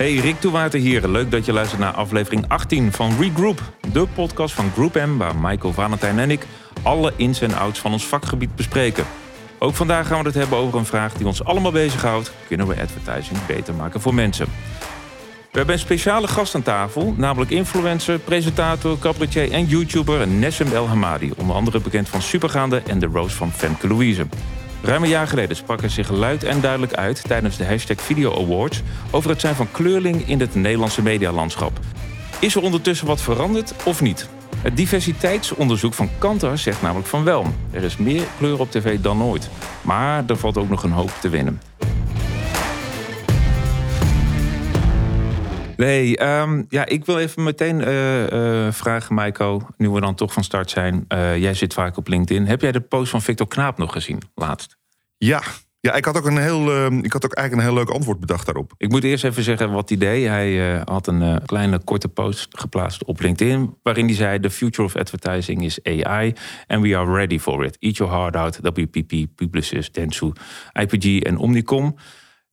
Hey, 0.00 0.14
Rick 0.14 0.40
Toewater 0.40 0.80
hier. 0.80 1.08
Leuk 1.08 1.30
dat 1.30 1.44
je 1.44 1.52
luistert 1.52 1.80
naar 1.80 1.92
aflevering 1.92 2.44
18 2.48 2.92
van 2.92 3.16
Regroup. 3.18 3.60
De 3.92 4.06
podcast 4.14 4.54
van 4.54 4.70
Group 4.72 4.94
M, 4.94 5.16
waar 5.16 5.36
Michael 5.36 5.72
Valentijn 5.72 6.18
en 6.18 6.30
ik 6.30 6.46
alle 6.82 7.12
ins 7.16 7.40
en 7.40 7.54
outs 7.54 7.78
van 7.78 7.92
ons 7.92 8.06
vakgebied 8.06 8.56
bespreken. 8.56 9.04
Ook 9.58 9.74
vandaag 9.74 10.06
gaan 10.06 10.18
we 10.18 10.26
het 10.26 10.34
hebben 10.34 10.58
over 10.58 10.78
een 10.78 10.84
vraag 10.84 11.12
die 11.12 11.26
ons 11.26 11.44
allemaal 11.44 11.72
bezighoudt. 11.72 12.32
Kunnen 12.46 12.66
we 12.66 12.80
advertising 12.80 13.46
beter 13.46 13.74
maken 13.74 14.00
voor 14.00 14.14
mensen? 14.14 14.46
We 15.50 15.56
hebben 15.56 15.74
een 15.74 15.80
speciale 15.80 16.28
gast 16.28 16.54
aan 16.54 16.62
tafel, 16.62 17.14
namelijk 17.16 17.50
influencer, 17.50 18.18
presentator, 18.18 18.98
cabaretier 18.98 19.52
en 19.52 19.64
YouTuber 19.64 20.28
Nessim 20.28 20.72
El 20.72 20.88
Hamadi. 20.88 21.32
Onder 21.36 21.56
andere 21.56 21.80
bekend 21.80 22.08
van 22.08 22.22
Supergaande 22.22 22.82
en 22.86 22.98
de 22.98 23.06
Roos 23.06 23.32
van 23.32 23.52
Femke 23.52 23.88
Louise. 23.88 24.26
Ruim 24.82 25.02
een 25.02 25.08
jaar 25.08 25.26
geleden 25.26 25.56
sprak 25.56 25.80
hij 25.80 25.88
zich 25.88 26.10
luid 26.10 26.44
en 26.44 26.60
duidelijk 26.60 26.94
uit 26.94 27.22
tijdens 27.26 27.56
de 27.56 27.64
hashtag 27.64 28.00
Video 28.00 28.42
Awards 28.44 28.82
over 29.10 29.30
het 29.30 29.40
zijn 29.40 29.54
van 29.54 29.70
kleurling 29.70 30.28
in 30.28 30.40
het 30.40 30.54
Nederlandse 30.54 31.02
medialandschap. 31.02 31.78
Is 32.40 32.54
er 32.54 32.62
ondertussen 32.62 33.06
wat 33.06 33.20
veranderd 33.20 33.74
of 33.84 34.00
niet? 34.00 34.28
Het 34.56 34.76
diversiteitsonderzoek 34.76 35.94
van 35.94 36.08
Kantar 36.18 36.58
zegt 36.58 36.82
namelijk 36.82 37.08
van 37.08 37.24
wel. 37.24 37.46
Er 37.70 37.82
is 37.82 37.96
meer 37.96 38.22
kleur 38.38 38.60
op 38.60 38.70
tv 38.70 39.00
dan 39.00 39.22
ooit. 39.22 39.50
Maar 39.82 40.24
er 40.26 40.36
valt 40.36 40.56
ook 40.56 40.68
nog 40.68 40.82
een 40.82 40.90
hoop 40.90 41.12
te 41.20 41.28
winnen. 41.28 41.60
Nee, 45.76 46.16
ehm, 46.16 46.62
ja, 46.68 46.86
ik 46.86 47.04
wil 47.04 47.18
even 47.18 47.42
meteen 47.42 47.80
uh, 47.80 48.30
uh, 48.32 48.72
vragen, 48.72 49.14
Maiko, 49.14 49.66
nu 49.76 49.90
we 49.90 50.00
dan 50.00 50.14
toch 50.14 50.32
van 50.32 50.44
start 50.44 50.70
zijn. 50.70 51.04
Uh, 51.08 51.38
jij 51.38 51.54
zit 51.54 51.74
vaak 51.74 51.96
op 51.96 52.08
LinkedIn. 52.08 52.46
Heb 52.46 52.60
jij 52.60 52.72
de 52.72 52.80
post 52.80 53.10
van 53.10 53.22
Victor 53.22 53.48
Knaap 53.48 53.78
nog 53.78 53.92
gezien, 53.92 54.22
laatst? 54.34 54.79
Ja, 55.24 55.42
ja, 55.80 55.94
ik 55.94 56.04
had 56.04 56.16
ook 56.16 56.24
een 56.24 56.38
heel, 56.38 56.92
uh, 56.92 57.02
ik 57.02 57.12
had 57.12 57.24
ook 57.24 57.34
eigenlijk 57.34 57.52
een 57.52 57.74
heel 57.74 57.84
leuk 57.84 57.94
antwoord 57.94 58.20
bedacht 58.20 58.46
daarop. 58.46 58.72
Ik 58.76 58.90
moet 58.90 59.04
eerst 59.04 59.24
even 59.24 59.42
zeggen 59.42 59.70
wat 59.72 59.88
hij 59.88 59.98
deed. 59.98 60.26
Hij 60.26 60.74
uh, 60.74 60.80
had 60.84 61.06
een 61.06 61.22
uh, 61.22 61.36
kleine 61.46 61.78
korte 61.78 62.08
post 62.08 62.58
geplaatst 62.58 63.04
op 63.04 63.20
LinkedIn. 63.20 63.74
Waarin 63.82 64.06
hij 64.06 64.14
zei: 64.14 64.40
The 64.40 64.50
future 64.50 64.82
of 64.82 64.96
advertising 64.96 65.64
is 65.64 65.82
AI. 65.82 66.34
And 66.66 66.82
we 66.82 66.96
are 66.96 67.12
ready 67.12 67.38
for 67.38 67.64
it. 67.64 67.76
Eat 67.78 67.96
your 67.96 68.12
heart 68.12 68.36
out. 68.36 68.58
WPP, 68.62 69.26
Publicis, 69.34 69.92
Dentsu, 69.92 70.32
IPG 70.72 71.22
en 71.22 71.36
Omnicom. 71.36 71.96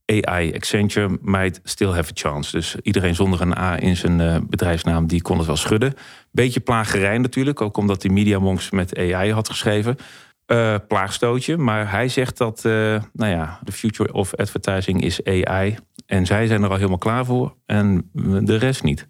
AI, 0.06 0.54
Accenture 0.54 1.18
might 1.22 1.60
still 1.64 1.92
have 1.92 2.10
a 2.10 2.14
chance. 2.14 2.52
Dus 2.52 2.76
iedereen 2.82 3.16
zonder 3.16 3.42
een 3.42 3.58
A 3.58 3.80
in 3.80 3.96
zijn 3.96 4.48
bedrijfsnaam, 4.50 5.08
die 5.08 5.22
kon 5.22 5.38
het 5.38 5.48
wel 5.48 5.56
schudden. 5.56 5.94
Beetje 6.32 6.60
plagerij 6.60 7.18
natuurlijk, 7.18 7.62
ook 7.62 7.78
omdat 7.78 8.04
hij 8.04 8.12
MediaMonks 8.12 8.70
met 8.70 8.98
AI 8.98 9.32
had 9.32 9.50
geschreven. 9.50 9.98
Uh, 10.48 10.76
plaagstootje. 10.88 11.58
Maar 11.58 11.92
hij 11.92 12.08
zegt 12.08 12.38
dat, 12.38 12.64
uh, 12.66 12.72
nou 13.14 13.32
ja, 13.32 13.60
the 13.64 13.72
future 13.72 14.14
of 14.14 14.36
advertising 14.36 15.04
is 15.04 15.24
AI. 15.24 15.78
En 16.06 16.26
zij 16.26 16.48
zijn 16.48 16.64
er 16.64 16.70
al 16.70 16.76
helemaal 16.76 16.98
klaar 16.98 17.26
voor. 17.26 17.56
En 17.66 18.10
de 18.44 18.56
rest 18.56 18.84
niet. 18.84 19.08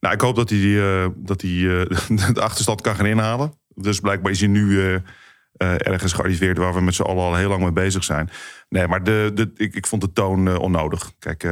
Nou, 0.00 0.14
ik 0.14 0.20
hoop 0.20 0.36
dat 0.36 0.50
hij, 0.50 0.58
uh, 0.58 1.06
dat 1.16 1.40
hij 1.40 1.50
de 2.32 2.40
achterstand 2.40 2.80
kan 2.80 2.94
gaan 2.94 3.06
inhalen. 3.06 3.52
Dus 3.74 4.00
blijkbaar 4.00 4.32
is 4.32 4.40
hij 4.40 4.48
nu 4.48 5.00
ergens 5.56 6.12
gearriveerd 6.12 6.58
waar 6.58 6.74
we 6.74 6.80
met 6.80 6.94
z'n 6.94 7.02
allen 7.02 7.24
al 7.24 7.34
heel 7.34 7.48
lang 7.48 7.62
mee 7.62 7.72
bezig 7.72 8.04
zijn. 8.04 8.30
Nee, 8.68 8.86
maar 8.86 9.04
de, 9.04 9.30
de, 9.34 9.50
ik, 9.56 9.74
ik 9.74 9.86
vond 9.86 10.02
de 10.02 10.12
toon 10.12 10.56
onnodig. 10.56 11.12
Kijk, 11.18 11.42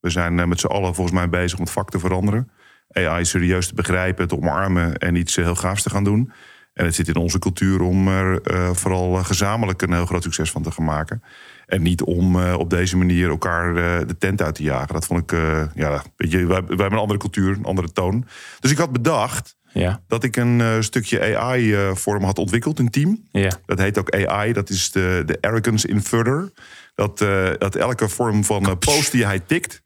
we 0.00 0.10
zijn 0.10 0.48
met 0.48 0.60
z'n 0.60 0.66
allen 0.66 0.94
volgens 0.94 1.16
mij 1.16 1.28
bezig 1.28 1.58
om 1.58 1.64
het 1.64 1.72
vak 1.72 1.90
te 1.90 1.98
veranderen. 1.98 2.50
AI 2.88 3.24
serieus 3.24 3.68
te 3.68 3.74
begrijpen, 3.74 4.28
te 4.28 4.36
omarmen 4.36 4.96
en 4.96 5.14
iets 5.14 5.36
heel 5.36 5.54
gaafs 5.54 5.82
te 5.82 5.90
gaan 5.90 6.04
doen. 6.04 6.32
En 6.76 6.84
het 6.84 6.94
zit 6.94 7.08
in 7.08 7.16
onze 7.16 7.38
cultuur 7.38 7.80
om 7.80 8.08
er 8.08 8.52
uh, 8.52 8.70
vooral 8.72 9.14
gezamenlijk 9.24 9.82
een 9.82 9.92
heel 9.92 10.06
groot 10.06 10.22
succes 10.22 10.50
van 10.50 10.62
te 10.62 10.70
gaan 10.70 10.84
maken. 10.84 11.22
En 11.66 11.82
niet 11.82 12.02
om 12.02 12.36
uh, 12.36 12.54
op 12.58 12.70
deze 12.70 12.96
manier 12.96 13.28
elkaar 13.28 13.68
uh, 13.68 14.06
de 14.06 14.18
tent 14.18 14.42
uit 14.42 14.54
te 14.54 14.62
jagen. 14.62 14.94
Dat 14.94 15.06
vond 15.06 15.20
ik, 15.20 15.38
ja, 15.74 16.02
weet 16.16 16.30
je, 16.30 16.46
wij, 16.46 16.46
wij, 16.46 16.64
hebben 16.66 16.92
een 16.92 16.98
andere 16.98 17.18
cultuur, 17.18 17.56
een 17.56 17.64
andere 17.64 17.92
toon. 17.92 18.26
Dus 18.60 18.70
ik 18.70 18.78
had 18.78 18.92
bedacht 18.92 19.56
ja. 19.72 20.02
dat 20.06 20.24
ik 20.24 20.36
een 20.36 20.84
stukje 20.84 21.36
AI 21.36 21.76
voor 21.94 22.14
hem 22.14 22.24
had 22.24 22.38
ontwikkeld, 22.38 22.78
een 22.78 22.90
team. 22.90 23.22
Ja. 23.30 23.50
Dat 23.66 23.78
heet 23.78 23.98
ook 23.98 24.14
AI, 24.14 24.52
dat 24.52 24.68
is 24.68 24.90
de, 24.90 25.22
de 25.26 25.38
arrogance 25.40 25.88
in 25.88 26.02
further. 26.02 26.52
Dat, 26.94 27.18
dat 27.58 27.74
elke 27.74 28.08
vorm 28.08 28.44
van 28.44 28.78
post 28.78 29.12
die 29.12 29.24
hij 29.24 29.40
tikt, 29.40 29.82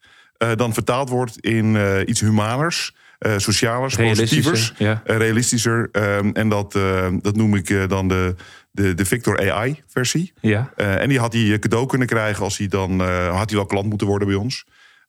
dan 0.54 0.74
vertaald 0.74 1.08
wordt 1.08 1.40
in 1.40 1.76
iets 2.06 2.20
humaners. 2.20 2.94
Uh, 3.26 3.32
socialer, 3.36 3.97
positievers, 3.97 4.72
ja. 4.76 5.03
uh, 5.06 5.16
realistischer. 5.16 5.88
Um, 5.92 6.32
en 6.34 6.48
dat, 6.48 6.75
uh, 6.75 7.06
dat 7.20 7.36
noem 7.36 7.54
ik 7.54 7.88
dan 7.88 8.08
de, 8.08 8.34
de, 8.70 8.94
de 8.94 9.04
Victor 9.04 9.53
AI-versie. 9.53 10.32
Ja. 10.41 10.72
en 10.76 11.08
die 11.08 11.19
had 11.19 11.32
hij 11.32 11.59
cadeau 11.59 11.86
kunnen 11.86 12.06
krijgen 12.06 12.44
als 12.44 12.59
hij 12.59 12.69
dan 12.69 13.00
had 13.30 13.48
hij 13.50 13.59
wel 13.59 13.66
klant 13.66 13.88
moeten 13.88 14.06
worden 14.06 14.28
bij 14.28 14.36
ons. 14.36 14.64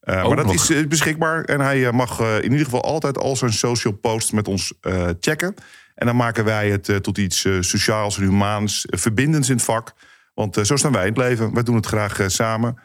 maar 0.06 0.36
dat 0.36 0.46
nog. 0.46 0.70
is 0.70 0.88
beschikbaar. 0.88 1.44
En 1.44 1.60
hij 1.60 1.92
mag 1.92 2.20
in 2.20 2.52
ieder 2.52 2.66
geval 2.66 2.84
altijd 2.84 3.18
al 3.18 3.36
zijn 3.36 3.54
social 3.54 3.94
posts 3.94 4.32
met 4.32 4.48
ons 4.48 4.74
checken. 5.20 5.56
En 5.96 6.06
dan 6.06 6.16
maken 6.16 6.46
wij 6.46 6.70
het 6.70 7.04
tot 7.04 7.18
iets 7.18 7.48
sociaals 7.60 8.18
en 8.18 8.24
humaans, 8.24 8.86
verbindends 8.90 9.50
in 9.50 9.56
het 9.56 9.64
vak. 9.64 9.94
Want 10.34 10.60
zo 10.62 10.76
staan 10.76 10.92
wij 10.92 11.08
in 11.08 11.14
het 11.14 11.18
leven. 11.18 11.54
Wij 11.54 11.64
doen 11.64 11.76
het 11.76 11.86
graag 11.86 12.20
samen. 12.26 12.78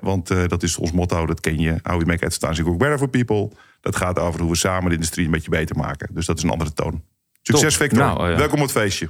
Want 0.00 0.28
dat 0.48 0.62
is 0.62 0.76
ons 0.76 0.92
motto, 0.92 1.26
dat 1.26 1.40
ken 1.40 1.58
je. 1.58 1.76
How 1.82 1.98
we 1.98 2.04
make 2.04 2.24
advertising 2.24 2.66
work 2.66 2.78
better 2.78 2.98
for 2.98 3.08
people. 3.08 3.50
Dat 3.80 3.96
gaat 3.96 4.18
over 4.18 4.40
hoe 4.40 4.50
we 4.50 4.56
samen 4.56 4.88
de 4.88 4.94
industrie 4.94 5.24
een 5.24 5.30
beetje 5.30 5.50
beter 5.50 5.76
maken. 5.76 6.08
Dus 6.14 6.26
dat 6.26 6.36
is 6.36 6.42
een 6.42 6.50
andere 6.50 6.72
toon. 6.72 7.02
Succes, 7.42 7.72
Top. 7.72 7.82
Victor. 7.82 7.98
Nou, 7.98 8.30
uh, 8.30 8.36
Welkom 8.36 8.58
op 8.58 8.64
het 8.64 8.72
feestje. 8.72 9.08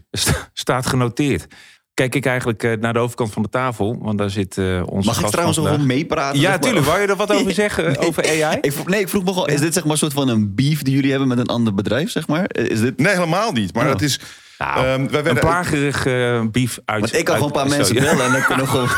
Staat 0.53 0.87
genoteerd. 0.87 1.47
Kijk 1.95 2.15
ik 2.15 2.27
eigenlijk 2.27 2.81
naar 2.81 2.93
de 2.93 2.99
overkant 2.99 3.33
van 3.33 3.43
de 3.43 3.49
tafel, 3.49 3.99
want 4.01 4.19
daar 4.19 4.31
zit 4.31 4.57
uh, 4.57 4.83
onze 4.87 5.09
Mag 5.09 5.21
ik 5.21 5.27
trouwens 5.27 5.59
nog 5.59 5.69
wel 5.69 5.79
meepraten? 5.79 6.41
Ja, 6.41 6.59
tuurlijk. 6.59 6.87
Wou 6.87 7.01
je 7.01 7.07
er 7.07 7.17
wat 7.17 7.33
over 7.37 7.53
zeggen 7.53 7.85
nee, 7.85 7.99
over 7.99 8.25
AI? 8.43 8.59
Ik 8.61 8.73
vroeg, 8.73 8.87
nee, 8.87 9.01
ik 9.01 9.09
vroeg 9.09 9.25
me 9.25 9.33
gewoon, 9.33 9.49
is 9.49 9.61
dit 9.61 9.75
zeg 9.75 9.83
maar 9.83 9.93
een 9.93 9.99
soort 9.99 10.13
van 10.13 10.29
een 10.29 10.55
beef 10.55 10.83
die 10.83 10.95
jullie 10.95 11.11
hebben 11.11 11.29
met 11.29 11.39
een 11.39 11.47
ander 11.47 11.75
bedrijf, 11.75 12.11
zeg 12.11 12.27
maar? 12.27 12.45
Is 12.49 12.81
dit... 12.81 12.99
Nee, 12.99 13.15
helemaal 13.15 13.53
niet. 13.53 13.75
Maar 13.75 13.87
oh. 13.87 13.93
het 13.93 14.03
is... 14.03 14.21
Nou, 14.65 14.87
um, 14.87 15.11
wij 15.11 15.11
werden... 15.11 15.33
Een 15.33 15.39
plagerig 15.39 16.07
uh, 16.07 16.41
beef 16.51 16.79
uit. 16.85 17.01
Want 17.01 17.17
ik 17.17 17.25
kan 17.25 17.35
gewoon 17.35 17.51
een 17.51 17.57
paar 17.57 17.69
mensen 17.69 17.95
bellen 17.95 18.25
en 18.25 18.33
dan 18.33 18.45
kunnen 18.45 18.65
we 18.65 18.71
gewoon, 18.71 18.89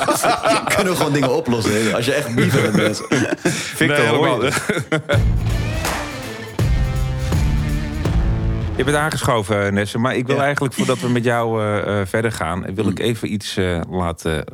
kunnen 0.74 0.92
we 0.92 0.96
gewoon 0.96 1.12
dingen 1.12 1.36
oplossen. 1.36 1.94
Als 1.94 2.04
je 2.04 2.12
echt 2.12 2.34
beef 2.34 2.52
hebt 2.52 2.72
met 2.72 2.82
mensen. 2.82 3.06
Victor, 3.50 3.98
nee, 3.98 4.06
hoor 4.06 4.48
Je 8.76 8.84
bent 8.84 8.96
aangeschoven, 8.96 9.74
Nesse. 9.74 9.98
Maar 9.98 10.16
ik 10.16 10.26
wil 10.26 10.36
ja. 10.36 10.42
eigenlijk, 10.42 10.74
voordat 10.74 11.00
we 11.00 11.08
met 11.08 11.24
jou 11.24 11.62
uh, 11.62 11.86
uh, 11.86 12.00
verder 12.04 12.32
gaan... 12.32 12.74
wil 12.74 12.88
ik 12.88 12.98
even 12.98 13.32
iets 13.32 13.56
uh, 13.56 13.80
laten 13.90 14.44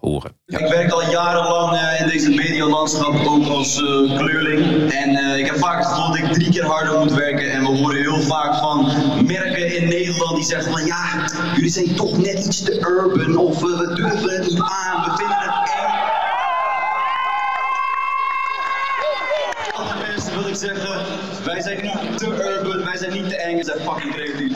horen. 0.00 0.32
Ja. 0.46 0.58
Ik 0.58 0.68
werk 0.68 0.90
al 0.90 1.10
jarenlang 1.10 1.98
in 1.98 2.08
deze 2.08 2.30
medialandschap, 2.30 3.26
ook 3.26 3.46
als 3.46 3.76
kleurling. 4.16 4.92
En 4.92 5.38
ik 5.38 5.46
heb 5.46 5.56
vaak 5.56 5.78
het 5.78 5.86
gevoel 5.86 6.08
dat 6.08 6.18
ik 6.18 6.32
drie 6.32 6.50
keer 6.50 6.64
harder 6.64 6.98
moet 6.98 7.12
werken. 7.12 7.52
En 7.52 7.60
we 7.60 7.68
horen 7.68 7.96
heel 7.96 8.20
vaak 8.20 8.54
van 8.54 8.90
merken 9.26 9.71
Nederland 10.12 10.36
die 10.36 10.44
zeggen 10.44 10.72
van... 10.72 10.84
ja, 10.84 11.24
jullie 11.54 11.70
zijn 11.70 11.94
toch 11.94 12.18
net 12.18 12.44
iets 12.44 12.62
te 12.62 12.78
urban. 12.80 13.36
Of 13.36 13.60
we 13.60 13.92
durven 13.94 14.30
het 14.30 14.48
niet 14.48 14.60
aan, 14.60 15.04
we 15.04 15.16
vinden 15.16 15.36
het 15.38 15.70
eng. 15.78 15.90
Andere 19.74 20.06
mensen 20.08 20.34
wil 20.34 20.46
ik 20.46 20.54
zeggen, 20.54 21.06
wij 21.44 21.60
zijn 21.60 21.82
niet 21.82 22.18
te 22.18 22.26
urban, 22.26 22.84
wij 22.84 22.96
zijn 22.96 23.12
niet 23.12 23.28
te 23.28 23.36
eng, 23.36 23.56
we 23.56 23.64
zijn 23.64 23.80
fucking 23.80 24.14
creatief. 24.14 24.52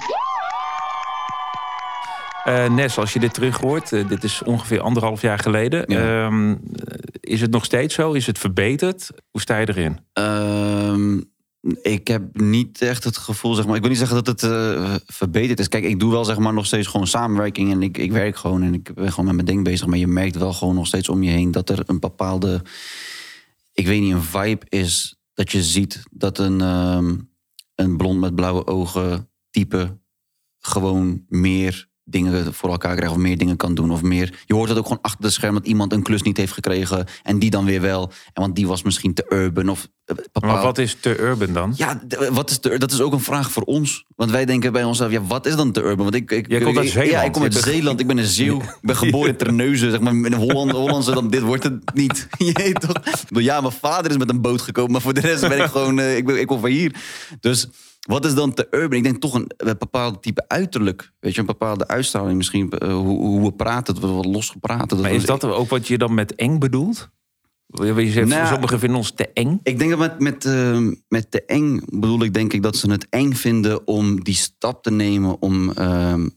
Uh, 2.47 2.69
Nes, 2.69 2.99
als 2.99 3.13
je 3.13 3.19
dit 3.19 3.35
terug 3.35 3.61
hoort, 3.61 3.93
uh, 3.93 4.09
dit 4.09 4.25
is 4.25 4.43
ongeveer 4.43 4.81
anderhalf 4.81 5.21
jaar 5.21 5.39
geleden. 5.39 5.83
Ja. 5.87 6.25
Um, 6.25 6.61
is 7.21 7.41
het 7.41 7.51
nog 7.51 7.65
steeds 7.65 7.95
zo? 7.95 8.13
Is 8.13 8.27
het 8.27 8.39
verbeterd? 8.39 9.11
Hoe 9.31 9.41
sta 9.41 9.59
je 9.59 9.69
erin? 9.69 9.99
Um, 10.13 11.35
ik 11.83 12.09
heb 12.09 12.41
niet 12.41 12.81
echt 12.81 13.05
het 13.05 13.17
gevoel, 13.17 13.55
zeg 13.55 13.67
maar. 13.67 13.75
Ik 13.75 13.81
wil 13.81 13.91
niet 13.91 13.99
zeggen 13.99 14.25
dat 14.25 14.41
het 14.41 14.51
uh, 14.51 14.95
verbeterd 15.07 15.59
is. 15.59 15.69
Kijk, 15.69 15.85
ik 15.85 16.01
doe 16.01 16.11
wel 16.11 16.25
zeg 16.25 16.39
maar 16.39 16.53
nog 16.53 16.67
steeds 16.67 16.87
gewoon 16.87 17.07
samenwerking 17.07 17.71
en 17.73 17.83
ik, 17.83 17.99
ik 17.99 18.13
werk 18.13 18.37
gewoon 18.37 18.63
en 18.63 18.75
ik 18.75 18.95
ben 18.95 19.11
gewoon 19.11 19.25
met 19.25 19.35
mijn 19.35 19.47
ding 19.47 19.65
bezig. 19.65 19.87
Maar 19.87 19.99
je 19.99 20.07
merkt 20.07 20.37
wel 20.37 20.53
gewoon 20.53 20.75
nog 20.75 20.87
steeds 20.87 21.09
om 21.09 21.23
je 21.23 21.31
heen 21.31 21.51
dat 21.51 21.71
er 21.71 21.83
een 21.87 22.01
bepaalde, 22.01 22.63
ik 23.73 23.87
weet 23.87 24.01
niet, 24.01 24.13
een 24.13 24.23
vibe 24.23 24.67
is 24.69 25.17
dat 25.35 25.53
je 25.53 25.63
ziet 25.63 26.03
dat 26.11 26.39
een, 26.39 26.61
um, 26.61 27.31
een 27.75 27.97
blond 27.97 28.21
met 28.21 28.35
blauwe 28.35 28.67
ogen 28.67 29.31
type 29.51 29.99
gewoon 30.59 31.25
meer 31.29 31.89
dingen 32.09 32.55
voor 32.55 32.71
elkaar 32.71 32.97
krijgt 32.97 33.15
of 33.15 33.21
meer 33.21 33.39
dingen 33.39 33.57
kan 33.57 33.75
doen 33.75 33.91
of 33.91 34.03
meer. 34.03 34.39
Je 34.45 34.55
hoort 34.55 34.69
het 34.69 34.79
ook 34.79 34.87
gewoon 34.87 35.03
achter 35.03 35.23
de 35.23 35.31
scherm 35.31 35.55
dat 35.55 35.67
iemand 35.67 35.93
een 35.93 36.03
klus 36.03 36.23
niet 36.23 36.37
heeft 36.37 36.53
gekregen 36.53 37.07
en 37.23 37.39
die 37.39 37.51
dan 37.51 37.65
weer 37.65 37.81
wel. 37.81 38.11
En 38.33 38.43
want 38.43 38.57
die 38.57 38.67
was 38.67 38.83
misschien 38.83 39.15
te 39.15 39.27
urban 39.29 39.69
of 39.69 39.89
bepaald. 40.15 40.55
Maar 40.55 40.63
wat 40.63 40.79
is 40.79 40.97
te 41.01 41.19
urban 41.21 41.53
dan? 41.53 41.73
Ja, 41.77 42.03
wat 42.31 42.51
is 42.51 42.59
te, 42.59 42.79
dat 42.79 42.93
is 42.93 43.01
ook 43.01 43.13
een 43.13 43.21
vraag 43.21 43.51
voor 43.51 43.63
ons. 43.63 44.05
Want 44.17 44.31
wij 44.31 44.45
denken 44.45 44.73
bij 44.73 44.85
onszelf, 44.85 45.11
ja, 45.11 45.23
wat 45.23 45.47
is 45.47 45.57
dan 45.57 45.73
te 45.73 45.81
urban? 45.81 46.05
Want 46.05 46.15
ik, 46.15 46.31
ik, 46.31 46.51
Jij 46.51 46.61
komt 46.61 46.79
uit 46.79 46.89
Zeeland. 46.89 47.11
Ja, 47.11 47.23
ik 47.23 47.33
kom 47.33 47.43
uit 47.43 47.55
Zeeland. 47.55 48.01
Ik 48.01 48.07
ben 48.07 48.19
een 48.19 48.27
Zeeuw. 48.27 48.61
Ik 48.87 48.93
ben 48.93 48.97
geboren 48.97 49.31
in 49.31 49.37
Terneuzen. 49.37 49.91
Zeg 49.91 50.01
maar, 50.01 50.13
in 50.13 50.33
Holland, 50.33 50.71
Hollandse, 50.71 51.15
dan 51.15 51.31
dit 51.31 51.43
wordt 51.43 51.63
het 51.63 51.95
niet. 51.95 52.29
Je 52.39 52.73
toch? 52.73 53.03
Ja, 53.29 53.61
mijn 53.61 53.73
vader 53.73 54.11
is 54.11 54.17
met 54.17 54.29
een 54.29 54.41
boot 54.41 54.61
gekomen, 54.61 54.93
maar 54.93 55.01
voor 55.01 55.15
de 55.15 55.21
rest 55.21 55.49
ben 55.49 55.59
ik 55.59 55.71
gewoon, 55.71 55.99
uh, 55.99 56.17
ik, 56.17 56.27
ben, 56.27 56.41
ik 56.41 56.47
kom 56.47 56.61
van 56.61 56.71
hier. 56.71 56.95
Dus 57.41 57.69
wat 58.07 58.25
is 58.25 58.35
dan 58.35 58.55
te 58.55 58.67
urban? 58.71 58.99
Ik 58.99 59.03
denk 59.03 59.21
toch 59.21 59.35
een, 59.35 59.51
een 59.57 59.77
bepaald 59.79 60.23
type 60.23 60.45
uiterlijk. 60.49 61.13
Weet 61.21 61.35
je, 61.35 61.41
een 61.41 61.47
bepaalde 61.47 61.89
uitstraling 61.89 62.37
misschien. 62.37 62.73
Uh, 62.79 62.93
hoe, 62.93 63.19
hoe, 63.19 63.43
we 63.43 63.53
praten, 63.53 64.01
we 64.01 64.07
wat 64.07 64.25
los 64.25 64.51
gepraten. 64.51 65.01
Maar 65.01 65.13
is 65.13 65.27
dat 65.27 65.45
ook 65.45 65.69
wat 65.69 65.89
je 65.89 65.99
dan 65.99 66.15
met 66.15 66.35
eng 66.35 66.59
bedoelt? 66.59 67.11
Je 67.67 68.11
zegt, 68.11 68.29
Nou, 68.29 68.47
sommigen 68.47 68.79
vinden 68.79 68.99
ons 68.99 69.11
te 69.11 69.29
eng. 69.33 69.61
Ik 69.63 69.79
denk 69.79 69.91
dat 69.91 69.99
met, 69.99 70.21
met, 70.21 70.45
eh, 70.45 70.89
met 71.09 71.31
te 71.31 71.45
eng 71.45 71.81
bedoel 71.85 72.23
ik 72.23 72.35
denk 72.35 72.53
ik 72.53 72.63
dat 72.63 72.77
ze 72.77 72.91
het 72.91 73.07
eng 73.11 73.33
vinden 73.33 73.87
om 73.87 74.25
die 74.25 74.35
stap 74.35 74.83
te 74.83 74.91
nemen 74.91 75.43
om 75.43 75.71
ehm, 75.71 76.29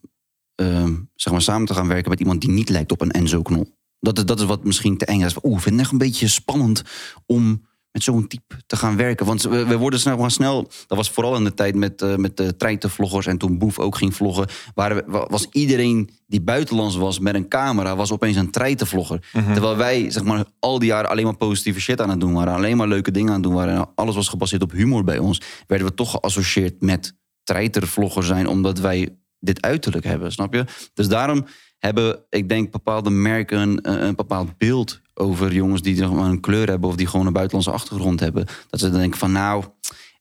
ehm, 0.56 0.96
zeg 1.16 1.34
maar 1.34 1.42
samen 1.42 1.68
te 1.68 1.74
gaan 1.74 1.88
werken 1.88 2.10
met 2.10 2.20
iemand 2.20 2.42
die 2.42 2.50
niet 2.50 2.70
lijkt 2.70 2.92
op 2.92 3.02
een 3.02 3.12
Enzo 3.12 3.42
Knol. 3.42 3.78
Dat 4.00 4.28
dat 4.28 4.40
is 4.40 4.46
wat 4.46 4.64
misschien 4.64 4.98
te 4.98 5.06
eng 5.06 5.22
is. 5.22 5.36
Oeh, 5.44 5.56
ik 5.56 5.62
vind 5.62 5.76
het 5.76 5.84
echt 5.84 5.92
een 5.92 5.98
beetje 5.98 6.28
spannend 6.28 6.82
om 7.26 7.68
met 7.92 8.04
zo'n 8.04 8.28
type 8.28 8.56
te 8.66 8.76
gaan 8.76 8.96
werken. 8.96 9.26
Want 9.26 9.42
we, 9.42 9.66
we 9.66 9.78
worden 9.78 10.00
snel, 10.00 10.18
gaan 10.18 10.32
snel. 10.32 10.70
Dat 10.88 10.98
was 10.98 11.10
vooral 11.10 11.36
in 11.36 11.44
de 11.44 11.54
tijd 11.54 11.76
met, 11.76 12.02
eh, 12.02 12.16
met 12.16 12.38
de 12.38 12.56
treitenvloggers 12.56 13.26
en 13.26 13.38
toen 13.38 13.58
Boef 13.58 13.80
ook 13.80 13.96
ging 13.96 14.16
vloggen. 14.16 14.48
Waren, 14.74 15.04
was 15.08 15.48
iedereen 15.52 16.10
die 16.28 16.42
buitenlands 16.42 16.96
was 16.96 17.20
met 17.20 17.36
een 17.36 17.48
camera, 17.48 17.96
was 17.96 18.12
opeens 18.12 18.36
een 18.36 18.52
treitenvlogger. 18.52 19.30
Terwijl 19.32 19.76
wij 19.76 20.12
zeg 20.12 20.24
maar 20.24 20.46
al 20.60 20.80
die 20.80 20.88
jaren 20.88 21.10
alleen 21.10 21.24
maar 21.24 21.38
positieve 21.38 21.80
shit 21.80 22.02
aan 22.02 22.10
het 22.10 22.20
doen 22.20 22.34
waren. 22.34 22.54
Alleen 22.54 22.78
maar 22.78 22.88
leuke 22.88 23.12
dingen 23.12 23.30
aan 23.30 23.34
het 23.34 23.44
doen 23.44 23.54
waren. 23.54 23.76
En 23.76 23.90
alles 23.96 24.16
was 24.16 24.28
gebaseerd 24.28 24.62
op 24.62 24.72
humor 24.72 25.04
bij 25.04 25.18
ons. 25.18 25.42
Werden 25.68 25.88
we 25.88 25.94
toch 25.94 26.12
geassocieerd 26.12 26.82
met 26.82 27.18
treitervlogger 27.44 28.24
zijn, 28.24 28.48
omdat 28.48 28.80
wij 28.80 29.18
dit 29.40 29.62
uiterlijk 29.62 30.06
hebben, 30.06 30.32
snap 30.32 30.54
je? 30.54 30.66
Dus 30.94 31.08
daarom 31.08 31.46
hebben, 31.78 32.26
ik 32.30 32.50
denk, 32.50 32.72
bepaalde 32.72 33.10
merken 33.10 33.60
een, 33.60 34.04
een 34.06 34.16
bepaald 34.16 34.58
beeld 34.58 35.02
over 35.20 35.54
jongens 35.54 35.82
die 35.82 35.96
zeg 35.96 36.12
maar, 36.12 36.26
een 36.26 36.40
kleur 36.40 36.68
hebben 36.68 36.90
of 36.90 36.96
die 36.96 37.08
gewoon 37.08 37.26
een 37.26 37.34
buitenlandse 37.34 37.72
achtergrond 37.72 38.20
hebben. 38.20 38.46
Dat 38.70 38.80
ze 38.80 38.90
dan 38.90 39.00
denken 39.00 39.20
van 39.20 39.32
nou, 39.32 39.64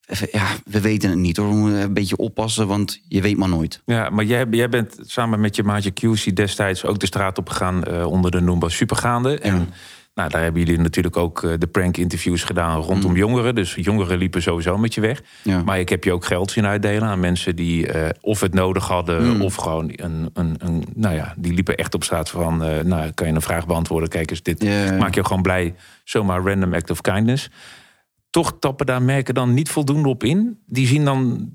even, 0.06 0.28
ja, 0.32 0.46
we 0.64 0.80
weten 0.80 1.10
het 1.10 1.18
niet 1.18 1.36
hoor. 1.36 1.48
We 1.48 1.54
moeten 1.54 1.80
een 1.80 1.92
beetje 1.92 2.16
oppassen, 2.16 2.66
want 2.66 3.00
je 3.08 3.20
weet 3.20 3.36
maar 3.36 3.48
nooit. 3.48 3.82
Ja, 3.86 4.10
maar 4.10 4.24
jij, 4.24 4.46
jij 4.50 4.68
bent 4.68 4.98
samen 5.00 5.40
met 5.40 5.56
je 5.56 5.62
maatje 5.62 5.92
QC 5.92 6.34
destijds 6.34 6.84
ook 6.84 6.98
de 6.98 7.06
straat 7.06 7.38
op 7.38 7.48
gegaan 7.48 7.84
eh, 7.84 8.06
onder 8.06 8.30
de 8.30 8.40
noembaar 8.40 8.70
Supergaande. 8.70 9.38
En 9.38 9.72
nou, 10.18 10.30
daar 10.30 10.42
hebben 10.42 10.62
jullie 10.62 10.80
natuurlijk 10.80 11.16
ook 11.16 11.42
eh, 11.42 11.52
de 11.58 11.66
prank-interviews 11.66 12.44
gedaan 12.44 12.80
rondom 12.80 13.16
jongeren. 13.16 13.54
Dus 13.54 13.74
jongeren 13.74 14.18
liepen 14.18 14.42
sowieso 14.42 14.78
met 14.78 14.94
je 14.94 15.00
weg. 15.00 15.22
Ja. 15.42 15.62
Maar 15.62 15.78
ik 15.78 15.88
heb 15.88 16.04
je 16.04 16.12
ook 16.12 16.24
geld 16.24 16.50
zien 16.50 16.66
uitdelen 16.66 17.08
aan 17.08 17.20
mensen 17.20 17.56
die 17.56 17.86
eh, 17.86 18.08
of 18.20 18.40
het 18.40 18.54
nodig 18.54 18.86
hadden... 18.86 19.34
Mm. 19.34 19.42
of 19.42 19.54
gewoon 19.54 19.92
een, 19.94 20.30
een, 20.32 20.54
een... 20.58 20.84
Nou 20.94 21.14
ja, 21.14 21.34
die 21.36 21.52
liepen 21.52 21.76
echt 21.76 21.94
op 21.94 22.04
straat 22.04 22.30
van... 22.30 22.62
eh, 22.64 22.84
nou, 22.84 23.10
kan 23.10 23.26
je 23.26 23.32
een 23.32 23.40
vraag 23.42 23.66
beantwoorden? 23.66 24.08
Kijk 24.08 24.30
eens, 24.30 24.42
dit 24.42 24.62
maak 24.98 25.14
je 25.14 25.24
gewoon 25.24 25.42
blij. 25.42 25.74
Zomaar 26.04 26.42
random 26.42 26.74
act 26.74 26.90
of 26.90 27.00
kindness. 27.00 27.50
Toch 28.30 28.56
tappen 28.60 28.86
daar 28.86 29.02
merken 29.02 29.34
dan 29.34 29.54
niet 29.54 29.70
voldoende 29.70 30.08
op 30.08 30.24
in? 30.24 30.58
Die 30.66 30.86
zien 30.86 31.04
dan 31.04 31.50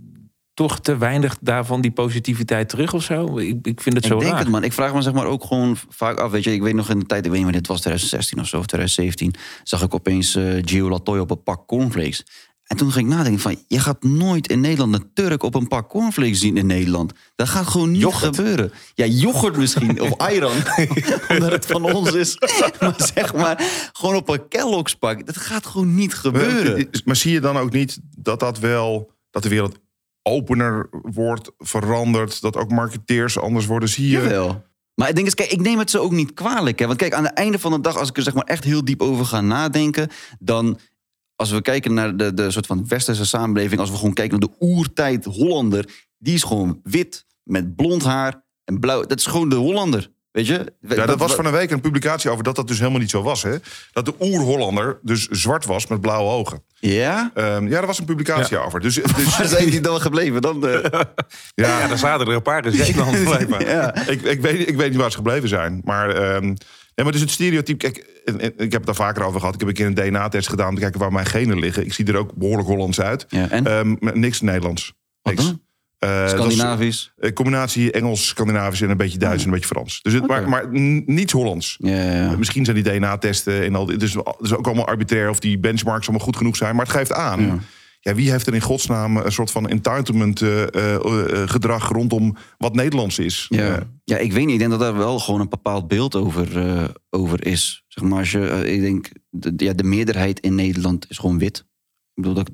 toch 0.53 0.79
te 0.79 0.97
weinig 0.97 1.37
daarvan 1.41 1.81
die 1.81 1.91
positiviteit 1.91 2.69
terug 2.69 2.93
of 2.93 3.03
zo? 3.03 3.37
Ik, 3.37 3.57
ik 3.67 3.81
vind 3.81 3.95
het 3.95 4.05
zo 4.05 4.13
ik 4.13 4.19
denk 4.19 4.31
raar. 4.31 4.39
het, 4.41 4.49
man. 4.49 4.63
Ik 4.63 4.73
vraag 4.73 4.93
me 4.93 5.01
zeg 5.01 5.13
maar 5.13 5.25
ook 5.25 5.43
gewoon 5.43 5.77
vaak 5.89 6.17
af. 6.17 6.31
Weet 6.31 6.43
je, 6.43 6.53
ik 6.53 6.61
weet 6.61 6.73
nog 6.75 6.89
in 6.89 6.99
de 6.99 7.05
tijd, 7.05 7.25
ik 7.25 7.31
weet 7.31 7.33
niet 7.33 7.43
wanneer 7.43 7.61
dit 7.61 7.67
was, 7.71 7.79
2016 7.79 8.39
of 8.39 8.47
zo, 8.47 8.57
of 8.57 8.65
2017, 8.65 9.33
zag 9.63 9.81
ik 9.83 9.93
opeens 9.93 10.35
eh 10.35 10.43
Gio 10.61 10.89
Latoy 10.89 11.19
op 11.19 11.31
een 11.31 11.43
pak 11.43 11.67
cornflakes. 11.67 12.25
En 12.63 12.77
toen 12.77 12.91
ging 12.91 13.07
ik 13.09 13.15
nadenken 13.15 13.41
van, 13.41 13.55
je 13.67 13.79
gaat 13.79 14.03
nooit 14.03 14.47
in 14.47 14.59
Nederland 14.59 14.93
een 14.93 15.09
Turk 15.13 15.43
op 15.43 15.55
een 15.55 15.67
pak 15.67 15.89
cornflakes 15.89 16.39
zien 16.39 16.57
in 16.57 16.65
Nederland. 16.65 17.13
Dat 17.35 17.49
gaat 17.49 17.67
gewoon 17.67 17.91
niet 17.91 18.01
Yoghurt. 18.01 18.35
gebeuren. 18.35 18.71
Ja, 18.93 19.05
yoghurt 19.05 19.57
misschien, 19.57 20.01
of 20.01 20.17
ayran, 20.27 20.51
omdat 21.29 21.51
het 21.51 21.65
van 21.65 21.93
ons 21.93 22.11
is. 22.11 22.37
Maar 22.79 22.93
zeg 23.13 23.33
maar, 23.33 23.89
gewoon 23.93 24.15
op 24.15 24.29
een 24.29 24.47
Kellogg's 24.47 24.95
pak, 24.95 25.25
dat 25.25 25.37
gaat 25.37 25.65
gewoon 25.65 25.95
niet 25.95 26.13
gebeuren. 26.13 26.77
Eh, 26.77 26.85
Maar 27.05 27.15
zie 27.15 27.31
je 27.31 27.39
dan 27.39 27.57
ook 27.57 27.71
niet 27.71 27.99
dat 28.17 28.39
dat 28.39 28.59
wel 28.59 29.11
dat 29.31 29.43
de 29.43 29.49
wereld 29.49 29.79
opener 30.23 30.89
wordt, 31.01 31.51
verandert, 31.57 32.41
dat 32.41 32.57
ook 32.57 32.71
marketeers 32.71 33.39
anders 33.39 33.65
worden? 33.65 33.89
Zie 33.89 34.09
je? 34.09 34.21
Jawel. 34.21 34.63
Maar 34.95 35.07
het 35.07 35.15
ding 35.15 35.27
is, 35.27 35.33
kijk, 35.33 35.51
ik 35.51 35.61
neem 35.61 35.79
het 35.79 35.89
zo 35.89 36.01
ook 36.01 36.11
niet 36.11 36.33
kwalijk. 36.33 36.79
Hè? 36.79 36.85
Want 36.85 36.97
kijk, 36.97 37.13
aan 37.13 37.23
het 37.23 37.33
einde 37.33 37.59
van 37.59 37.71
de 37.71 37.81
dag, 37.81 37.97
als 37.97 38.09
ik 38.09 38.17
er 38.17 38.23
zeg 38.23 38.33
maar 38.33 38.43
echt 38.43 38.63
heel 38.63 38.85
diep 38.85 39.01
over 39.01 39.25
ga 39.25 39.41
nadenken, 39.41 40.09
dan 40.39 40.79
als 41.35 41.51
we 41.51 41.61
kijken 41.61 41.93
naar 41.93 42.17
de, 42.17 42.33
de 42.33 42.51
soort 42.51 42.65
van 42.65 42.87
westerse 42.87 43.25
samenleving, 43.25 43.79
als 43.79 43.89
we 43.89 43.97
gewoon 43.97 44.13
kijken 44.13 44.39
naar 44.39 44.49
de 44.49 44.65
oertijd 44.65 45.25
Hollander, 45.25 46.07
die 46.17 46.33
is 46.33 46.43
gewoon 46.43 46.79
wit 46.83 47.25
met 47.43 47.75
blond 47.75 48.03
haar 48.03 48.43
en 48.63 48.79
blauw. 48.79 49.05
Dat 49.05 49.19
is 49.19 49.25
gewoon 49.25 49.49
de 49.49 49.55
Hollander. 49.55 50.11
Weet 50.33 50.47
je? 50.47 50.73
Ja, 50.81 51.05
dat 51.05 51.19
was 51.19 51.35
van 51.35 51.45
een 51.45 51.51
week 51.51 51.71
een 51.71 51.81
publicatie 51.81 52.29
over 52.29 52.43
dat 52.43 52.55
dat 52.55 52.67
dus 52.67 52.77
helemaal 52.79 52.99
niet 52.99 53.09
zo 53.09 53.21
was. 53.23 53.43
Hè? 53.43 53.55
Dat 53.91 54.05
de 54.05 54.13
oer-Hollander 54.19 54.99
dus 55.01 55.27
zwart 55.27 55.65
was 55.65 55.87
met 55.87 56.01
blauwe 56.01 56.29
ogen. 56.31 56.63
Ja? 56.79 57.31
Ehm, 57.33 57.63
ja, 57.63 57.69
daar 57.69 57.85
was 57.85 57.99
een 57.99 58.05
publicatie 58.05 58.57
over. 58.57 58.79
Dus, 58.79 58.95
dus 59.15 59.37
Waar 59.37 59.47
zijn 59.47 59.69
die 59.69 59.79
dan 59.81 60.01
gebleven? 60.01 60.41
Dan, 60.41 60.67
eh, 60.67 60.79
Ja, 61.55 61.79
ja, 61.79 61.87
daar 61.87 61.97
zaten 61.97 62.27
er 62.27 62.33
een 62.33 62.41
paar 62.41 62.65
in 62.65 62.71
Zeeland 62.71 63.23
blijkbaar. 63.23 63.67
ja. 63.69 63.95
ik, 64.07 64.21
ik, 64.21 64.41
weet, 64.41 64.67
ik 64.69 64.75
weet 64.77 64.89
niet 64.89 64.99
waar 64.99 65.09
ze 65.11 65.17
gebleven 65.17 65.49
zijn. 65.49 65.81
Maar, 65.83 66.09
ehm, 66.09 66.43
nee, 66.45 66.55
maar 66.95 67.11
dus 67.11 67.21
het 67.21 67.31
stereotype... 67.31 67.77
Kijk, 67.77 68.21
en- 68.25 68.39
en 68.39 68.53
ik 68.57 68.71
heb 68.71 68.73
het 68.73 68.85
daar 68.85 68.95
vaker 68.95 69.23
over 69.23 69.39
gehad. 69.39 69.53
Ik 69.53 69.59
heb 69.59 69.69
een 69.69 69.75
keer 69.75 69.85
een 69.85 69.93
DNA-test 70.11 70.49
gedaan 70.49 70.67
om 70.69 70.75
te 70.75 70.81
kijken 70.81 70.99
waar 70.99 71.11
mijn 71.11 71.25
genen 71.25 71.59
liggen. 71.59 71.85
Ik 71.85 71.93
zie 71.93 72.05
er 72.05 72.17
ook 72.17 72.33
behoorlijk 72.33 72.67
Hollands 72.67 73.01
uit. 73.01 73.25
Ja, 73.29 73.49
en? 73.49 73.67
Ehm, 73.67 73.95
maar 73.99 74.17
niks 74.17 74.41
Nederlands. 74.41 74.93
Wat 75.21 75.33
Niks. 75.35 75.53
Eh, 76.03 76.19
dat 76.19 76.23
is 76.25 76.31
Scandinavisch. 76.31 77.13
een 77.17 77.33
combinatie 77.33 77.91
Engels, 77.91 78.27
Scandinavisch 78.27 78.81
en 78.81 78.89
een 78.89 78.97
beetje 78.97 79.17
Duits 79.17 79.41
en 79.41 79.47
een 79.47 79.53
beetje 79.53 79.67
Frans. 79.75 80.01
Dus 80.01 80.13
het, 80.13 80.27
maar, 80.27 80.49
maar 80.49 80.67
niets 81.05 81.33
Hollands. 81.33 81.75
Ja, 81.79 81.89
ja, 82.03 82.11
ja. 82.11 82.37
Misschien 82.37 82.65
zijn 82.65 82.83
die 82.83 82.93
DNA-testen 82.93 83.63
en 83.63 83.75
al. 83.75 83.85
Dus 83.85 84.13
het 84.13 84.35
is 84.39 84.55
ook 84.55 84.65
allemaal 84.65 84.87
arbitrair 84.87 85.29
of 85.29 85.39
die 85.39 85.59
benchmarks 85.59 86.07
allemaal 86.07 86.25
goed 86.25 86.37
genoeg 86.37 86.55
zijn. 86.55 86.75
Maar 86.75 86.85
het 86.85 86.95
geeft 86.95 87.13
aan. 87.13 87.41
Ja. 87.45 87.57
Ja. 87.99 88.15
wie 88.15 88.31
heeft 88.31 88.47
er 88.47 88.53
in 88.53 88.61
godsnaam 88.61 89.17
een 89.17 89.31
soort 89.31 89.51
van 89.51 89.67
entitlement 89.69 90.41
eh, 90.41 90.61
eh, 90.75 90.95
eh, 90.95 91.49
gedrag 91.49 91.89
rondom 91.89 92.35
wat 92.57 92.75
Nederlands 92.75 93.19
is? 93.19 93.45
Ja. 93.49 93.75
Eh, 93.75 93.81
ja, 94.03 94.17
ik 94.17 94.33
weet 94.33 94.43
niet. 94.45 94.53
Ik 94.53 94.59
denk 94.59 94.71
dat 94.71 94.79
daar 94.79 94.97
wel 94.97 95.19
gewoon 95.19 95.39
een 95.39 95.49
bepaald 95.49 95.87
beeld 95.87 96.15
over, 96.15 96.57
eh, 96.57 96.83
over 97.09 97.45
is. 97.45 97.83
Zeg 97.87 98.03
maar, 98.03 98.19
als 98.19 98.31
je, 98.31 98.47
eh, 98.47 98.73
ik 98.73 98.81
denk, 98.81 99.09
de, 99.29 99.53
ja, 99.57 99.73
de 99.73 99.83
meerderheid 99.83 100.39
in 100.39 100.55
Nederland 100.55 101.05
is 101.09 101.17
gewoon 101.17 101.37
wit. 101.39 101.65
Ik 102.15 102.23
bedoel, 102.23 102.43
dat, 102.43 102.53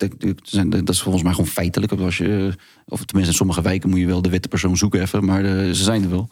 dat, 0.69 0.89
is 0.89 1.01
volgens 1.01 1.23
mij 1.23 1.33
gewoon 1.33 1.49
feitelijk. 1.49 1.91
Als 1.91 2.17
je, 2.17 2.53
of 2.85 3.05
tenminste, 3.05 3.31
in 3.31 3.37
sommige 3.37 3.61
wijken 3.61 3.89
moet 3.89 3.99
je 3.99 4.05
wel 4.05 4.21
de 4.21 4.29
witte 4.29 4.47
persoon 4.47 4.77
zoeken 4.77 5.01
even. 5.01 5.25
Maar 5.25 5.45
eh, 5.45 5.67
ze 5.67 5.83
zijn 5.83 6.03
er 6.03 6.09
wel. 6.09 6.29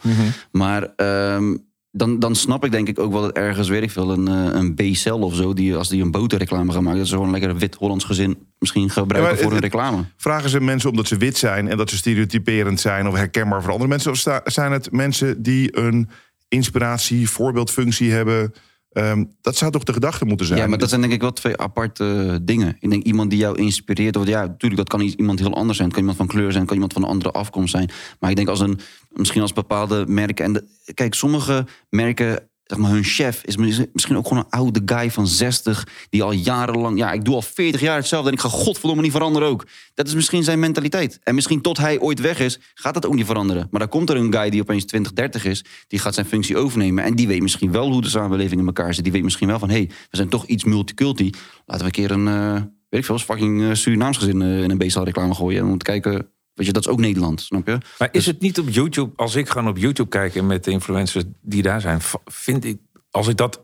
Maar 0.52 0.94
ehm, 0.96 1.56
dan, 1.92 2.20
dan 2.20 2.36
snap 2.36 2.66
ik 2.66 2.72
denk 2.72 2.88
ik 2.88 3.00
ook 3.00 3.12
wel 3.12 3.22
dat 3.22 3.32
ergens, 3.32 3.70
weet 3.70 3.84
ik 3.84 3.92
veel, 3.92 4.12
een, 4.12 4.28
eh, 4.28 4.60
een 4.60 4.74
B-cel 4.74 5.20
of 5.20 5.36
zo, 5.36 5.54
die, 5.54 5.76
als 5.76 5.90
die 5.90 6.02
een 6.02 6.12
boterreclame 6.12 6.72
gaan 6.72 6.84
maken, 6.84 7.00
dat 7.00 7.08
ze 7.08 7.16
gewoon 7.16 7.32
lekker 7.32 7.50
een 7.50 7.60
wit 7.60 7.76
Hollands 7.76 8.04
gezin 8.04 8.38
misschien 8.60 8.90
gebruiken 8.90 9.36
Ja, 9.36 9.42
voor 9.42 9.52
een 9.52 9.60
reclame. 9.60 10.06
Vragen 10.18 10.50
ze 10.50 10.62
mensen 10.62 10.90
omdat 10.90 11.08
ze 11.08 11.18
wit 11.18 11.38
zijn 11.38 11.68
en 11.68 11.78
dat 11.78 11.90
ze 11.90 11.98
stereotyperend 11.98 12.80
zijn 12.80 13.08
of 13.08 13.16
herkenbaar 13.16 13.62
voor 13.62 13.72
andere 13.72 13.90
mensen? 13.90 14.12
Of 14.12 14.24
zijn 14.44 14.72
het 14.72 14.92
mensen 14.92 15.42
die 15.44 15.78
een 15.78 16.10
inspiratie, 16.48 17.30
voorbeeldfunctie 17.30 18.12
hebben? 18.12 18.54
Ehm, 18.98 19.24
dat 19.42 19.56
zou 19.56 19.72
toch 19.72 19.84
de 19.84 19.94
gedachte 19.94 20.26
moeten 20.26 20.46
zijn? 20.46 20.60
Ja, 20.60 20.68
maar 20.68 20.78
dat 20.78 20.90
zijn 20.90 21.02
denk 21.02 21.14
ik 21.14 21.22
wel 21.22 21.34
twee 21.34 21.58
aparte 21.58 22.40
dingen. 22.42 22.78
Ik 22.80 22.90
denk 22.90 23.04
iemand 23.04 23.30
die 23.30 23.40
jou 23.40 23.58
inspireert. 23.58 24.16
Of 24.16 24.28
ja, 24.28 24.46
natuurlijk, 24.46 24.76
dat 24.76 24.90
kan 24.90 25.02
iemand 25.02 25.40
heel 25.40 25.54
anders 25.54 25.78
zijn. 25.78 25.90
Kan 25.90 26.00
iemand 26.00 26.18
van 26.18 26.28
kleur 26.28 26.52
zijn, 26.52 26.66
kan 26.66 26.74
iemand 26.74 26.94
van 26.94 27.04
een 27.04 27.10
andere 27.10 27.32
afkomst 27.32 27.72
zijn. 27.72 27.90
Maar 28.20 28.30
ik 28.30 28.36
denk 28.36 28.48
als 28.48 28.60
een, 28.60 28.80
misschien 29.10 29.42
als 29.42 29.54
bepaalde 29.54 30.06
merken. 30.08 30.46
En 30.46 30.68
kijk, 30.94 31.14
sommige 31.14 31.66
merken, 31.90 32.50
zeg 32.68 32.78
maar, 32.78 32.92
hun 32.92 33.04
chef 33.04 33.44
is 33.44 33.56
misschien 33.94 34.18
ook 34.18 34.28
gewoon 34.28 34.44
een 34.44 34.60
oude 34.60 34.82
guy 34.86 35.12
van 35.12 35.28
60. 35.28 35.88
Die 36.10 36.24
al 36.24 36.32
jarenlang, 36.32 36.98
ja, 36.98 37.12
ik 37.12 37.26
doe 37.26 37.36
al 37.36 37.42
40 37.42 37.82
jaar 37.82 37.98
hetzelfde. 37.98 38.28
En 38.30 38.36
ik 38.36 38.42
ga 38.42 38.50
godverdomme 38.50 39.02
niet 39.02 39.12
veranderen 39.12 39.48
ook. 39.48 39.68
Dat 39.94 40.08
is 40.08 40.14
misschien 40.14 40.44
zijn 40.44 40.60
mentaliteit. 40.60 41.20
En 41.24 41.36
misschien 41.36 41.62
tot 41.62 41.78
hij 41.78 42.00
ooit 42.00 42.20
weg 42.20 42.40
is, 42.40 42.60
gaat 42.74 42.94
dat 42.94 43.06
ook 43.06 43.16
niet 43.16 43.26
veranderen. 43.26 43.68
Maar 43.72 43.80
dan 43.80 43.90
komt 43.90 44.10
er 44.10 44.16
een 44.16 44.34
guy 44.34 44.50
die 44.50 44.62
opeens 44.62 44.86
20, 44.86 45.14
30 45.14 45.46
is. 45.46 45.66
Die 45.88 46.00
gaat 46.00 46.14
zijn 46.14 46.26
functie 46.26 46.58
overnemen. 46.58 47.04
En 47.04 47.16
die 47.16 47.28
weet 47.28 47.42
misschien 47.42 47.72
wel 47.72 47.92
hoe 47.92 48.02
de 48.02 48.10
samenleving 48.10 48.60
in 48.62 48.68
elkaar 48.68 48.94
zit. 48.94 49.04
Die 49.04 49.14
weet 49.14 49.24
misschien 49.24 49.48
wel 49.48 49.60
van, 49.60 49.70
hé, 49.70 49.76
hey, 49.76 49.90
we 50.10 50.18
zijn 50.18 50.30
toch 50.30 50.46
iets 50.46 50.64
multiculti. 50.64 51.30
Laten 51.66 51.86
we 51.86 51.98
een 51.98 52.08
keer 52.08 52.12
een, 52.12 52.28
eh, 52.28 52.54
weet 52.90 53.00
ik 53.00 53.06
veel, 53.06 53.18
fucking 53.18 53.62
eh, 53.62 53.74
Surinaams 53.74 54.18
gezin 54.18 54.42
eh, 54.42 54.64
in 54.64 54.72
een 54.72 54.78
beestal 54.78 55.04
reclame 55.04 55.34
gooien. 55.34 55.66
Om 55.66 55.78
te 55.78 55.86
kijken, 55.86 56.32
weet 56.58 56.68
je, 56.68 56.74
dat 56.74 56.86
is 56.86 56.92
ook 56.92 57.00
Nederland, 57.00 57.42
snap 57.42 57.68
je? 57.68 57.78
Maar 57.98 58.10
is 58.12 58.26
het 58.26 58.42
niet 58.42 58.60
op 58.60 58.70
YouTube, 58.70 59.12
als 59.16 59.36
ik 59.36 59.50
gewoon 59.50 59.68
op 59.68 59.78
YouTube 59.78 60.10
kijk 60.10 60.36
en 60.36 60.48
met 60.48 60.64
de 60.64 60.72
influencers 60.72 61.24
die 61.42 61.62
daar 61.62 61.82
zijn, 61.82 62.00
vind 62.26 62.66
ik, 62.66 62.78
als 63.12 63.28
ik 63.28 63.38
dat 63.38 63.64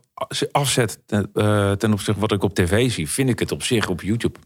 afzet 0.51 0.99
ten, 1.05 1.29
eh, 1.33 1.71
ten 1.71 1.91
opzichte 1.91 2.11
van 2.11 2.21
wat 2.21 2.31
ik 2.31 2.43
op 2.43 2.53
tv 2.53 2.91
zie, 2.91 3.09
vind 3.09 3.29
ik 3.29 3.39
het 3.39 3.51
op 3.51 3.63
zich 3.63 3.89
op 3.89 4.01
YouTube 4.01 4.39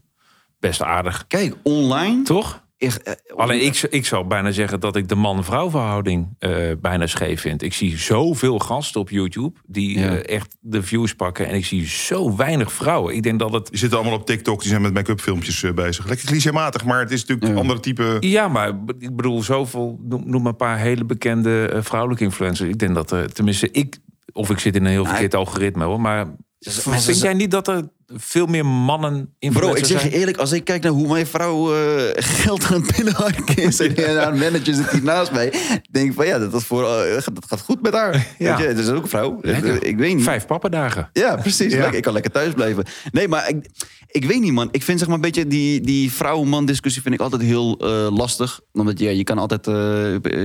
best 0.60 0.82
aardig. 0.82 1.26
Kijk, 1.26 1.54
online... 1.62 2.22
Toch? 2.22 2.66
Eh, 2.78 3.12
Alleen 3.36 3.64
ik, 3.64 3.82
ik 3.90 4.06
zou 4.06 4.26
bijna 4.26 4.50
zeggen 4.50 4.80
dat 4.80 4.96
ik 4.96 5.08
de 5.08 5.14
man-vrouw 5.14 5.70
verhouding 5.70 6.28
eh, 6.38 6.52
bijna 6.80 7.06
scheef 7.06 7.40
vind. 7.40 7.62
Ik 7.62 7.72
zie 7.74 7.98
zoveel 7.98 8.58
gasten 8.58 9.00
op 9.00 9.10
YouTube 9.10 9.58
die 9.66 9.98
Ja. 9.98 10.16
eh, 10.16 10.34
echt 10.36 10.56
de 10.60 10.82
views 10.82 11.14
pakken. 11.14 11.46
En 11.48 11.54
ik 11.54 11.64
zie 11.64 11.86
zo 11.86 12.36
weinig 12.36 12.72
vrouwen. 12.72 13.14
Ik 13.14 13.22
denk 13.22 13.38
dat 13.38 13.52
het... 13.52 13.66
Die 13.68 13.78
zitten 13.78 13.98
allemaal 13.98 14.18
op 14.18 14.26
TikTok, 14.26 14.60
die 14.60 14.68
zijn 14.68 14.82
met 14.82 14.94
make-up 14.94 15.20
filmpjes 15.20 15.64
bezig. 15.74 16.06
Lekker 16.06 16.26
clichématig, 16.26 16.84
maar 16.84 17.00
het 17.00 17.10
is 17.10 17.20
natuurlijk 17.20 17.46
Ja. 17.46 17.52
een 17.52 17.58
andere 17.60 17.80
type... 17.80 18.16
Ja, 18.20 18.48
maar 18.48 18.68
ik 18.98 19.16
bedoel, 19.16 19.42
zoveel, 19.42 19.98
noem, 20.02 20.22
noem 20.26 20.42
maar 20.42 20.50
een 20.50 20.56
paar 20.56 20.78
hele 20.78 21.04
bekende 21.04 21.78
vrouwelijke 21.82 22.24
influencers. 22.24 22.68
Ik 22.68 22.78
denk 22.78 22.94
dat 22.94 23.10
er, 23.10 23.32
tenminste, 23.32 23.70
ik, 23.70 23.96
of 24.32 24.50
ik 24.50 24.58
zit 24.58 24.76
in 24.76 24.84
een 24.84 24.90
heel 24.90 25.04
verkeerd 25.04 25.34
algoritme 25.34 25.84
hoor, 25.84 26.00
maar 26.00 26.26
vind 26.58 27.20
jij 27.20 27.34
niet 27.34 27.50
dat 27.50 27.68
er 27.68 27.88
veel 28.14 28.46
meer 28.46 28.66
mannen 28.66 29.34
in 29.38 29.52
Bro, 29.52 29.74
ik 29.74 29.84
zeg 29.84 30.02
je 30.02 30.10
eerlijk, 30.10 30.36
als 30.36 30.52
ik 30.52 30.64
kijk 30.64 30.82
naar 30.82 30.92
hoe 30.92 31.08
mijn 31.08 31.26
vrouw 31.26 31.74
uh, 31.74 32.02
geld 32.14 32.64
aan 32.64 32.82
het 32.82 32.96
binnenharken 32.96 33.56
is 33.56 33.80
en 33.80 34.16
haar 34.18 34.36
manager 34.36 34.74
zit 34.74 34.90
hier 34.90 35.02
naast 35.02 35.32
mij, 35.32 35.52
denk 35.90 36.08
ik 36.08 36.14
van 36.14 36.26
ja, 36.26 36.38
dat, 36.38 36.54
is 36.54 36.64
voor, 36.64 36.82
uh, 36.82 37.14
dat 37.32 37.44
gaat 37.46 37.60
goed 37.60 37.82
met 37.82 37.92
haar. 37.92 38.26
Ja. 38.38 38.56
Weet 38.56 38.62
je, 38.62 38.68
het 38.68 38.78
is 38.78 38.88
ook 38.88 39.02
een 39.02 39.08
vrouw. 39.08 39.38
Lekker. 39.40 39.84
Ik 39.84 39.96
weet 39.96 40.14
niet. 40.14 40.24
Vijf 40.24 40.46
pappendagen. 40.46 41.10
Ja, 41.12 41.36
precies. 41.36 41.72
Ja. 41.72 41.90
Ik 41.90 42.02
kan 42.02 42.12
lekker 42.12 42.30
thuis 42.30 42.54
blijven. 42.54 42.84
Nee, 43.10 43.28
maar 43.28 43.48
ik, 43.48 43.66
ik 44.06 44.24
weet 44.24 44.40
niet, 44.40 44.52
man. 44.52 44.68
Ik 44.70 44.82
vind 44.82 44.98
zeg 44.98 45.08
maar 45.08 45.16
een 45.16 45.22
beetje 45.22 45.46
die, 45.46 45.80
die 45.80 46.12
vrouw-man 46.12 46.66
discussie 46.66 47.02
vind 47.02 47.14
ik 47.14 47.20
altijd 47.20 47.42
heel 47.42 47.84
uh, 47.84 48.16
lastig. 48.16 48.60
Omdat 48.72 48.98
ja, 48.98 49.10
je 49.10 49.24
kan 49.24 49.38
altijd 49.38 49.66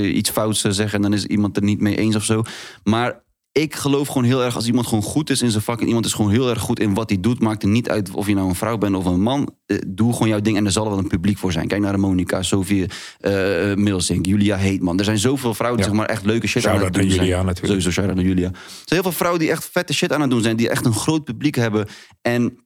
iets 0.02 0.30
fouts 0.30 0.62
zeggen 0.62 0.94
en 0.94 1.02
dan 1.02 1.14
is 1.14 1.26
iemand 1.26 1.58
er 1.58 1.64
niet 1.64 1.82
mee 1.82 1.96
eens 1.96 2.16
of 2.16 2.24
zo. 2.24 2.44
Maar 2.84 3.23
ik 3.54 3.76
geloof 3.76 4.08
gewoon 4.08 4.24
heel 4.24 4.44
erg 4.44 4.56
als 4.56 4.66
iemand 4.66 4.88
gewoon 4.88 5.04
goed 5.04 5.30
is 5.30 5.42
in 5.42 5.52
zijn 5.52 5.64
vak 5.64 5.82
en 5.82 5.88
iemand 5.88 6.06
is 6.06 6.14
gewoon 6.14 6.32
heel 6.32 6.50
erg 6.50 6.62
goed 6.62 6.80
in 6.80 6.94
wat 6.94 7.10
hij 7.10 7.20
doet, 7.20 7.40
maakt 7.40 7.64
er 7.64 7.70
niet 7.70 7.90
uit 7.90 8.12
of 8.12 8.28
je 8.28 8.34
nou 8.34 8.48
een 8.50 8.56
vrouw 8.56 8.78
bent 8.78 8.96
of 8.96 9.06
een 9.06 9.22
man. 9.22 9.56
Eh, 9.66 9.78
doe 9.88 10.14
gewoon 10.14 10.28
jouw 10.28 10.40
ding 10.40 10.58
en 10.58 10.66
er 10.66 10.72
zal 10.72 10.90
wel 10.90 10.98
een 10.98 11.08
publiek 11.08 11.38
voor 11.38 11.52
zijn. 11.52 11.68
Kijk 11.68 11.82
naar 11.82 12.00
Monica, 12.00 12.42
Sofie 12.42 12.86
uh, 13.22 13.74
Milsink, 13.74 14.26
Julia 14.26 14.58
Heetman. 14.58 15.00
Er 15.00 15.06
zijn 15.06 15.18
zoveel 15.18 15.54
vrouwen 15.54 15.82
die 15.82 15.90
zeg 15.90 16.00
maar 16.00 16.10
echt 16.10 16.26
leuke 16.26 16.48
shit 16.48 16.68
aan 16.68 16.84
het 16.84 16.94
doen 16.94 17.08
Julia, 17.08 17.18
zijn. 17.26 17.46
Natuurlijk. 17.46 17.66
Sowieso 17.66 17.92
shout 17.92 18.16
naar 18.16 18.26
Julia. 18.26 18.48
Er 18.48 18.56
zijn 18.56 18.86
heel 18.88 19.02
veel 19.02 19.12
vrouwen 19.12 19.40
die 19.40 19.52
echt 19.52 19.70
vette 19.72 19.94
shit 19.94 20.12
aan 20.12 20.22
het 20.22 20.30
doen 20.30 20.42
zijn, 20.42 20.56
die 20.56 20.70
echt 20.70 20.86
een 20.86 20.94
groot 20.94 21.24
publiek 21.24 21.56
hebben. 21.56 21.88
En 22.22 22.58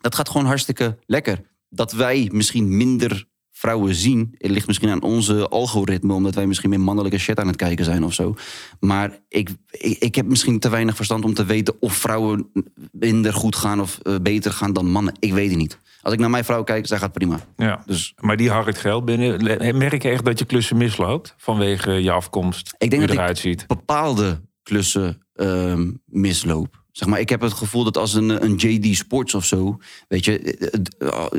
dat 0.00 0.14
gaat 0.14 0.28
gewoon 0.28 0.46
hartstikke 0.46 0.98
lekker. 1.06 1.40
Dat 1.68 1.92
wij 1.92 2.28
misschien 2.32 2.76
minder 2.76 3.28
vrouwen 3.60 3.94
zien. 3.94 4.34
Het 4.38 4.50
ligt 4.50 4.66
misschien 4.66 4.90
aan 4.90 5.02
onze 5.02 5.48
algoritme, 5.48 6.12
omdat 6.12 6.34
wij 6.34 6.46
misschien 6.46 6.70
meer 6.70 6.80
mannelijke 6.80 7.18
shit 7.18 7.38
aan 7.38 7.46
het 7.46 7.56
kijken 7.56 7.84
zijn 7.84 8.04
of 8.04 8.12
zo. 8.12 8.34
Maar 8.80 9.18
ik, 9.28 9.50
ik, 9.70 9.98
ik 9.98 10.14
heb 10.14 10.26
misschien 10.26 10.58
te 10.58 10.68
weinig 10.68 10.96
verstand 10.96 11.24
om 11.24 11.34
te 11.34 11.44
weten 11.44 11.74
of 11.80 11.92
vrouwen 11.92 12.50
minder 12.92 13.32
goed 13.32 13.56
gaan 13.56 13.80
of 13.80 13.98
uh, 14.02 14.14
beter 14.22 14.52
gaan 14.52 14.72
dan 14.72 14.90
mannen. 14.90 15.14
Ik 15.18 15.32
weet 15.32 15.48
het 15.48 15.58
niet. 15.58 15.78
Als 16.02 16.12
ik 16.12 16.18
naar 16.18 16.30
mijn 16.30 16.44
vrouw 16.44 16.62
kijk, 16.62 16.86
zij 16.86 16.98
gaat 16.98 17.12
prima. 17.12 17.40
Ja, 17.56 17.82
dus, 17.86 18.14
maar 18.20 18.36
die 18.36 18.50
harkt 18.50 18.78
geld 18.78 19.04
binnen. 19.04 19.44
Merk 19.76 20.02
je 20.02 20.08
echt 20.08 20.24
dat 20.24 20.38
je 20.38 20.44
klussen 20.44 20.76
misloopt 20.76 21.34
vanwege 21.36 21.90
je 21.90 22.10
afkomst? 22.10 22.74
Ik 22.78 22.90
denk 22.90 23.02
hoe 23.02 23.06
dat 23.06 23.16
eruit 23.16 23.36
ik 23.36 23.42
ziet? 23.42 23.66
bepaalde 23.66 24.40
klussen 24.62 25.26
uh, 25.34 25.80
misloop. 26.04 26.79
Zeg 27.00 27.08
maar, 27.08 27.20
ik 27.20 27.28
heb 27.28 27.40
het 27.40 27.52
gevoel 27.52 27.84
dat 27.84 27.96
als 27.96 28.14
een, 28.14 28.44
een 28.44 28.54
JD 28.54 28.96
Sports 28.96 29.34
of 29.34 29.44
zo, 29.44 29.78
weet 30.08 30.24
je, 30.24 30.56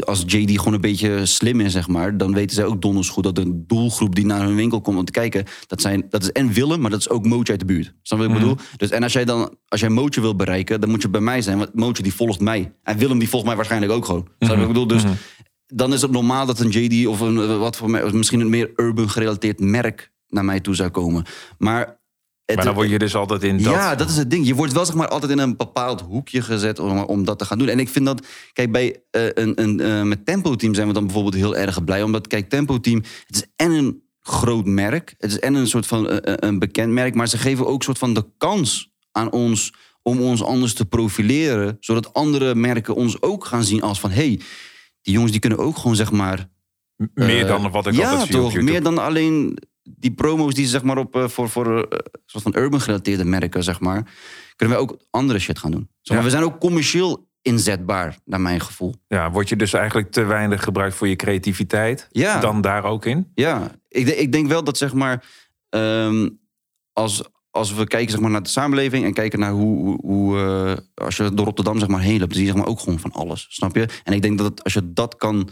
als 0.05 0.23
JD 0.25 0.57
gewoon 0.57 0.73
een 0.73 0.81
beetje 0.81 1.25
slim 1.25 1.59
is, 1.59 1.71
zeg 1.71 1.87
maar, 1.87 2.17
dan 2.17 2.33
weten 2.33 2.55
zij 2.55 2.65
ook 2.65 2.81
donders 2.81 3.09
goed 3.09 3.23
dat 3.23 3.37
een 3.37 3.63
doelgroep 3.67 4.15
die 4.15 4.25
naar 4.25 4.41
hun 4.41 4.55
winkel 4.55 4.81
komt 4.81 4.97
om 4.97 5.05
te 5.05 5.11
kijken, 5.11 5.45
dat, 5.67 5.81
zijn, 5.81 6.05
dat 6.09 6.21
is 6.21 6.31
en 6.31 6.53
Willem, 6.53 6.81
maar 6.81 6.89
dat 6.89 6.99
is 6.99 7.09
ook 7.09 7.25
Mootje 7.25 7.51
uit 7.51 7.59
de 7.59 7.65
buurt. 7.65 7.93
Snap 8.01 8.19
wat 8.19 8.27
ik 8.27 8.33
bedoel? 8.33 8.55
Dus, 8.77 8.89
en 8.89 9.03
als 9.03 9.13
jij 9.13 9.25
dan, 9.25 9.55
als 9.67 9.79
jij 9.79 9.89
Mootje 9.89 10.21
wil 10.21 10.35
bereiken, 10.35 10.81
dan 10.81 10.89
moet 10.89 11.01
je 11.01 11.09
bij 11.09 11.21
mij 11.21 11.41
zijn, 11.41 11.57
want 11.57 11.73
Mootje 11.73 12.03
die 12.03 12.13
volgt 12.13 12.39
mij. 12.39 12.73
En 12.83 12.97
Willem 12.97 13.19
die 13.19 13.29
volgt 13.29 13.45
mij 13.45 13.55
waarschijnlijk 13.55 13.91
ook 13.91 14.05
gewoon. 14.05 14.27
Snap 14.39 14.55
wat 14.55 14.61
ik 14.61 14.67
bedoel? 14.67 14.87
Dus 14.87 15.03
dan 15.65 15.93
is 15.93 16.01
het 16.01 16.11
normaal 16.11 16.45
dat 16.45 16.59
een 16.59 16.69
JD 16.69 17.07
of 17.07 17.19
een, 17.19 17.57
wat 17.59 17.77
voor 17.77 17.89
mij, 17.89 18.11
misschien 18.11 18.39
een 18.39 18.49
meer 18.49 18.71
urban 18.75 19.09
gerelateerd 19.09 19.59
merk 19.59 20.11
naar 20.27 20.45
mij 20.45 20.59
toe 20.59 20.75
zou 20.75 20.89
komen. 20.89 21.25
Maar 21.57 21.99
maar 22.55 22.65
dan 22.65 22.73
word 22.73 22.89
je 22.89 22.99
dus 22.99 23.15
altijd 23.15 23.43
in 23.43 23.57
dat... 23.57 23.73
Ja, 23.73 23.95
dat 23.95 24.09
is 24.09 24.17
het 24.17 24.29
ding. 24.29 24.47
Je 24.47 24.55
wordt 24.55 24.73
wel 24.73 24.85
zeg 24.85 24.95
maar 24.95 25.07
altijd 25.07 25.31
in 25.31 25.39
een 25.39 25.57
bepaald 25.57 26.01
hoekje 26.01 26.41
gezet 26.41 26.79
om, 26.79 26.99
om 26.99 27.25
dat 27.25 27.39
te 27.39 27.45
gaan 27.45 27.57
doen. 27.57 27.67
En 27.67 27.79
ik 27.79 27.89
vind 27.89 28.05
dat, 28.05 28.27
kijk, 28.53 28.71
bij 28.71 28.85
uh, 28.87 29.23
een, 29.33 29.61
een, 29.61 29.81
uh, 29.81 30.01
met 30.01 30.25
Tempo 30.25 30.55
Team 30.55 30.73
zijn 30.73 30.87
we 30.87 30.93
dan 30.93 31.05
bijvoorbeeld 31.05 31.35
heel 31.35 31.55
erg 31.55 31.83
blij. 31.83 32.03
Omdat, 32.03 32.27
kijk, 32.27 32.49
Tempo 32.49 32.79
Team, 32.79 33.03
het 33.27 33.35
is 33.35 33.45
en 33.55 33.71
een 33.71 34.03
groot 34.19 34.65
merk. 34.65 35.15
Het 35.17 35.31
is 35.31 35.39
en 35.39 35.53
een 35.53 35.67
soort 35.67 35.87
van 35.87 36.11
uh, 36.11 36.17
een 36.21 36.59
bekend 36.59 36.91
merk. 36.91 37.15
Maar 37.15 37.27
ze 37.27 37.37
geven 37.37 37.67
ook 37.67 37.83
soort 37.83 37.97
van 37.97 38.13
de 38.13 38.25
kans 38.37 38.91
aan 39.11 39.31
ons 39.31 39.73
om 40.01 40.21
ons 40.21 40.43
anders 40.43 40.73
te 40.73 40.85
profileren. 40.85 41.77
Zodat 41.79 42.13
andere 42.13 42.55
merken 42.55 42.95
ons 42.95 43.21
ook 43.21 43.45
gaan 43.45 43.63
zien 43.63 43.81
als 43.81 43.99
van... 43.99 44.11
hey, 44.11 44.39
die 45.01 45.13
jongens 45.13 45.31
die 45.31 45.41
kunnen 45.41 45.59
ook 45.59 45.77
gewoon 45.77 45.95
zeg 45.95 46.11
maar... 46.11 46.49
Meer 47.13 47.47
dan 47.47 47.71
wat 47.71 47.87
ik 47.87 47.93
ja, 47.93 48.09
altijd 48.09 48.27
zie 48.27 48.35
toch, 48.35 48.45
op 48.45 48.51
YouTube. 48.51 48.71
meer 48.71 48.83
dan 48.83 48.97
alleen 48.97 49.57
die 49.83 50.11
promo's 50.11 50.53
die 50.53 50.65
ze 50.65 50.71
zeg 50.71 50.83
maar 50.83 50.97
op 50.97 51.15
uh, 51.15 51.27
voor, 51.27 51.49
voor 51.49 51.77
uh, 51.77 51.99
soort 52.25 52.43
van 52.43 52.57
urban 52.57 52.81
gerelateerde 52.81 53.25
merken, 53.25 53.63
zeg 53.63 53.79
maar, 53.79 54.13
kunnen 54.55 54.75
wij 54.75 54.85
ook 54.85 54.97
andere 55.09 55.39
shit 55.39 55.59
gaan 55.59 55.71
doen. 55.71 55.89
Zeg 56.01 56.17
maar, 56.17 56.17
Ja. 56.17 56.23
We 56.23 56.37
zijn 56.37 56.43
ook 56.43 56.59
commercieel 56.59 57.29
inzetbaar, 57.41 58.17
naar 58.25 58.41
mijn 58.41 58.61
gevoel. 58.61 58.95
Ja, 59.07 59.31
word 59.31 59.49
je 59.49 59.55
dus 59.55 59.73
eigenlijk 59.73 60.11
te 60.11 60.23
weinig 60.23 60.63
gebruikt 60.63 60.95
voor 60.95 61.07
je 61.07 61.15
creativiteit? 61.15 62.07
Ja. 62.11 62.39
Dan 62.39 62.61
daar 62.61 62.83
ook 62.83 63.05
in? 63.05 63.31
Ja, 63.33 63.71
ik, 63.87 64.07
ik 64.07 64.31
denk 64.31 64.47
wel 64.47 64.63
dat 64.63 64.77
zeg 64.77 64.93
maar, 64.93 65.25
ehm, 65.69 66.29
als, 66.93 67.23
als 67.49 67.73
we 67.73 67.87
kijken 67.87 68.11
zeg 68.11 68.19
maar, 68.19 68.31
naar 68.31 68.43
de 68.43 68.49
samenleving 68.49 69.05
en 69.05 69.13
kijken 69.13 69.39
naar 69.39 69.51
hoe, 69.51 69.77
hoe, 69.77 69.99
hoe, 70.01 70.39
eh, 70.39 71.05
als 71.05 71.17
je 71.17 71.33
door 71.33 71.45
Rotterdam 71.45 71.79
zeg 71.79 71.87
maar, 71.87 72.01
heen 72.01 72.19
loopt, 72.19 72.29
dan 72.29 72.37
zie 72.37 72.45
je 72.45 72.51
zeg 72.51 72.61
maar, 72.61 72.69
ook 72.69 72.79
gewoon 72.79 72.99
van 72.99 73.11
alles. 73.11 73.45
Snap 73.49 73.75
je? 73.75 73.87
En 74.03 74.13
ik 74.13 74.21
denk 74.21 74.37
dat 74.37 74.47
het, 74.47 74.63
als 74.63 74.73
je 74.73 74.93
dat 74.93 75.15
kan 75.15 75.49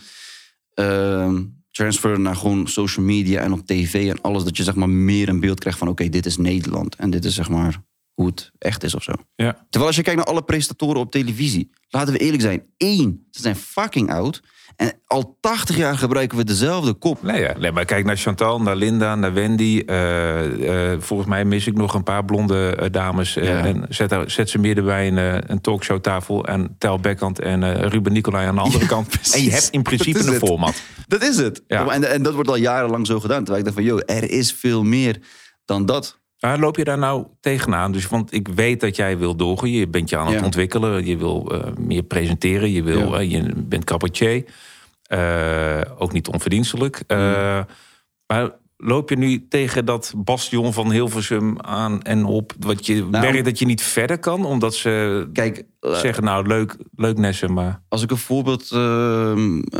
ehm 0.73 1.41
transferen 1.79 2.21
naar 2.21 2.35
gewoon 2.35 2.67
social 2.67 3.05
media 3.05 3.41
en 3.41 3.53
op 3.53 3.65
tv 3.65 4.09
en 4.09 4.21
alles, 4.21 4.43
dat 4.43 4.57
je 4.57 4.63
zeg 4.63 4.75
maar 4.75 4.89
meer 4.89 5.29
een 5.29 5.39
beeld 5.39 5.59
krijgt 5.59 5.79
van 5.79 5.87
oké, 5.87 6.09
dit 6.09 6.25
is 6.25 6.37
Nederland 6.37 6.95
en 6.95 7.09
dit 7.09 7.25
is 7.25 7.35
zeg 7.35 7.49
maar 7.49 7.81
hoe 8.19 8.27
het 8.27 8.51
echt 8.57 8.83
is 8.83 8.95
of 8.95 9.03
zo. 9.03 9.11
Ja. 9.35 9.51
Terwijl 9.53 9.85
als 9.85 9.95
je 9.95 10.01
kijkt 10.01 10.19
naar 10.19 10.27
alle 10.27 10.43
presentatoren 10.43 11.01
op 11.01 11.11
televisie, 11.11 11.71
laten 11.89 12.13
we 12.13 12.19
eerlijk 12.19 12.41
zijn, 12.41 12.63
één, 12.77 13.27
ze 13.31 13.41
zijn 13.41 13.55
fucking 13.55 14.11
oud 14.11 14.41
en 14.75 14.93
al 15.05 15.37
80 15.39 15.77
jaar 15.77 15.97
gebruiken 15.97 16.37
we 16.37 16.43
dezelfde 16.43 16.93
kop. 16.93 17.23
Nee, 17.23 17.41
ja. 17.41 17.57
nee, 17.57 17.71
maar 17.71 17.85
kijk 17.85 18.05
naar 18.05 18.17
Chantal, 18.17 18.61
naar 18.61 18.75
Linda, 18.75 19.15
naar 19.15 19.33
Wendy. 19.33 19.83
Eh, 19.85 20.91
eh, 20.93 21.01
volgens 21.01 21.29
mij 21.29 21.45
mis 21.45 21.67
ik 21.67 21.75
nog 21.75 21.93
een 21.93 22.03
paar 22.03 22.25
blonde 22.25 22.75
eh, 22.75 22.91
dames. 22.91 23.33
Ja. 23.33 23.65
En 23.65 23.85
zet, 23.89 24.15
zet 24.25 24.49
ze 24.49 24.57
midden 24.57 24.85
bij 24.85 25.07
een, 25.07 25.51
een 25.51 25.61
talkshowtafel. 25.61 26.45
En 26.45 26.75
Tel 26.77 26.99
Beckhand 26.99 27.39
en 27.39 27.89
Ruben 27.89 28.13
Nicolai 28.13 28.47
aan 28.47 28.55
de 28.55 28.61
andere 28.61 28.85
kant. 28.85 29.07
precies. 29.19 29.33
En 29.33 29.43
je 29.43 29.51
hebt 29.51 29.69
in 29.69 29.81
principe 29.81 30.19
een 30.19 30.39
format. 30.39 30.81
Dat 31.07 31.23
is 31.23 31.37
het. 31.37 31.63
Ja. 31.67 31.87
En, 31.87 32.11
en 32.11 32.23
dat 32.23 32.33
wordt 32.33 32.49
al 32.49 32.55
jarenlang 32.55 33.07
zo 33.07 33.19
gedaan. 33.19 33.43
Terwijl 33.43 33.57
ik 33.57 33.63
dacht 33.63 33.75
van, 33.75 33.85
joh, 33.85 34.01
er 34.05 34.29
is 34.29 34.53
veel 34.53 34.83
meer 34.83 35.19
dan 35.65 35.85
dat. 35.85 36.18
Maar 36.39 36.59
loop 36.59 36.77
je 36.77 36.83
daar 36.83 36.97
nou 36.97 37.25
tegenaan? 37.39 37.91
Dus, 37.91 38.07
want 38.07 38.33
ik 38.33 38.47
weet 38.47 38.79
dat 38.79 38.95
jij 38.95 39.17
wil 39.17 39.35
doorgaan. 39.35 39.71
Je 39.71 39.87
bent 39.87 40.09
je 40.09 40.17
aan 40.17 40.27
het 40.27 40.39
Ja. 40.39 40.43
ontwikkelen. 40.45 41.05
Je 41.05 41.17
wil 41.17 41.51
eh, 41.51 41.73
meer 41.77 42.03
presenteren. 42.03 42.71
Je, 42.71 42.83
wil, 42.83 43.11
Ja. 43.13 43.19
eh, 43.19 43.31
je 43.31 43.53
bent 43.55 43.83
cabaretier. 43.83 44.43
Eh, 45.03 45.81
ook 45.97 46.11
niet 46.11 46.27
onverdienstelijk. 46.27 47.03
Eh, 47.07 47.59
Maar 48.27 48.51
loop 48.81 49.09
je 49.09 49.17
nu 49.17 49.47
tegen 49.47 49.85
dat 49.85 50.13
bastion 50.17 50.73
van 50.73 50.91
Hilversum 50.91 51.59
aan 51.61 52.01
en 52.01 52.25
op? 52.25 52.53
Wat 52.59 52.85
je 52.85 52.95
Nou- 52.95 53.09
merkt 53.09 53.45
dat 53.45 53.59
je 53.59 53.65
niet 53.65 53.81
verder 53.81 54.19
kan? 54.19 54.45
Omdat 54.45 54.75
ze 54.75 55.27
Kijk, 55.33 55.63
eh, 55.79 55.93
zeggen, 55.95 56.23
nou 56.23 56.47
leuk, 56.47 56.75
leuk 56.95 57.17
Nessen, 57.17 57.53
maar... 57.53 57.81
als 57.87 58.03
ik 58.03 58.11
een 58.11 58.17
voorbeeld 58.17 58.71
eh, 58.71 59.33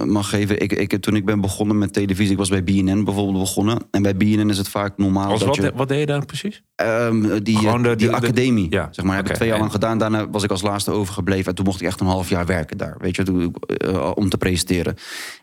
mag 0.06 0.30
geven. 0.30 0.62
Ik, 0.62 0.74
ik, 0.74 1.02
toen 1.02 1.16
ik 1.16 1.26
ben 1.26 1.42
begonnen 1.42 1.78
met 1.78 1.94
televisie, 1.94 2.32
ik 2.32 2.38
was 2.38 2.50
bij 2.50 2.64
BNN 2.64 3.04
bijvoorbeeld 3.04 3.40
begonnen. 3.40 3.78
En 3.92 4.02
bij 4.02 4.16
BNN 4.18 4.50
is 4.50 4.58
het 4.58 4.70
vaak 4.70 4.98
normaal 4.98 5.30
Als 5.30 5.40
dat 5.40 5.48
wat, 5.48 5.56
je... 5.66 5.72
wat 5.76 5.88
deed 5.88 6.00
je 6.00 6.06
daar 6.06 6.26
precies? 6.26 6.64
Ehm, 6.76 7.22
die, 7.22 7.40
de- 7.40 7.42
die 7.42 7.82
de- 7.82 7.96
de- 7.96 8.12
academie, 8.12 8.68
ja, 8.70 8.88
zeg 8.92 9.06
maar, 9.06 9.16
heb 9.16 9.30
ik 9.30 9.36
twee 9.36 9.50
jaar 9.50 9.60
lang 9.60 9.72
gedaan. 9.72 9.98
Daarna 9.98 10.30
was 10.30 10.44
ik 10.44 10.52
als 10.52 10.62
laatste 10.62 10.92
overgebleven. 10.92 11.46
En 11.46 11.56
toen 11.56 11.66
mocht 11.66 11.82
ik 11.82 11.88
echt 11.88 12.00
een 12.00 12.08
half 12.08 12.30
jaar 12.30 12.46
werken 12.46 12.78
daar, 12.78 12.96
weet 13.00 13.16
je, 13.16 13.24
toen, 13.24 13.56
eh, 13.78 14.12
om 14.16 14.30
te 14.30 14.38
presenteren. 14.38 14.96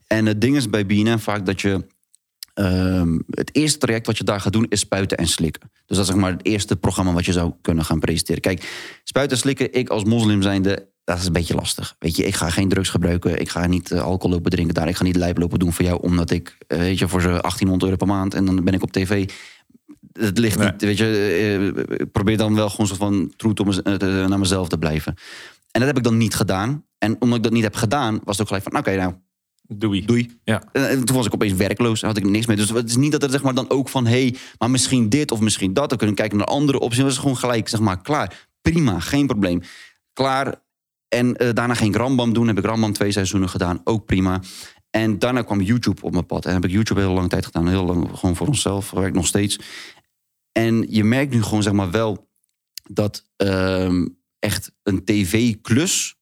En 0.07 0.27
het 0.27 0.41
ding 0.41 0.57
is 0.57 0.71
bij 0.71 0.87
BNN 0.87 1.19
vaak 1.19 1.47
dat 1.47 1.61
je... 1.61 1.87
ehm, 2.57 3.19
het 3.31 3.55
eerste 3.55 3.79
traject 3.79 4.07
wat 4.07 4.19
je 4.19 4.25
daar 4.25 4.41
gaat 4.41 4.53
doen 4.53 4.67
is 4.69 4.81
spuiten 4.81 5.17
en 5.19 5.27
slikken. 5.27 5.71
Dus 5.87 5.97
dat 5.97 6.07
is 6.07 6.13
zeg 6.13 6.21
maar 6.21 6.31
het 6.33 6.47
eerste 6.47 6.77
programma 6.77 7.13
wat 7.13 7.25
je 7.25 7.33
zou 7.33 7.53
kunnen 7.61 7.85
gaan 7.85 7.99
presenteren. 8.01 8.41
Kijk, 8.41 8.91
spuiten 9.05 9.37
en 9.37 9.43
slikken, 9.43 9.73
ik 9.73 9.89
als 9.89 10.05
moslim 10.05 10.43
zijnde, 10.43 10.89
dat 11.05 11.19
is 11.19 11.27
een 11.27 11.33
beetje 11.33 11.55
lastig. 11.55 11.97
Weet 11.99 12.17
je, 12.17 12.25
ik 12.25 12.35
ga 12.35 12.51
geen 12.51 12.69
drugs 12.69 12.89
gebruiken. 12.89 13.41
Ik 13.41 13.49
ga 13.49 13.67
niet 13.67 13.91
eh, 13.91 14.03
alcohol 14.03 14.35
lopen 14.37 14.51
drinken 14.51 14.75
daar. 14.75 14.89
Ik 14.89 14.97
ga 14.97 15.03
niet 15.05 15.17
lijp 15.17 15.39
lopen 15.39 15.59
doen 15.59 15.73
voor 15.73 15.85
jou, 15.85 16.01
omdat 16.03 16.31
ik, 16.31 16.57
eh, 16.67 16.79
weet 16.79 16.99
je, 16.99 17.09
voor 17.09 17.21
ze 17.21 17.29
1800 17.29 17.83
euro 17.83 17.97
per 17.97 18.07
maand 18.07 18.35
en 18.35 18.45
dan 18.45 18.65
ben 18.65 18.75
ik 18.75 18.83
op 18.83 18.93
tv. 18.93 19.31
Het 20.13 20.39
ligt 20.39 20.59
Nee. 20.59 20.71
niet, 20.71 20.81
weet 20.83 20.99
je, 20.99 21.05
eh, 21.89 21.99
ik 21.99 22.13
probeer 22.13 22.37
dan 22.37 22.55
wel 22.55 22.71
gewoon 22.71 22.87
soort 22.87 22.99
van 22.99 23.33
true 23.37 23.53
to 23.53 23.65
mez- 23.65 23.79
eh, 23.79 23.95
te- 23.95 24.25
naar 24.29 24.39
mezelf 24.39 24.69
te 24.69 24.79
blijven. 24.79 25.15
En 25.71 25.81
dat 25.81 25.87
heb 25.89 25.97
ik 25.97 26.03
dan 26.05 26.17
niet 26.17 26.35
gedaan. 26.35 26.85
En 26.99 27.17
omdat 27.21 27.37
ik 27.39 27.45
dat 27.45 27.53
niet 27.53 27.63
heb 27.63 27.75
gedaan, 27.75 28.13
was 28.25 28.39
het 28.39 28.41
ook 28.41 28.47
gelijk 28.47 28.65
van, 28.65 28.77
oké, 28.79 28.97
nou, 28.97 29.15
Doei. 29.69 30.05
doei. 30.05 30.39
Ja. 30.45 30.63
En, 30.73 30.89
en 30.89 31.05
toen 31.05 31.17
was 31.17 31.27
ik 31.27 31.35
opeens 31.35 31.53
werkloos, 31.53 32.03
had 32.03 32.17
ik 32.17 32.25
niks 32.25 32.47
meer. 32.47 32.57
Dus 32.57 32.71
het 32.71 32.89
is 32.89 32.97
niet 32.97 33.13
dat 33.13 33.23
het 33.23 33.31
zeg 33.31 33.43
maar 33.43 33.55
dan 33.55 33.71
ook 33.71 33.89
van, 33.89 34.07
hé, 34.07 34.21
hey, 34.21 34.37
maar 34.59 34.71
misschien 34.71 35.09
dit 35.09 35.31
of 35.31 35.41
misschien 35.41 35.73
dat. 35.73 35.89
Dan 35.89 35.99
kunnen 35.99 36.17
we 36.17 36.21
kijken 36.21 36.39
naar 36.39 36.47
andere 36.47 36.79
opties. 36.79 36.99
Het 36.99 37.07
was 37.07 37.19
gewoon 37.19 37.37
gelijk, 37.37 37.69
zeg 37.69 37.81
maar, 37.81 38.03
klaar. 38.03 38.49
Prima, 38.61 39.01
geen 39.01 39.27
probleem. 39.27 39.63
Klaar. 40.13 40.65
En 41.09 41.37
eh, 41.37 41.53
daarna 41.53 41.75
ging 41.75 41.95
ik 41.95 42.01
Rambam 42.01 42.33
doen. 42.33 42.47
Heb 42.47 42.59
ik 42.59 42.65
Rambam 42.65 42.93
twee 42.93 43.13
seizoenen 43.13 43.49
gedaan, 43.49 43.81
ook 43.85 44.07
prima. 44.07 44.41
En 44.91 45.19
daarna 45.19 45.43
kwam 45.43 45.61
YouTube 45.61 46.03
op 46.03 46.13
mijn 46.13 46.27
pad. 46.27 46.47
En 46.47 46.53
heb 46.53 46.65
ik 46.65 46.71
YouTube 46.71 47.01
heel 47.01 47.13
lang 47.13 47.29
tijd 47.29 47.45
gedaan. 47.45 47.69
Heel 47.69 47.85
lang 47.85 48.09
gewoon 48.19 48.37
voor 48.37 48.47
onszelf, 48.47 48.91
werk 48.91 49.15
nog 49.15 49.27
steeds. 49.27 49.59
En 50.53 50.87
je 50.89 51.05
merkt 51.05 51.33
nu 51.33 51.43
gewoon, 51.43 51.63
zeg 51.63 51.73
maar, 51.73 51.91
wel 51.91 52.29
dat 52.91 53.31
ehm, 53.37 54.07
echt 54.39 54.73
een 54.83 55.05
tv-klus 55.05 56.16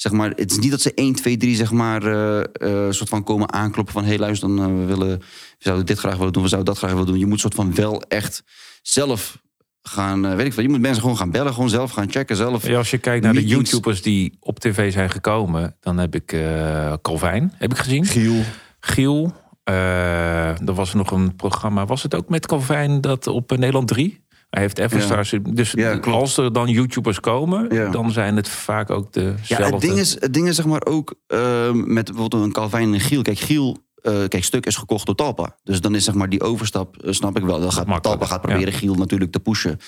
zeg 0.00 0.12
maar, 0.12 0.30
het 0.36 0.50
is 0.50 0.58
niet 0.58 0.70
dat 0.70 0.80
ze 0.80 0.94
1, 0.94 1.14
2, 1.14 1.36
3 1.36 1.56
zeg 1.56 1.70
maar, 1.70 2.02
eh, 2.02 2.38
eh, 2.38 2.92
soort 2.92 3.08
van 3.08 3.24
komen 3.24 3.52
aankloppen 3.52 3.94
van... 3.94 4.02
hé, 4.02 4.08
hey, 4.08 4.18
luister, 4.18 4.48
dan, 4.48 4.58
eh, 4.58 4.66
we, 4.66 4.84
willen, 4.84 5.18
we 5.18 5.24
zouden 5.58 5.86
dit 5.86 5.98
graag 5.98 6.16
willen 6.16 6.32
doen, 6.32 6.42
we 6.42 6.48
zouden 6.48 6.72
dat 6.72 6.82
graag 6.82 6.92
willen 6.92 7.06
doen. 7.06 7.18
Je 7.18 7.26
moet 7.26 7.40
soort 7.40 7.54
van 7.54 7.74
wel 7.74 8.02
echt 8.02 8.42
zelf 8.82 9.38
gaan, 9.82 10.36
weet 10.36 10.46
ik 10.46 10.52
veel. 10.52 10.62
Je 10.62 10.68
moet 10.68 10.80
mensen 10.80 11.02
gewoon 11.02 11.16
gaan 11.16 11.30
bellen, 11.30 11.52
gewoon 11.52 11.68
zelf 11.68 11.90
gaan 11.90 12.10
checken, 12.10 12.36
zelf. 12.36 12.66
Ja, 12.66 12.76
als 12.76 12.90
je 12.90 12.98
kijkt 12.98 13.24
naar 13.24 13.32
de. 13.32 13.46
YouTubers 13.46 14.02
die 14.02 14.36
op 14.40 14.58
tv 14.58 14.92
zijn 14.92 15.10
gekomen, 15.10 15.76
dan 15.80 15.98
heb 15.98 16.14
ik 16.14 16.32
eh 16.32 16.92
Calvijn, 17.02 17.52
heb 17.56 17.70
ik 17.70 17.78
gezien. 17.78 18.04
Giel. 18.04 18.42
Giel. 18.80 19.32
eh 19.64 20.68
er 20.68 20.74
was 20.74 20.94
nog 20.94 21.10
een 21.10 21.36
programma, 21.36 21.86
was 21.86 22.02
het 22.02 22.14
ook 22.14 22.28
met 22.28 22.46
Calvijn 22.46 23.00
dat 23.00 23.26
op 23.26 23.56
Nederland 23.56 23.88
3? 23.88 24.26
Hij 24.50 24.62
heeft 24.62 24.78
Everstars. 24.78 25.34
Dus 25.50 25.70
Ja, 25.72 25.96
als 25.98 26.36
er 26.36 26.52
dan 26.52 26.68
YouTubers 26.68 27.20
komen, 27.20 27.74
Ja. 27.74 27.90
dan 27.90 28.10
zijn 28.10 28.36
het 28.36 28.48
vaak 28.48 28.90
ook 28.90 29.14
Ja, 29.14 29.20
dezelfde. 29.20 29.64
het 29.72 29.80
ding 29.80 29.98
is, 29.98 30.20
het 30.20 30.34
ding 30.34 30.48
is 30.48 30.56
zeg 30.56 30.66
maar 30.66 30.84
ook 30.86 31.14
eh, 31.26 31.72
met 31.72 32.04
bijvoorbeeld 32.04 32.42
een 32.44 32.52
Calvijn 32.52 32.92
en 32.94 33.00
Giel. 33.00 33.22
Kijk, 33.22 33.38
Giel, 33.38 33.78
eh, 34.02 34.12
kijk, 34.28 34.44
stuk 34.44 34.66
is 34.66 34.76
gekocht 34.76 35.06
door 35.06 35.14
Talpa. 35.14 35.56
Dus 35.62 35.80
dan 35.80 35.94
is 35.94 36.04
zeg 36.04 36.14
maar 36.14 36.28
die 36.28 36.42
overstap, 36.42 36.96
eh, 37.02 37.12
snap 37.12 37.36
ik 37.36 37.42
wel. 37.44 37.60
Dan 37.60 37.72
gaat, 37.72 38.02
Talpa 38.02 38.26
gaat 38.26 38.40
proberen 38.40 38.72
Giel 38.72 38.94
natuurlijk 38.94 39.32
te 39.32 39.40
pushen. 39.40 39.78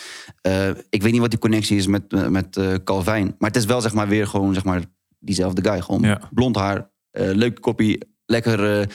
Eh, 0.41 0.69
ik 0.91 1.03
weet 1.03 1.13
niet 1.13 1.21
wat 1.21 1.31
die 1.31 1.39
connectie 1.39 1.77
is 1.77 1.87
met, 1.87 2.31
met 2.31 2.61
Calvijn. 2.85 3.35
Maar 3.39 3.51
het 3.51 3.59
is 3.59 3.65
wel 3.65 3.81
zeg 3.81 3.93
maar 3.93 4.09
weer 4.09 4.27
gewoon 4.27 4.55
zeg 4.55 4.65
maar 4.65 4.81
diezelfde 5.19 5.71
guy. 5.71 5.81
Gewoon 5.81 6.01
Ja. 6.03 6.21
blond 6.33 6.57
haar, 6.57 6.91
leuke 7.13 7.61
koppie, 7.61 7.99
lekker 8.27 8.81
eh, 8.81 8.87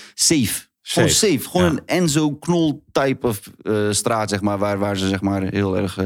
safe. 0.87 1.09
Gewoon 1.09 1.09
Safe. 1.09 1.49
Gewoon 1.49 1.65
ja. 1.65 1.71
een 1.71 1.81
Enzo 1.85 2.31
Knol 2.31 2.83
type 2.91 3.27
of 3.27 3.39
eh, 3.61 3.75
straat, 3.89 4.29
zeg 4.29 4.41
maar, 4.41 4.57
waar, 4.57 4.77
waar 4.79 4.97
ze 4.97 5.07
zeg 5.07 5.21
maar 5.21 5.41
heel 5.43 5.77
erg. 5.77 5.97
eh, 5.97 6.05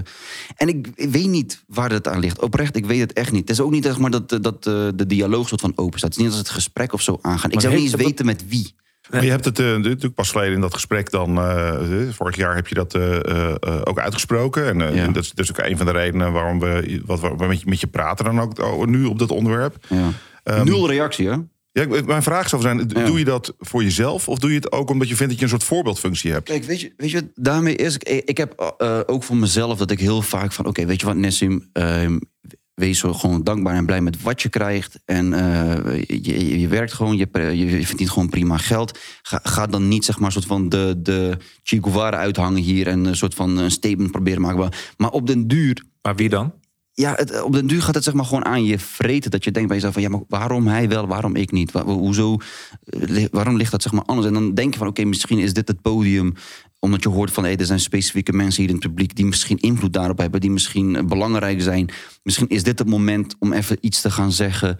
En 0.55 0.67
ik, 0.67 0.87
ik 0.95 1.09
weet 1.09 1.27
niet 1.27 1.63
waar 1.67 1.91
het 1.91 2.07
aan 2.07 2.19
ligt. 2.19 2.41
Oprecht, 2.41 2.75
ik 2.75 2.85
weet 2.85 2.99
het 2.99 3.13
echt 3.13 3.31
niet. 3.31 3.41
Het 3.41 3.49
is 3.49 3.61
ook 3.61 3.71
niet 3.71 3.83
zeg 3.83 3.97
maar, 3.97 4.11
dat, 4.11 4.31
eh, 4.31 4.39
dat 4.41 4.67
eh, 4.67 4.87
de 4.95 5.05
dialoog 5.05 5.47
soort 5.47 5.61
van 5.61 5.73
open 5.75 5.99
staat. 5.99 6.09
Het 6.09 6.17
is 6.19 6.23
niet 6.25 6.31
als 6.31 6.41
het 6.41 6.49
gesprek 6.49 6.93
of 6.93 7.01
zo 7.01 7.19
aangaan. 7.21 7.51
Ik 7.51 7.59
zou 7.61 7.73
niet 7.73 7.81
eens 7.83 7.91
dat- 7.91 8.01
weten 8.01 8.25
met 8.25 8.47
wie. 8.47 8.73
Maar 9.09 9.23
je 9.23 9.29
hebt 9.29 9.45
het 9.45 9.57
natuurlijk 9.57 10.13
pas 10.13 10.31
geleden 10.31 10.53
in 10.53 10.61
dat 10.61 10.73
gesprek 10.73 11.11
dan... 11.11 11.37
eh, 11.37 11.81
vorig 12.11 12.35
jaar 12.35 12.55
heb 12.55 12.67
je 12.67 12.75
dat 12.75 12.93
eh, 12.93 13.15
eh, 13.15 13.55
eh, 13.59 13.81
ook 13.83 13.99
uitgesproken. 13.99 14.65
En 14.81 14.95
Ja. 14.95 15.07
dat, 15.07 15.23
is, 15.23 15.29
dat 15.31 15.45
is 15.45 15.49
ook 15.51 15.65
een 15.65 15.77
van 15.77 15.85
de 15.85 15.91
redenen 15.91 16.31
waarom 16.31 16.59
we, 16.59 17.01
wat, 17.05 17.19
we 17.21 17.45
met, 17.47 17.59
je, 17.61 17.65
met 17.69 17.79
je 17.79 17.87
praten 17.87 18.25
dan 18.25 18.39
ook 18.39 18.59
oh, 18.59 18.85
nu 18.85 19.05
op 19.05 19.19
dat 19.19 19.31
onderwerp. 19.31 19.85
Ja. 19.89 20.09
Ehm, 20.43 20.65
Nul 20.65 20.87
reactie, 20.89 21.27
hè? 21.29 21.35
Ja, 21.71 22.03
mijn 22.05 22.23
vraag 22.23 22.49
zou 22.49 22.61
zijn, 22.61 22.87
doe 22.87 23.17
je 23.17 23.25
dat 23.25 23.53
voor 23.59 23.83
jezelf... 23.83 24.27
of 24.27 24.39
doe 24.39 24.49
je 24.49 24.55
het 24.55 24.71
ook 24.71 24.89
omdat 24.89 25.07
je 25.07 25.15
vindt 25.15 25.31
dat 25.31 25.39
je 25.39 25.45
een 25.45 25.51
soort 25.51 25.69
voorbeeldfunctie 25.69 26.31
hebt? 26.31 26.45
Kijk, 26.45 26.63
weet 26.63 26.81
je, 26.81 26.93
weet 26.97 27.11
je 27.11 27.19
wat 27.19 27.29
daarmee 27.35 27.75
is? 27.75 27.95
Ik, 27.95 28.23
ik 28.25 28.37
heb 28.37 28.73
eh, 28.77 28.99
ook 29.05 29.23
voor 29.23 29.37
mezelf 29.37 29.77
dat 29.77 29.91
ik 29.91 29.99
heel 29.99 30.21
vaak 30.21 30.51
van... 30.51 30.65
oké, 30.65 30.85
weet 30.85 30.99
je 30.99 31.05
wat, 31.05 31.15
Nessim... 31.15 31.69
ehm, 31.73 32.17
wees 32.73 32.99
zo 32.99 33.13
gewoon 33.13 33.43
dankbaar 33.43 33.75
en 33.75 33.85
blij 33.85 34.01
met 34.01 34.21
wat 34.21 34.41
je 34.41 34.49
krijgt. 34.49 34.99
En 35.05 35.33
eh, 35.33 36.03
je, 36.07 36.49
je, 36.49 36.59
je 36.59 36.67
werkt 36.67 36.93
gewoon, 36.93 37.17
je, 37.17 37.27
je, 37.57 37.85
verdient 37.85 38.09
gewoon 38.09 38.29
prima 38.29 38.57
geld. 38.57 38.99
Ga, 39.21 39.39
ga 39.43 39.65
dan 39.65 39.87
niet 39.87 40.05
zeg 40.05 40.19
maar 40.19 40.31
soort 40.31 40.45
van 40.45 40.69
de, 40.69 40.95
de 40.97 41.37
Che 41.63 41.77
Guevara 41.81 42.17
uithangen 42.17 42.61
hier... 42.61 42.87
en 42.87 43.05
een 43.05 43.15
soort 43.15 43.33
van 43.33 43.57
een 43.57 43.71
statement 43.71 44.11
proberen 44.11 44.41
maken. 44.41 44.69
Maar 44.97 45.09
op 45.09 45.27
den 45.27 45.47
duur 45.47 45.83
Maar 46.01 46.15
wie 46.15 46.29
dan? 46.29 46.53
Ja, 46.99 47.13
het, 47.15 47.41
op 47.41 47.53
den 47.53 47.67
duur 47.67 47.81
gaat 47.81 47.95
het 47.95 48.03
zeg 48.03 48.13
maar 48.13 48.25
gewoon 48.25 48.45
aan 48.45 48.63
je 48.63 48.79
vreten. 48.79 49.31
Dat 49.31 49.43
je 49.43 49.51
denkt 49.51 49.67
bij 49.67 49.77
jezelf 49.77 49.93
van, 49.93 50.03
ja, 50.03 50.09
maar 50.09 50.21
waarom 50.27 50.67
hij 50.67 50.89
wel, 50.89 51.07
waarom 51.07 51.35
ik 51.35 51.51
niet? 51.51 51.71
Hoezo, 51.71 52.37
eh, 52.83 53.25
waarom 53.31 53.57
ligt 53.57 53.71
dat 53.71 53.81
zeg 53.81 53.91
maar 53.91 54.03
anders? 54.03 54.27
En 54.27 54.33
dan 54.33 54.53
denk 54.53 54.73
je 54.73 54.79
van, 54.79 54.87
oké, 54.87 55.03
misschien 55.03 55.39
is 55.39 55.53
dit 55.53 55.67
het 55.67 55.81
podium... 55.81 56.33
omdat 56.79 57.03
je 57.03 57.09
hoort 57.09 57.31
van, 57.31 57.45
er 57.45 57.65
zijn 57.65 57.79
specifieke 57.79 58.33
mensen 58.33 58.61
hier 58.61 58.71
in 58.71 58.77
het 58.77 58.87
publiek... 58.87 59.15
die 59.15 59.25
misschien 59.25 59.57
invloed 59.57 59.93
daarop 59.93 60.17
hebben, 60.17 60.41
die 60.41 60.51
misschien 60.51 60.95
eh, 60.95 61.03
belangrijk 61.03 61.61
zijn. 61.61 61.89
Misschien 62.23 62.47
is 62.47 62.63
dit 62.63 62.79
het 62.79 62.87
moment 62.87 63.35
om 63.39 63.53
even 63.53 63.77
iets 63.81 64.01
te 64.01 64.11
gaan 64.11 64.31
zeggen... 64.31 64.77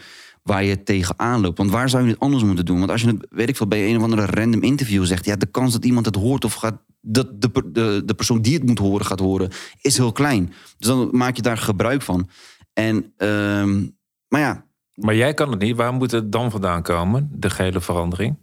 waar 0.49 0.63
je 0.63 0.83
tegenaan 0.83 1.41
loopt. 1.41 1.57
Want 1.57 1.69
waar 1.69 1.89
zou 1.89 2.03
je 2.03 2.09
het 2.09 2.19
anders 2.19 2.43
moeten 2.43 2.65
doen? 2.65 2.79
Want 2.79 2.91
als 2.91 3.01
je 3.01 3.07
het, 3.07 3.27
weet 3.29 3.49
ik 3.49 3.57
veel, 3.57 3.67
bij 3.67 3.89
een 3.89 3.97
of 3.97 4.03
andere 4.03 4.25
random 4.25 4.63
interview 4.63 5.05
zegt... 5.05 5.25
ja, 5.25 5.35
de 5.35 5.45
kans 5.45 5.73
dat 5.73 5.85
iemand 5.85 6.05
het 6.05 6.15
hoort 6.15 6.45
of 6.45 6.53
gaat... 6.53 6.81
dat 7.01 7.41
de, 7.41 7.51
de, 7.71 8.01
de 8.05 8.13
persoon 8.13 8.41
die 8.41 8.53
het 8.53 8.65
moet 8.65 8.79
horen 8.79 9.05
gaat 9.05 9.19
horen, 9.19 9.49
is 9.81 9.97
heel 9.97 10.11
klein. 10.11 10.53
Dus 10.77 10.87
dan 10.87 11.09
maak 11.11 11.35
je 11.35 11.41
daar 11.41 11.57
gebruik 11.57 12.01
van. 12.01 12.29
En, 12.73 13.13
ehm, 13.17 13.87
maar 14.27 14.41
ja, 14.41 14.65
Maar 14.93 15.15
jij 15.15 15.33
kan 15.33 15.51
het 15.51 15.59
niet. 15.59 15.75
Waar 15.75 15.93
moet 15.93 16.11
het 16.11 16.31
dan 16.31 16.51
vandaan 16.51 16.81
komen, 16.81 17.29
de 17.33 17.49
gele 17.49 17.81
verandering? 17.81 18.37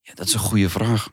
ja, 0.00 0.14
dat 0.14 0.26
is 0.26 0.34
een 0.34 0.40
goede 0.40 0.70
vraag. 0.70 1.10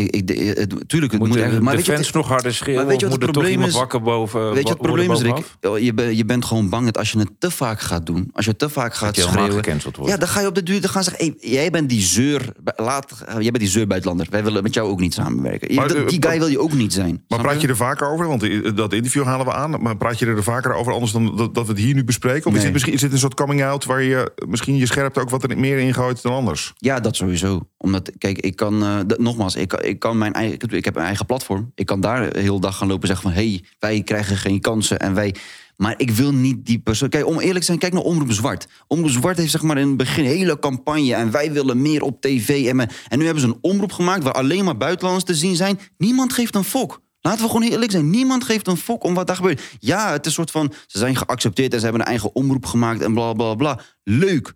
Ik, 0.00 0.14
ik, 0.16 0.26
de- 0.26 0.34
het, 0.58 0.88
tuurlijk, 0.88 1.12
het 1.12 1.20
moet, 1.20 1.36
ergens- 1.36 1.60
maar 1.60 1.70
de 1.70 1.76
weet 1.76 1.86
je 1.86 1.92
wat- 1.92 2.00
fans 2.00 2.12
nog 2.14 2.28
harder 2.28 2.54
schreeuwen? 2.54 2.82
maar 2.82 2.90
weet 2.90 3.00
je 3.00 3.06
of 3.06 3.12
wat 3.12 3.20
moet 3.20 3.28
het 3.28 3.36
er 3.36 3.42
toch 3.42 3.52
probleem 3.52 3.52
iemand 3.52 3.72
is? 3.72 3.78
wakker 3.78 4.02
boven 4.02 4.40
Weet 4.40 4.56
je 4.56 4.62
wat 4.62 4.68
het 4.72 4.80
probleem 4.82 5.10
is, 5.12 5.20
Rick? 5.22 5.70
Oh, 5.72 5.78
Je, 5.78 5.94
ben- 5.94 6.16
je 6.16 6.24
bent 6.24 6.44
gewoon 6.44 6.68
bang 6.68 6.84
dat 6.84 6.98
als 6.98 7.10
je 7.12 7.18
het 7.18 7.30
te 7.38 7.50
vaak 7.50 7.80
gaat 7.80 8.06
doen, 8.06 8.30
als 8.32 8.44
je 8.44 8.56
te 8.56 8.68
vaak 8.68 8.94
gaat 8.94 9.16
schreeuwen, 9.16 9.64
ja, 10.04 10.16
dan 10.16 10.28
ga 10.28 10.40
je 10.40 10.46
op 10.46 10.54
de 10.54 10.62
duur 10.62 10.80
dan 10.80 10.90
gaan 10.90 11.04
ze 11.04 11.10
zeggen: 11.10 11.36
hey, 11.40 11.50
jij 11.50 11.70
bent 11.70 11.88
die 11.88 12.00
zeur, 12.02 12.52
laat, 12.76 13.12
jij 13.28 13.50
bent 13.50 13.58
die 13.58 13.68
zeurbuitenlander. 13.68 14.26
Wij 14.30 14.44
willen 14.44 14.62
met 14.62 14.74
jou 14.74 14.88
ook 14.90 15.00
niet 15.00 15.14
samenwerken. 15.14 15.74
Maar, 15.74 15.90
eh, 15.90 16.06
die 16.08 16.22
guy 16.22 16.38
wil 16.38 16.46
je 16.48 16.60
ook 16.60 16.72
niet 16.72 16.92
zijn. 16.92 17.24
Maar 17.28 17.40
praat 17.40 17.60
je 17.60 17.68
er 17.68 17.76
vaker 17.76 18.08
over? 18.08 18.26
Want 18.28 18.42
eh, 18.42 18.70
dat 18.74 18.92
interview 18.92 19.24
halen 19.24 19.46
we 19.46 19.52
aan. 19.52 19.82
Maar 19.82 19.96
praat 19.96 20.18
je 20.18 20.26
er 20.26 20.42
vaker 20.42 20.74
over 20.74 20.92
anders 20.92 21.12
dan 21.12 21.36
dat, 21.36 21.54
dat 21.54 21.66
we 21.66 21.72
het 21.72 21.80
hier 21.80 21.94
nu 21.94 22.04
bespreken? 22.04 22.50
Of 22.50 22.56
is, 22.56 22.62
dit 22.62 22.72
misschien, 22.72 22.92
is 22.92 23.00
dit 23.00 23.12
een 23.12 23.18
soort 23.18 23.34
coming-out 23.34 23.84
waar 23.84 24.02
je 24.02 24.32
misschien 24.48 24.76
je 24.76 24.86
scherpte 24.86 25.20
ook 25.20 25.30
wat 25.30 25.42
er 25.42 25.58
meer 25.58 25.78
ingooit 25.78 26.22
dan 26.22 26.32
anders? 26.32 26.72
Ja, 26.76 27.00
dat 27.00 27.16
sowieso. 27.16 27.60
Omdat, 27.76 28.10
kijk, 28.18 28.38
ik 28.38 28.56
kan, 28.56 28.82
eh, 28.82 28.96
dat- 29.06 29.18
nogmaals, 29.18 29.56
ik, 29.56 29.68
kan- 29.68 29.82
ik, 29.90 29.98
kan 29.98 30.18
mijn 30.18 30.32
eigen, 30.32 30.58
ik 30.70 30.84
heb- 30.84 30.96
een 30.96 31.02
eigen 31.02 31.26
platform. 31.26 31.72
Ik 31.74 31.86
kan 31.86 32.00
daar 32.00 32.32
de 32.32 32.40
hele 32.40 32.60
dag 32.60 32.76
gaan 32.76 32.88
lopen 32.88 33.08
en 33.08 33.16
zeggen 33.16 33.32
van... 33.32 33.42
hé, 33.42 33.48
hey, 33.50 33.64
wij 33.78 34.02
krijgen 34.02 34.36
geen 34.36 34.60
kansen 34.60 34.98
en 34.98 35.14
wij... 35.14 35.34
Maar 35.76 35.94
ik 35.96 36.10
wil 36.10 36.32
niet 36.32 36.66
die 36.66 36.78
persoon... 36.78 37.08
Kijk, 37.08 37.26
om 37.26 37.38
eerlijk 37.38 37.58
te 37.58 37.64
zijn, 37.64 37.78
kijk 37.78 37.92
naar 37.92 38.02
Omroep 38.02 38.32
Zwart. 38.32 38.66
Omroep 38.86 39.10
Zwart 39.10 39.36
heeft 39.36 39.50
zeg 39.50 39.62
maar 39.62 39.78
in 39.78 39.88
het 39.88 39.96
begin 39.96 40.24
een 40.24 40.30
hele 40.30 40.58
campagne... 40.58 41.14
en 41.14 41.30
wij 41.30 41.52
willen 41.52 41.82
meer 41.82 42.02
op 42.02 42.20
tv. 42.20 42.66
En, 42.66 42.80
en 43.08 43.18
nu 43.18 43.24
hebben 43.24 43.42
ze 43.42 43.48
een 43.48 43.58
omroep 43.60 43.92
gemaakt 43.92 44.22
waar 44.22 44.32
alleen 44.32 44.64
maar 44.64 44.76
buitenlanders 44.76 45.24
te 45.24 45.34
zien 45.34 45.56
zijn. 45.56 45.78
Niemand 45.98 46.32
geeft 46.32 46.54
een 46.54 46.64
fok. 46.64 47.00
Laten 47.20 47.40
we 47.40 47.46
gewoon 47.46 47.62
heel 47.62 47.72
eerlijk 47.72 47.90
zijn. 47.90 48.10
Niemand 48.10 48.44
geeft 48.44 48.66
een 48.66 48.76
fok 48.76 49.04
om 49.04 49.14
wat 49.14 49.26
daar 49.26 49.36
gebeurt. 49.36 49.62
Ja, 49.78 50.12
het 50.12 50.20
is 50.20 50.26
een 50.26 50.32
soort 50.32 50.50
van... 50.50 50.72
ze 50.86 50.98
zijn 50.98 51.16
geaccepteerd 51.16 51.72
en 51.72 51.78
ze 51.78 51.84
hebben 51.84 52.02
een 52.02 52.08
eigen 52.08 52.34
omroep 52.34 52.66
gemaakt... 52.66 53.00
en 53.02 53.14
bla, 53.14 53.32
bla, 53.32 53.54
bla. 53.54 53.80
Leuk. 54.04 54.52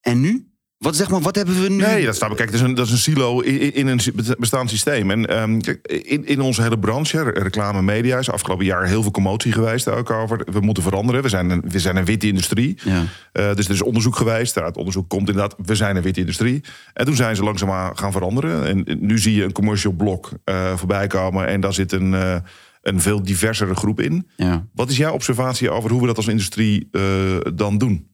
En 0.00 0.20
nu? 0.20 0.49
Wat, 0.80 0.96
zeg 0.96 1.10
maar, 1.10 1.20
wat 1.20 1.36
hebben 1.36 1.62
we 1.62 1.68
nu? 1.68 1.76
Nee, 1.76 2.04
dat 2.04 2.14
staat 2.14 2.34
Kijk, 2.34 2.50
dat 2.50 2.60
is 2.60 2.66
een, 2.66 2.74
dat 2.74 2.86
is 2.86 2.92
een 2.92 2.98
silo 2.98 3.40
in, 3.40 3.74
in 3.74 3.86
een 3.86 4.00
bestaand 4.38 4.70
systeem. 4.70 5.10
En 5.10 5.26
ehm, 5.26 5.60
in, 5.82 6.26
in 6.26 6.40
onze 6.40 6.62
hele 6.62 6.78
branche, 6.78 7.22
reclame, 7.22 7.82
media, 7.82 8.18
is 8.18 8.30
afgelopen 8.30 8.64
jaar 8.64 8.86
heel 8.86 9.02
veel 9.02 9.10
commotie 9.10 9.52
geweest 9.52 9.88
ook 9.88 10.10
over. 10.10 10.46
We 10.52 10.60
moeten 10.60 10.82
veranderen. 10.82 11.22
We 11.22 11.28
zijn 11.28 11.50
een, 11.50 11.62
we 11.68 11.78
zijn 11.78 11.96
een 11.96 12.04
witte 12.04 12.26
industrie. 12.26 12.78
Ja. 12.84 13.04
Eh, 13.32 13.54
dus 13.54 13.66
er 13.66 13.72
is 13.72 13.82
onderzoek 13.82 14.16
geweest. 14.16 14.76
Onderzoek 14.76 15.08
komt 15.08 15.28
inderdaad, 15.28 15.54
we 15.64 15.74
zijn 15.74 15.96
een 15.96 16.02
witte 16.02 16.20
industrie. 16.20 16.60
En 16.92 17.04
toen 17.04 17.16
zijn 17.16 17.36
ze 17.36 17.44
langzaamaan 17.44 17.98
gaan 17.98 18.12
veranderen. 18.12 18.66
En 18.66 18.98
nu 19.00 19.18
zie 19.18 19.34
je 19.34 19.44
een 19.44 19.52
commercial 19.52 19.92
blok 19.92 20.30
eh, 20.44 20.76
voorbij 20.76 21.06
komen. 21.06 21.46
En 21.46 21.60
daar 21.60 21.74
zit 21.74 21.92
een, 21.92 22.14
eh, 22.14 22.36
een 22.82 23.00
veel 23.00 23.22
diversere 23.22 23.74
groep 23.74 24.00
in. 24.00 24.28
Ja. 24.36 24.66
Wat 24.74 24.90
is 24.90 24.96
jouw 24.96 25.12
observatie 25.12 25.70
over 25.70 25.90
hoe 25.90 26.00
we 26.00 26.06
dat 26.06 26.16
als 26.16 26.28
industrie 26.28 26.88
dan 27.54 27.78
doen? 27.78 28.09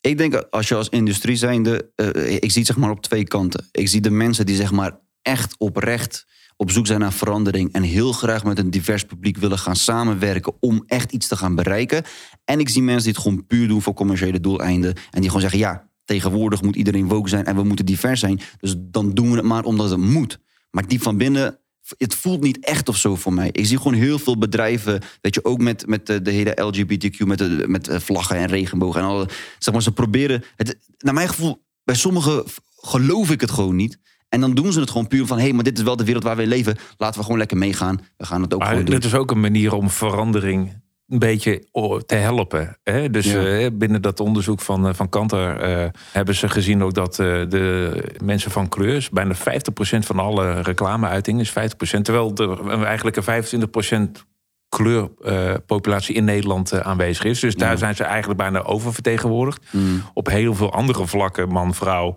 Ik 0.00 0.18
denk 0.18 0.34
als 0.34 0.68
je 0.68 0.74
als 0.74 0.88
industrie 0.88 1.36
zijnde, 1.36 1.90
eh, 1.94 2.34
ik 2.34 2.50
zie 2.50 2.62
het 2.62 2.66
zeg 2.66 2.76
maar 2.76 2.90
op 2.90 3.02
twee 3.02 3.24
kanten. 3.24 3.68
Ik 3.70 3.88
zie 3.88 4.00
de 4.00 4.10
mensen 4.10 4.46
die 4.46 4.56
zeg 4.56 4.72
maar 4.72 4.98
echt 5.22 5.54
oprecht 5.58 6.26
op 6.56 6.70
zoek 6.70 6.86
zijn 6.86 7.00
naar 7.00 7.12
verandering 7.12 7.72
en 7.72 7.82
heel 7.82 8.12
graag 8.12 8.44
met 8.44 8.58
een 8.58 8.70
divers 8.70 9.04
publiek 9.04 9.36
willen 9.36 9.58
gaan 9.58 9.76
samenwerken 9.76 10.54
om 10.60 10.82
echt 10.86 11.12
iets 11.12 11.28
te 11.28 11.36
gaan 11.36 11.54
bereiken. 11.54 12.04
En 12.44 12.60
ik 12.60 12.68
zie 12.68 12.82
mensen 12.82 13.04
die 13.04 13.12
het 13.12 13.22
gewoon 13.22 13.46
puur 13.46 13.68
doen 13.68 13.82
voor 13.82 13.94
commerciële 13.94 14.40
doeleinden 14.40 14.94
en 14.94 15.20
die 15.20 15.26
gewoon 15.26 15.40
zeggen 15.40 15.58
ja, 15.58 15.88
tegenwoordig 16.04 16.62
moet 16.62 16.76
iedereen 16.76 17.08
woke 17.08 17.28
zijn 17.28 17.44
en 17.44 17.56
we 17.56 17.62
moeten 17.62 17.86
divers 17.86 18.20
zijn, 18.20 18.40
dus 18.58 18.74
dan 18.78 19.14
doen 19.14 19.30
we 19.30 19.36
het 19.36 19.44
maar 19.44 19.64
omdat 19.64 19.90
het 19.90 19.98
moet. 19.98 20.38
Maar 20.70 20.86
diep 20.86 21.02
van 21.02 21.16
binnen 21.16 21.58
het 21.96 22.14
voelt 22.14 22.40
niet 22.40 22.64
echt 22.64 22.88
of 22.88 22.96
zo 22.96 23.16
voor 23.16 23.32
mij. 23.32 23.48
Ik 23.52 23.66
zie 23.66 23.76
gewoon 23.76 23.94
heel 23.94 24.18
veel 24.18 24.38
bedrijven, 24.38 25.02
weet 25.20 25.34
je, 25.34 25.44
ook 25.44 25.58
met, 25.58 25.86
met 25.86 26.06
de, 26.06 26.22
de 26.22 26.30
hele 26.30 26.62
LGBTQ, 26.62 27.18
met, 27.18 27.38
de, 27.38 27.64
met 27.66 27.88
eh, 27.88 27.98
vlaggen 28.00 28.36
en 28.36 28.46
regenbogen 28.46 29.00
en 29.00 29.06
al. 29.06 29.26
Zeg 29.58 29.74
maar, 29.74 29.82
ze 29.82 29.92
proberen. 29.92 30.44
Het, 30.56 30.78
naar 30.98 31.14
mijn 31.14 31.28
gevoel, 31.28 31.64
bij 31.84 31.94
sommigen 31.94 32.44
geloof 32.76 33.30
ik 33.30 33.40
het 33.40 33.50
gewoon 33.50 33.76
niet. 33.76 33.98
En 34.28 34.40
dan 34.40 34.54
doen 34.54 34.72
ze 34.72 34.80
het 34.80 34.90
gewoon 34.90 35.06
puur 35.06 35.26
van: 35.26 35.36
hé, 35.36 35.42
hey, 35.42 35.52
maar 35.52 35.64
dit 35.64 35.78
is 35.78 35.84
wel 35.84 35.96
de 35.96 36.04
wereld 36.04 36.24
waar 36.24 36.36
we 36.36 36.42
in 36.42 36.48
leven. 36.48 36.76
Laten 36.96 37.16
we 37.16 37.22
gewoon 37.22 37.38
lekker 37.38 37.56
meegaan. 37.56 38.00
We 38.16 38.26
gaan 38.26 38.42
het 38.42 38.54
ook 38.54 38.60
Maar 38.60 38.68
gewoon 38.68 38.84
doen. 38.84 38.94
het 38.94 39.04
is 39.04 39.14
ook 39.14 39.30
een 39.30 39.40
manier 39.40 39.72
om 39.72 39.90
verandering 39.90 40.86
een 41.08 41.18
beetje 41.18 41.66
o- 41.72 41.98
te 42.00 42.14
helpen. 42.14 42.76
Hè? 42.84 43.10
Dus 43.10 43.32
Ja. 43.32 43.44
eh, 43.46 43.66
binnen 43.72 44.02
dat 44.02 44.20
onderzoek 44.20 44.60
van, 44.60 44.88
eh, 44.88 44.94
van 44.94 45.08
Kantar 45.08 45.60
eh, 45.60 45.88
hebben 46.12 46.34
ze 46.34 46.48
gezien 46.48 46.82
ook 46.82 46.94
dat 46.94 47.14
de 47.14 48.02
mensen 48.24 48.50
van 48.50 48.68
kleur, 48.68 49.08
bijna 49.12 49.34
50% 49.34 50.06
van 50.06 50.18
alle 50.18 50.60
reclameuitingen 50.60 51.40
is 51.40 51.50
50%. 51.50 52.04
Terwijl 52.04 52.32
er 52.34 52.82
eigenlijk 52.84 53.16
een 53.16 53.22
25% 53.22 54.26
kleurpopulatie 54.68 56.14
in 56.14 56.24
Nederland 56.24 56.82
aanwezig 56.82 57.24
is. 57.24 57.40
Dus 57.40 57.54
daar 57.54 57.78
zijn 57.78 57.94
ze 57.96 58.04
eigenlijk 58.04 58.38
bijna 58.40 58.62
oververtegenwoordigd. 58.62 59.62
Mm. 59.70 60.02
Op 60.14 60.26
heel 60.26 60.54
veel 60.54 60.72
andere 60.72 61.06
vlakken, 61.06 61.48
man, 61.48 61.74
vrouw, 61.74 62.14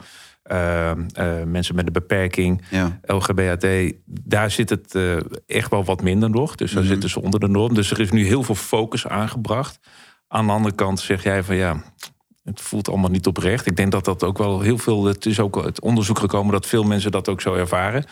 eh, 0.52 0.92
eh, 0.92 1.48
mensen 1.48 1.76
met 1.76 1.86
een 1.86 1.94
beperking. 1.94 2.62
Ja. 2.70 3.00
LGBAT, 3.04 3.68
daar 4.06 4.52
zit 4.52 4.70
het 4.70 4.96
eh, 4.96 5.16
echt 5.48 5.70
wel 5.70 5.84
wat 5.84 6.02
minder 6.02 6.30
nog. 6.30 6.56
Dus 6.56 6.72
daar 6.72 6.84
zitten 6.84 7.10
ze 7.10 7.22
onder 7.22 7.40
de 7.40 7.48
norm. 7.48 7.74
Dus 7.74 7.92
er 7.92 8.00
is 8.00 8.12
nu 8.12 8.26
heel 8.26 8.44
veel 8.44 8.56
focus 8.56 9.08
aangebracht. 9.08 9.80
Aan 10.28 10.46
de 10.46 10.52
andere 10.52 10.76
kant 10.76 11.00
zeg 11.00 11.24
jij 11.24 11.44
van 11.44 11.56
ja, 11.56 11.84
het 12.44 12.62
voelt 12.62 12.90
allemaal 12.90 13.10
niet 13.10 13.28
oprecht. 13.28 13.66
Ik 13.66 13.76
denk 13.76 13.92
dat 13.92 14.06
dat 14.06 14.24
ook 14.24 14.38
wel 14.38 14.62
heel 14.62 14.78
veel. 14.78 15.06
Het 15.06 15.26
is 15.26 15.40
ook 15.40 15.64
uit 15.64 15.82
onderzoek 15.82 16.20
gekomen 16.20 16.52
dat 16.52 16.66
veel 16.66 16.84
mensen 16.84 17.12
dat 17.12 17.30
ook 17.30 17.42
zo 17.42 17.54
ervaren. 17.54 18.06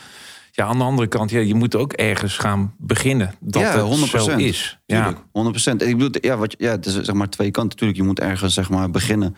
Ja, 0.51 0.65
aan 0.65 0.77
de 0.77 0.83
andere 0.83 1.07
kant, 1.07 1.29
ja, 1.29 1.39
je 1.39 1.55
moet 1.55 1.75
ook 1.75 1.93
ergens 1.93 2.37
gaan 2.37 2.73
beginnen. 2.77 3.33
Dat 3.39 3.61
Ja, 3.61 3.71
het 3.71 3.81
100%. 3.81 4.23
zo 4.23 4.37
is. 4.37 4.79
Ja. 4.85 4.95
Tuurlijk, 4.95 5.23
100%. 5.31 5.81
Ik 5.87 5.97
bedoel, 5.97 6.09
ja, 6.21 6.37
wat, 6.37 6.55
ja, 6.57 6.71
het 6.71 6.85
is 6.85 6.99
zeg 7.01 7.15
maar 7.15 7.29
twee 7.29 7.51
kanten. 7.51 7.77
Tuurlijk, 7.77 7.99
je 7.99 8.05
moet 8.05 8.19
ergens 8.19 8.53
zeg 8.53 8.69
maar 8.69 8.91
beginnen. 8.91 9.35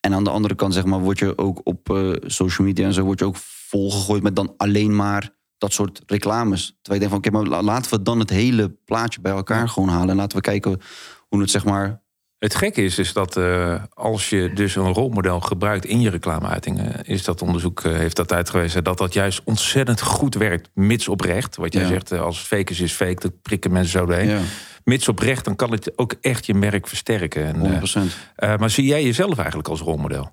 En 0.00 0.14
aan 0.14 0.24
de 0.24 0.30
andere 0.30 0.54
kant 0.54 0.74
zeg 0.74 0.84
maar, 0.84 1.00
word 1.00 1.18
je 1.18 1.38
ook 1.38 1.60
op 1.64 1.90
eh, 1.90 2.10
social 2.26 2.66
media 2.66 2.86
en 2.86 2.92
zo 2.92 3.02
word 3.02 3.18
je 3.18 3.24
ook 3.24 3.36
volgegooid 3.68 4.22
met 4.22 4.36
dan 4.36 4.54
alleen 4.56 4.96
maar 4.96 5.30
dat 5.58 5.72
soort 5.72 6.02
reclames. 6.06 6.76
Terwijl 6.82 7.04
ik 7.04 7.10
denk 7.10 7.10
van, 7.10 7.18
oké, 7.18 7.30
maar 7.50 7.58
la- 7.58 7.72
laten 7.72 7.90
we 7.90 8.02
dan 8.02 8.18
het 8.18 8.30
hele 8.30 8.68
plaatje 8.84 9.20
bij 9.20 9.32
elkaar 9.32 9.68
gewoon 9.68 9.88
halen 9.88 10.08
en 10.10 10.16
laten 10.16 10.36
we 10.36 10.42
kijken 10.42 10.80
hoe 11.28 11.40
het 11.40 11.50
zeg 11.50 11.64
maar. 11.64 12.02
Het 12.38 12.54
gekke 12.54 12.82
is, 12.82 12.98
is 12.98 13.12
dat 13.12 13.36
eh, 13.36 13.82
als 13.94 14.30
je 14.30 14.52
dus 14.54 14.76
een 14.76 14.92
rolmodel 14.92 15.40
gebruikt 15.40 15.84
in 15.84 16.00
je 16.00 16.10
reclameuitingen, 16.10 17.04
is 17.04 17.24
dat 17.24 17.42
onderzoek 17.42 17.80
eh, 17.80 17.92
heeft 17.92 18.16
dat 18.16 18.32
uitgewezen 18.32 18.84
dat 18.84 18.98
dat 18.98 19.12
juist 19.14 19.40
ontzettend 19.44 20.00
goed 20.00 20.34
werkt, 20.34 20.70
mits 20.74 21.08
oprecht. 21.08 21.56
Wat 21.56 21.72
jij 21.72 21.82
Ja. 21.82 21.88
zegt, 21.88 22.12
als 22.12 22.38
fake 22.40 22.72
is, 22.72 22.80
is 22.80 22.92
fake, 22.92 23.20
dat 23.20 23.42
prikken 23.42 23.72
mensen 23.72 23.98
zo 23.98 24.06
doorheen. 24.06 24.28
Ja, 24.28 24.40
Mits 24.88 25.08
oprecht, 25.08 25.44
dan 25.44 25.56
kan 25.56 25.70
het 25.70 25.98
ook 25.98 26.14
echt 26.20 26.46
je 26.46 26.54
merk 26.54 26.86
versterken. 26.86 27.44
En, 27.46 27.80
100%. 27.80 28.16
eh, 28.36 28.52
eh, 28.52 28.58
maar 28.58 28.70
zie 28.70 28.84
jij 28.84 29.04
jezelf 29.04 29.36
eigenlijk 29.38 29.68
als 29.68 29.80
rolmodel? 29.80 30.32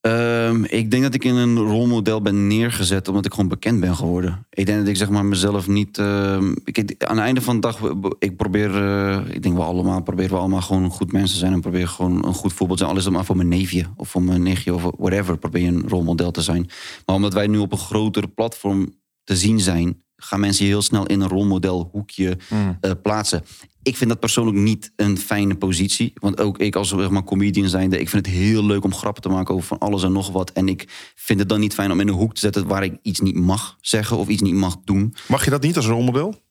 Ehm, 0.00 0.64
ik 0.64 0.90
denk 0.90 1.02
dat 1.02 1.14
ik 1.14 1.24
in 1.24 1.34
een 1.34 1.58
rolmodel 1.58 2.22
ben 2.22 2.46
neergezet 2.46 3.08
omdat 3.08 3.24
ik 3.24 3.32
gewoon 3.32 3.48
bekend 3.48 3.80
ben 3.80 3.96
geworden. 3.96 4.46
Ik 4.50 4.66
denk 4.66 4.78
dat 4.78 4.88
ik 4.88 4.96
zeg 4.96 5.08
maar 5.08 5.24
mezelf 5.24 5.68
niet. 5.68 5.98
ehm, 5.98 6.54
ik, 6.64 6.94
aan 7.04 7.16
het 7.16 7.24
einde 7.24 7.40
van 7.40 7.54
de 7.54 7.60
dag, 7.60 7.80
ik 8.18 8.36
probeer, 8.36 8.76
eh, 8.76 9.34
ik 9.34 9.42
denk 9.42 9.56
we 9.56 9.62
allemaal, 9.62 10.02
proberen 10.02 10.30
we 10.30 10.38
allemaal 10.38 10.62
gewoon 10.62 10.90
goed 10.90 11.12
mensen 11.12 11.32
te 11.32 11.38
zijn 11.38 11.52
en 11.52 11.60
probeer 11.60 11.88
gewoon 11.88 12.26
een 12.26 12.34
goed 12.34 12.52
voorbeeld 12.52 12.78
te 12.78 12.84
zijn. 12.84 12.90
Al 12.90 13.00
is 13.00 13.04
het 13.04 13.14
maar 13.14 13.24
voor 13.24 13.36
mijn 13.36 13.48
neefje 13.48 13.86
of 13.96 14.08
voor 14.08 14.22
mijn 14.22 14.42
nichtje 14.42 14.74
of 14.74 14.82
whatever, 14.98 15.38
probeer 15.38 15.66
een 15.66 15.88
rolmodel 15.88 16.30
te 16.30 16.42
zijn. 16.42 16.70
Maar 17.06 17.16
omdat 17.16 17.32
wij 17.32 17.46
nu 17.46 17.58
op 17.58 17.72
een 17.72 17.78
groter 17.78 18.28
platform 18.28 18.94
te 19.24 19.36
zien 19.36 19.60
zijn, 19.60 20.02
gaan 20.20 20.40
mensen 20.40 20.64
je 20.64 20.70
heel 20.70 20.82
snel 20.82 21.06
in 21.06 21.20
een 21.20 21.28
rolmodelhoekje 21.28 22.38
eh, 22.80 22.90
plaatsen. 23.02 23.42
Ik 23.82 23.96
vind 23.96 24.10
dat 24.10 24.20
persoonlijk 24.20 24.56
niet 24.56 24.92
een 24.96 25.18
fijne 25.18 25.54
positie. 25.54 26.12
Want 26.14 26.40
ook 26.40 26.58
ik 26.58 26.76
als 26.76 26.88
zeg 26.88 27.10
maar, 27.10 27.24
comedian 27.24 27.68
zijnde... 27.68 28.00
ik 28.00 28.08
vind 28.08 28.26
het 28.26 28.34
heel 28.34 28.64
leuk 28.64 28.84
om 28.84 28.94
grappen 28.94 29.22
te 29.22 29.28
maken 29.28 29.54
over 29.54 29.66
van 29.66 29.78
alles 29.78 30.02
en 30.02 30.12
nog 30.12 30.30
wat. 30.30 30.50
En 30.50 30.68
ik 30.68 31.12
vind 31.14 31.38
het 31.38 31.48
dan 31.48 31.60
niet 31.60 31.74
fijn 31.74 31.90
om 31.90 32.00
in 32.00 32.08
een 32.08 32.14
hoek 32.14 32.34
te 32.34 32.40
zetten... 32.40 32.66
waar 32.66 32.84
ik 32.84 32.98
iets 33.02 33.20
niet 33.20 33.34
mag 33.34 33.76
zeggen 33.80 34.16
of 34.16 34.28
iets 34.28 34.42
niet 34.42 34.54
mag 34.54 34.76
doen. 34.84 35.14
Mag 35.28 35.44
je 35.44 35.50
dat 35.50 35.62
niet 35.62 35.76
als 35.76 35.86
rolmodel? 35.86 36.42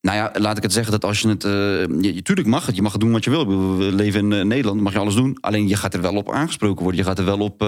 Nou 0.00 0.16
ja, 0.16 0.32
laat 0.34 0.56
ik 0.56 0.62
het 0.62 0.72
zeggen 0.72 0.92
dat 0.92 1.04
als 1.04 1.20
je 1.20 1.28
het... 1.28 1.44
eh, 1.44 2.12
je, 2.14 2.22
tuurlijk 2.22 2.48
mag 2.48 2.66
het, 2.66 2.76
je 2.76 2.82
mag 2.82 2.96
doen 2.96 3.12
wat 3.12 3.24
je 3.24 3.30
wil. 3.30 3.76
We 3.78 3.92
leven 3.92 4.20
in 4.20 4.32
eh, 4.32 4.44
Nederland, 4.44 4.80
mag 4.80 4.92
je 4.92 4.98
alles 4.98 5.14
doen. 5.14 5.38
Alleen 5.40 5.68
je 5.68 5.76
gaat 5.76 5.94
er 5.94 6.00
wel 6.00 6.16
op 6.16 6.30
aangesproken 6.30 6.82
worden. 6.82 7.00
Je 7.00 7.06
gaat 7.06 7.18
er 7.18 7.24
wel 7.24 7.38
op... 7.40 7.62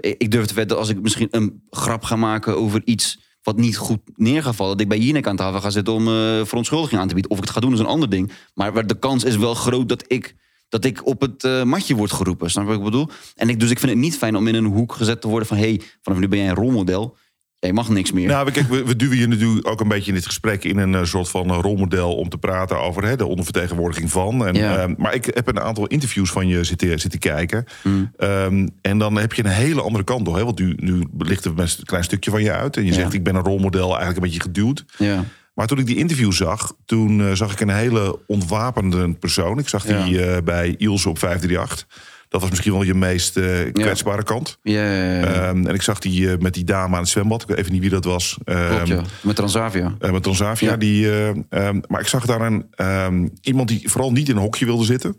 ik 0.00 0.22
ik 0.22 0.30
durf 0.30 0.46
te 0.46 0.54
wedden 0.54 0.78
als 0.78 0.88
ik 0.88 1.02
misschien 1.02 1.28
een 1.30 1.62
grap 1.70 2.02
ga 2.02 2.16
maken 2.16 2.56
over 2.56 2.82
iets... 2.84 3.26
wat 3.42 3.56
niet 3.56 3.76
goed 3.76 4.00
neer 4.14 4.42
gaat 4.42 4.56
vallen... 4.56 4.72
dat 4.72 4.80
ik 4.80 4.88
bij 4.88 4.98
Jinek 4.98 5.26
aan 5.26 5.36
tafel 5.36 5.60
ga 5.60 5.70
zitten 5.70 5.94
om 5.94 6.08
eh, 6.08 6.44
verontschuldiging 6.44 7.00
aan 7.00 7.08
te 7.08 7.14
bieden. 7.14 7.30
Of 7.30 7.38
ik 7.38 7.44
het 7.44 7.52
ga 7.52 7.60
doen 7.60 7.72
is 7.72 7.78
een 7.78 7.86
ander 7.86 8.10
ding. 8.10 8.32
Maar 8.54 8.86
de 8.86 8.98
kans 8.98 9.24
is 9.24 9.36
wel 9.36 9.54
groot 9.54 9.88
dat 9.88 10.04
ik... 10.06 10.36
Dat 10.68 10.84
ik 10.84 11.06
op 11.06 11.20
het 11.20 11.44
eh, 11.44 11.62
matje 11.62 11.94
word 11.94 12.12
geroepen. 12.12 12.50
Snap 12.50 12.64
je 12.64 12.70
wat 12.70 12.78
ik 12.78 12.84
bedoel? 12.84 13.08
En 13.34 13.48
ik, 13.48 13.60
dus 13.60 13.70
ik 13.70 13.78
vind 13.78 13.90
het 13.90 14.00
niet 14.00 14.18
fijn 14.18 14.36
om 14.36 14.46
in 14.46 14.54
een 14.54 14.64
hoek 14.64 14.92
gezet 14.92 15.20
te 15.20 15.28
worden 15.28 15.48
van... 15.48 15.56
hé, 15.56 15.62
hey, 15.62 15.80
vanaf 16.02 16.18
nu 16.18 16.28
ben 16.28 16.38
jij 16.38 16.48
een 16.48 16.54
rolmodel. 16.54 17.16
Jij 17.60 17.72
mag 17.72 17.88
niks 17.88 18.12
meer. 18.12 18.26
Nou, 18.28 18.44
we- 18.44 18.50
kijk, 18.50 18.68
we, 18.68 18.84
we 18.84 18.96
duwen 18.96 19.18
je 19.18 19.26
natuurlijk 19.26 19.68
ook 19.68 19.80
een 19.80 19.88
beetje 19.88 20.08
in 20.08 20.14
dit 20.14 20.26
gesprek 20.26 20.64
in 20.64 20.78
een 20.78 20.94
eh, 20.94 21.04
soort 21.04 21.28
van 21.28 21.50
eh, 21.50 21.58
rolmodel 21.60 22.14
om 22.16 22.28
te 22.28 22.38
praten 22.38 22.80
over 22.80 23.04
hè, 23.04 23.16
de 23.16 23.26
ondervertegenwoordiging 23.26 24.10
van. 24.10 24.46
En, 24.46 24.54
Ja. 24.54 24.76
ehm, 24.78 24.94
maar 24.96 25.14
ik 25.14 25.24
heb 25.34 25.48
een 25.48 25.60
aantal 25.60 25.86
interviews 25.86 26.30
van 26.30 26.48
je 26.48 26.64
zitten, 26.64 27.00
zitten 27.00 27.20
kijken. 27.20 27.64
Mm. 27.82 28.10
Ehm, 28.16 28.68
en 28.80 28.98
dan 28.98 29.16
heb 29.16 29.32
je 29.32 29.44
een 29.44 29.50
hele 29.50 29.82
andere 29.82 30.04
kant 30.04 30.24
nog. 30.26 30.36
Hè? 30.36 30.44
Want 30.44 30.58
nu, 30.58 30.74
nu 30.76 31.02
we 31.18 31.52
best 31.54 31.78
een 31.78 31.84
klein 31.84 32.04
stukje 32.04 32.30
van 32.30 32.42
je 32.42 32.52
uit. 32.52 32.76
En 32.76 32.84
je 32.84 32.92
zegt, 32.92 33.12
ik 33.12 33.22
ben 33.22 33.34
een 33.34 33.42
rolmodel 33.44 33.86
eigenlijk 33.88 34.16
een 34.16 34.22
beetje 34.22 34.40
geduwd. 34.40 34.84
Ja. 34.98 35.24
Maar 35.54 35.66
toen 35.66 35.78
ik 35.78 35.86
die 35.86 35.96
interview 35.96 36.32
zag, 36.32 36.72
toen 36.84 37.20
eh, 37.20 37.32
zag 37.32 37.52
ik 37.52 37.60
een 37.60 37.68
hele 37.70 38.18
ontwapende 38.26 39.14
persoon. 39.14 39.58
Ik 39.58 39.68
zag 39.68 39.84
die 39.84 40.24
eh, 40.24 40.42
bij 40.42 40.74
Ilse 40.78 41.08
op 41.08 41.18
538. 41.18 41.86
Dat 42.28 42.40
was 42.40 42.50
misschien 42.50 42.72
wel 42.72 42.82
je 42.82 42.94
meest 42.94 43.36
eh, 43.36 43.72
kwetsbare 43.72 44.22
kant. 44.22 44.58
Ja, 44.62 44.84
ja, 44.84 45.04
ja, 45.04 45.18
ja. 45.18 45.24
Ehm, 45.48 45.66
en 45.66 45.74
ik 45.74 45.82
zag 45.82 45.98
die 45.98 46.30
eh, 46.32 46.38
met 46.38 46.54
die 46.54 46.64
dame 46.64 46.94
aan 46.94 47.00
het 47.00 47.10
zwembad. 47.10 47.42
Ik 47.42 47.48
weet 47.48 47.58
even 47.58 47.72
niet 47.72 47.80
wie 47.80 47.90
dat 47.90 48.04
was. 48.04 48.38
Klopt, 48.44 48.88
ja. 48.88 49.02
Met 49.22 49.36
Transavia. 49.36 49.94
eh, 49.98 50.10
met 50.12 50.22
Transavia. 50.22 50.76
Die, 50.76 51.10
eh, 51.10 51.28
ehm, 51.48 51.80
maar 51.88 52.00
ik 52.00 52.06
zag 52.06 52.26
daar 52.26 52.40
een, 52.40 53.32
iemand 53.40 53.68
die 53.68 53.90
vooral 53.90 54.12
niet 54.12 54.28
in 54.28 54.36
een 54.36 54.42
hokje 54.42 54.64
wilde 54.64 54.84
zitten. 54.84 55.16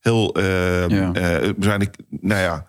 Heel, 0.00 0.40
Ja. 0.88 1.12
waarschijnlijk, 1.56 1.96
nou 2.20 2.40
ja, 2.40 2.66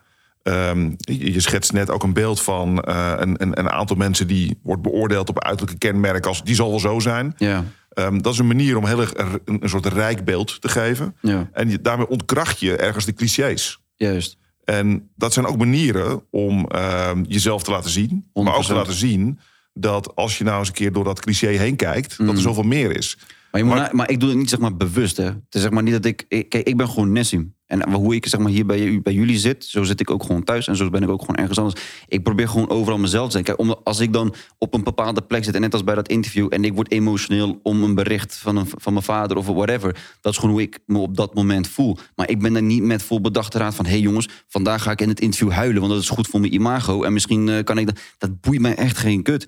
je, 0.98 1.40
schetst 1.40 1.72
net 1.72 1.90
ook 1.90 2.02
een 2.02 2.12
beeld 2.12 2.42
van 2.42 2.88
een, 2.88 3.42
een, 3.42 3.58
een 3.58 3.70
aantal 3.70 3.96
mensen 3.96 4.26
die 4.26 4.58
wordt 4.62 4.82
beoordeeld 4.82 5.28
op 5.28 5.44
uiterlijke 5.44 5.78
kenmerken 5.78 6.28
als 6.30 6.44
die 6.44 6.54
zal 6.54 6.70
wel 6.70 6.80
zo 6.80 6.98
zijn. 6.98 7.34
Ja, 7.36 7.64
Ehm, 7.96 8.18
dat 8.20 8.32
is 8.32 8.38
een 8.38 8.46
manier 8.46 8.76
om 8.76 8.86
heel 8.86 9.00
erg 9.00 9.12
een, 9.16 9.40
een 9.60 9.68
soort 9.68 9.86
rijk 9.86 10.24
beeld 10.24 10.60
te 10.60 10.68
geven. 10.68 11.16
ja, 11.20 11.48
En 11.52 11.70
je, 11.70 11.80
daarmee 11.80 12.08
ontkracht 12.08 12.60
je 12.60 12.76
ergens 12.76 13.04
de 13.04 13.12
clichés. 13.12 13.80
juist. 13.96 14.36
En 14.64 15.10
dat 15.14 15.32
zijn 15.32 15.46
ook 15.46 15.56
manieren 15.58 16.22
om 16.30 16.66
ehm, 16.66 17.22
jezelf 17.28 17.62
te 17.62 17.70
laten 17.70 17.90
zien. 17.90 18.30
Maar 18.34 18.54
ook 18.56 18.64
te 18.64 18.72
100%. 18.72 18.76
laten 18.76 18.92
zien 18.94 19.38
dat 19.74 20.14
als 20.16 20.38
je 20.38 20.44
nou 20.44 20.58
eens 20.58 20.68
een 20.68 20.74
keer 20.74 20.92
door 20.92 21.04
dat 21.04 21.20
cliché 21.20 21.46
heen 21.48 21.76
kijkt, 21.76 22.18
dat 22.18 22.34
er 22.34 22.40
zoveel 22.40 22.62
meer 22.62 22.96
is. 22.96 23.18
Maar, 23.52 23.66
Maar- 23.66 23.76
na- 23.76 23.88
maar 23.92 24.10
ik 24.10 24.20
doe 24.20 24.28
het 24.28 24.38
niet 24.38 24.50
zeg 24.50 24.58
maar 24.58 24.76
bewust. 24.76 25.16
Hè. 25.16 25.24
Het 25.24 25.34
is 25.50 25.60
zeg 25.60 25.70
maar 25.70 25.82
niet 25.82 25.92
dat 25.92 26.04
ik, 26.04 26.24
ik. 26.28 26.48
Kijk, 26.48 26.66
ik 26.68 26.76
ben 26.76 26.88
gewoon 26.88 27.12
Nessim. 27.12 27.54
En 27.66 27.92
hoe 27.92 28.14
ik 28.14 28.26
zeg 28.26 28.40
maar, 28.40 28.50
hier 28.50 28.66
bij, 28.66 29.00
bij 29.02 29.12
jullie 29.12 29.38
zit, 29.38 29.64
zo 29.64 29.82
zit 29.82 30.00
ik 30.00 30.10
ook 30.10 30.22
gewoon 30.22 30.44
thuis. 30.44 30.68
En 30.68 30.76
zo 30.76 30.90
ben 30.90 31.02
ik 31.02 31.08
ook 31.08 31.20
gewoon 31.20 31.36
ergens 31.36 31.58
anders. 31.58 31.80
Ik 32.08 32.22
probeer 32.22 32.48
gewoon 32.48 32.68
overal 32.68 32.98
mezelf 32.98 33.26
te 33.26 33.32
zijn. 33.32 33.44
Kijk, 33.44 33.78
als 33.84 34.00
ik 34.00 34.12
dan 34.12 34.34
op 34.58 34.74
een 34.74 34.84
bepaalde 34.84 35.22
plek 35.22 35.44
zit, 35.44 35.54
en 35.54 35.60
net 35.60 35.72
als 35.72 35.84
bij 35.84 35.94
dat 35.94 36.08
interview, 36.08 36.46
en 36.50 36.64
ik 36.64 36.74
word 36.74 36.90
emotioneel 36.90 37.60
om 37.62 37.82
een 37.82 37.94
bericht 37.94 38.36
van, 38.36 38.56
een, 38.56 38.66
van 38.76 38.92
mijn 38.92 39.04
vader 39.04 39.36
of 39.36 39.46
whatever. 39.46 39.96
Dat 40.20 40.32
is 40.32 40.38
gewoon 40.38 40.54
hoe 40.54 40.62
ik 40.62 40.78
me 40.86 40.98
op 40.98 41.16
dat 41.16 41.34
moment 41.34 41.68
voel. 41.68 41.96
Maar 42.14 42.30
ik 42.30 42.40
ben 42.40 42.56
er 42.56 42.62
niet 42.62 42.82
met 42.82 43.02
vol 43.02 43.20
bedachte 43.20 43.58
raad 43.58 43.74
van: 43.74 43.84
hé 43.84 43.90
hey 43.90 44.00
jongens, 44.00 44.28
vandaag 44.48 44.82
ga 44.82 44.90
ik 44.90 45.00
in 45.00 45.08
het 45.08 45.20
interview 45.20 45.50
huilen, 45.50 45.80
want 45.80 45.92
dat 45.92 46.02
is 46.02 46.08
goed 46.08 46.26
voor 46.26 46.40
mijn 46.40 46.54
imago. 46.54 47.02
En 47.02 47.12
misschien 47.12 47.48
eh, 47.48 47.64
kan 47.64 47.78
ik 47.78 47.86
dat. 47.86 48.00
Dat 48.18 48.40
boeit 48.40 48.60
mij 48.60 48.74
echt 48.74 48.98
geen 48.98 49.22
kut. 49.22 49.46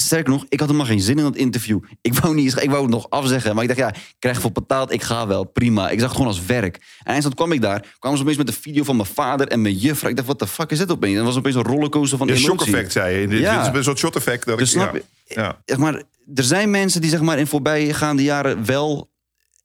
Sterker 0.00 0.32
nog, 0.32 0.44
ik 0.48 0.58
had 0.60 0.68
helemaal 0.68 0.90
geen 0.90 1.00
zin 1.00 1.16
in 1.18 1.22
dat 1.24 1.36
interview. 1.36 1.78
Ik 2.00 2.14
wou, 2.14 2.34
niet, 2.34 2.62
ik 2.62 2.70
wou 2.70 2.82
het 2.82 2.90
nog 2.90 3.10
afzeggen. 3.10 3.54
Maar 3.54 3.62
ik 3.62 3.68
dacht, 3.68 3.80
ja, 3.80 3.88
ik 3.94 4.14
krijg 4.18 4.40
voor 4.40 4.52
betaald, 4.52 4.92
ik 4.92 5.02
ga 5.02 5.26
wel, 5.26 5.44
prima. 5.44 5.90
Ik 5.90 5.98
zag 5.98 6.08
het 6.08 6.16
gewoon 6.16 6.32
als 6.32 6.44
werk. 6.46 6.76
En 6.76 7.04
eindstand 7.04 7.34
kwam 7.34 7.52
ik 7.52 7.60
daar, 7.60 7.94
kwamen 7.98 8.18
ze 8.18 8.24
opeens 8.24 8.38
met 8.38 8.48
een 8.48 8.54
video 8.54 8.84
van 8.84 8.96
mijn 8.96 9.08
vader 9.08 9.48
en 9.48 9.62
mijn 9.62 9.74
juffrouw. 9.76 10.10
Ik 10.10 10.16
dacht, 10.16 10.28
wat 10.28 10.38
de 10.38 10.46
fuck 10.46 10.70
is 10.70 10.78
dit 10.78 10.90
opeens? 10.90 11.12
En 11.12 11.16
dat 11.18 11.26
was 11.26 11.36
opeens 11.36 11.54
een 11.54 11.62
rollercoaster 11.62 12.18
van 12.18 12.26
Ja, 12.26 12.32
emotie. 12.34 12.48
shock 12.50 12.66
effect 12.66 12.92
zei 12.92 13.16
je. 13.16 13.40
Ja. 13.40 13.56
dit 13.62 13.70
is 13.70 13.76
een 13.76 13.84
soort 13.84 13.98
shot 13.98 14.16
effect. 14.16 14.46
Dat 14.46 14.58
Dus 14.58 14.74
ik, 14.74 14.80
snap 14.80 14.94
ja. 14.94 15.00
je? 15.26 15.34
Ja. 15.34 15.60
Zeg 15.64 15.78
maar, 15.78 15.94
er 16.34 16.44
zijn 16.44 16.70
mensen 16.70 17.00
die 17.00 17.10
zeg 17.10 17.20
maar, 17.20 17.38
in 17.38 17.46
voorbijgaande 17.46 18.22
jaren 18.22 18.64
wel 18.64 19.10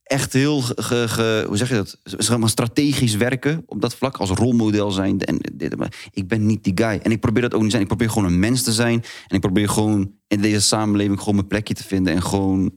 echt 0.04 0.34
heel 0.34 0.62
ge, 0.62 1.44
hoe 1.48 1.58
zeg 1.58 1.70
je 1.70 1.76
dat? 1.76 2.00
Zeg 2.04 2.50
strategisch 2.50 3.16
werken 3.16 3.64
op 3.66 3.82
dat 3.82 3.96
vlak 3.96 4.18
als 4.18 4.30
rolmodel 4.30 4.92
zijn. 4.92 5.22
En 5.22 5.40
dit, 5.54 5.78
maar 5.78 6.10
ik 6.12 6.28
ben 6.28 6.46
niet 6.46 6.64
die 6.64 6.74
guy. 6.76 7.00
En 7.04 7.12
ik 7.12 7.20
probeer 7.20 7.42
dat 7.42 7.54
ook 7.54 7.62
niet 7.62 7.70
te 7.70 7.76
zijn. 7.76 7.82
Ik 7.82 7.96
probeer 7.98 8.10
gewoon 8.10 8.32
een 8.32 8.40
mens 8.40 8.64
te 8.64 8.72
zijn. 8.72 9.04
En 9.28 9.36
ik 9.36 9.42
probeer 9.42 9.70
gewoon 9.70 10.12
in 10.28 10.42
deze 10.42 10.62
samenleving 10.62 11.20
gewoon 11.20 11.36
mijn 11.36 11.48
plekje 11.48 11.74
te 11.74 11.84
vinden. 11.84 12.14
En 12.14 12.22
gewoon 12.22 12.72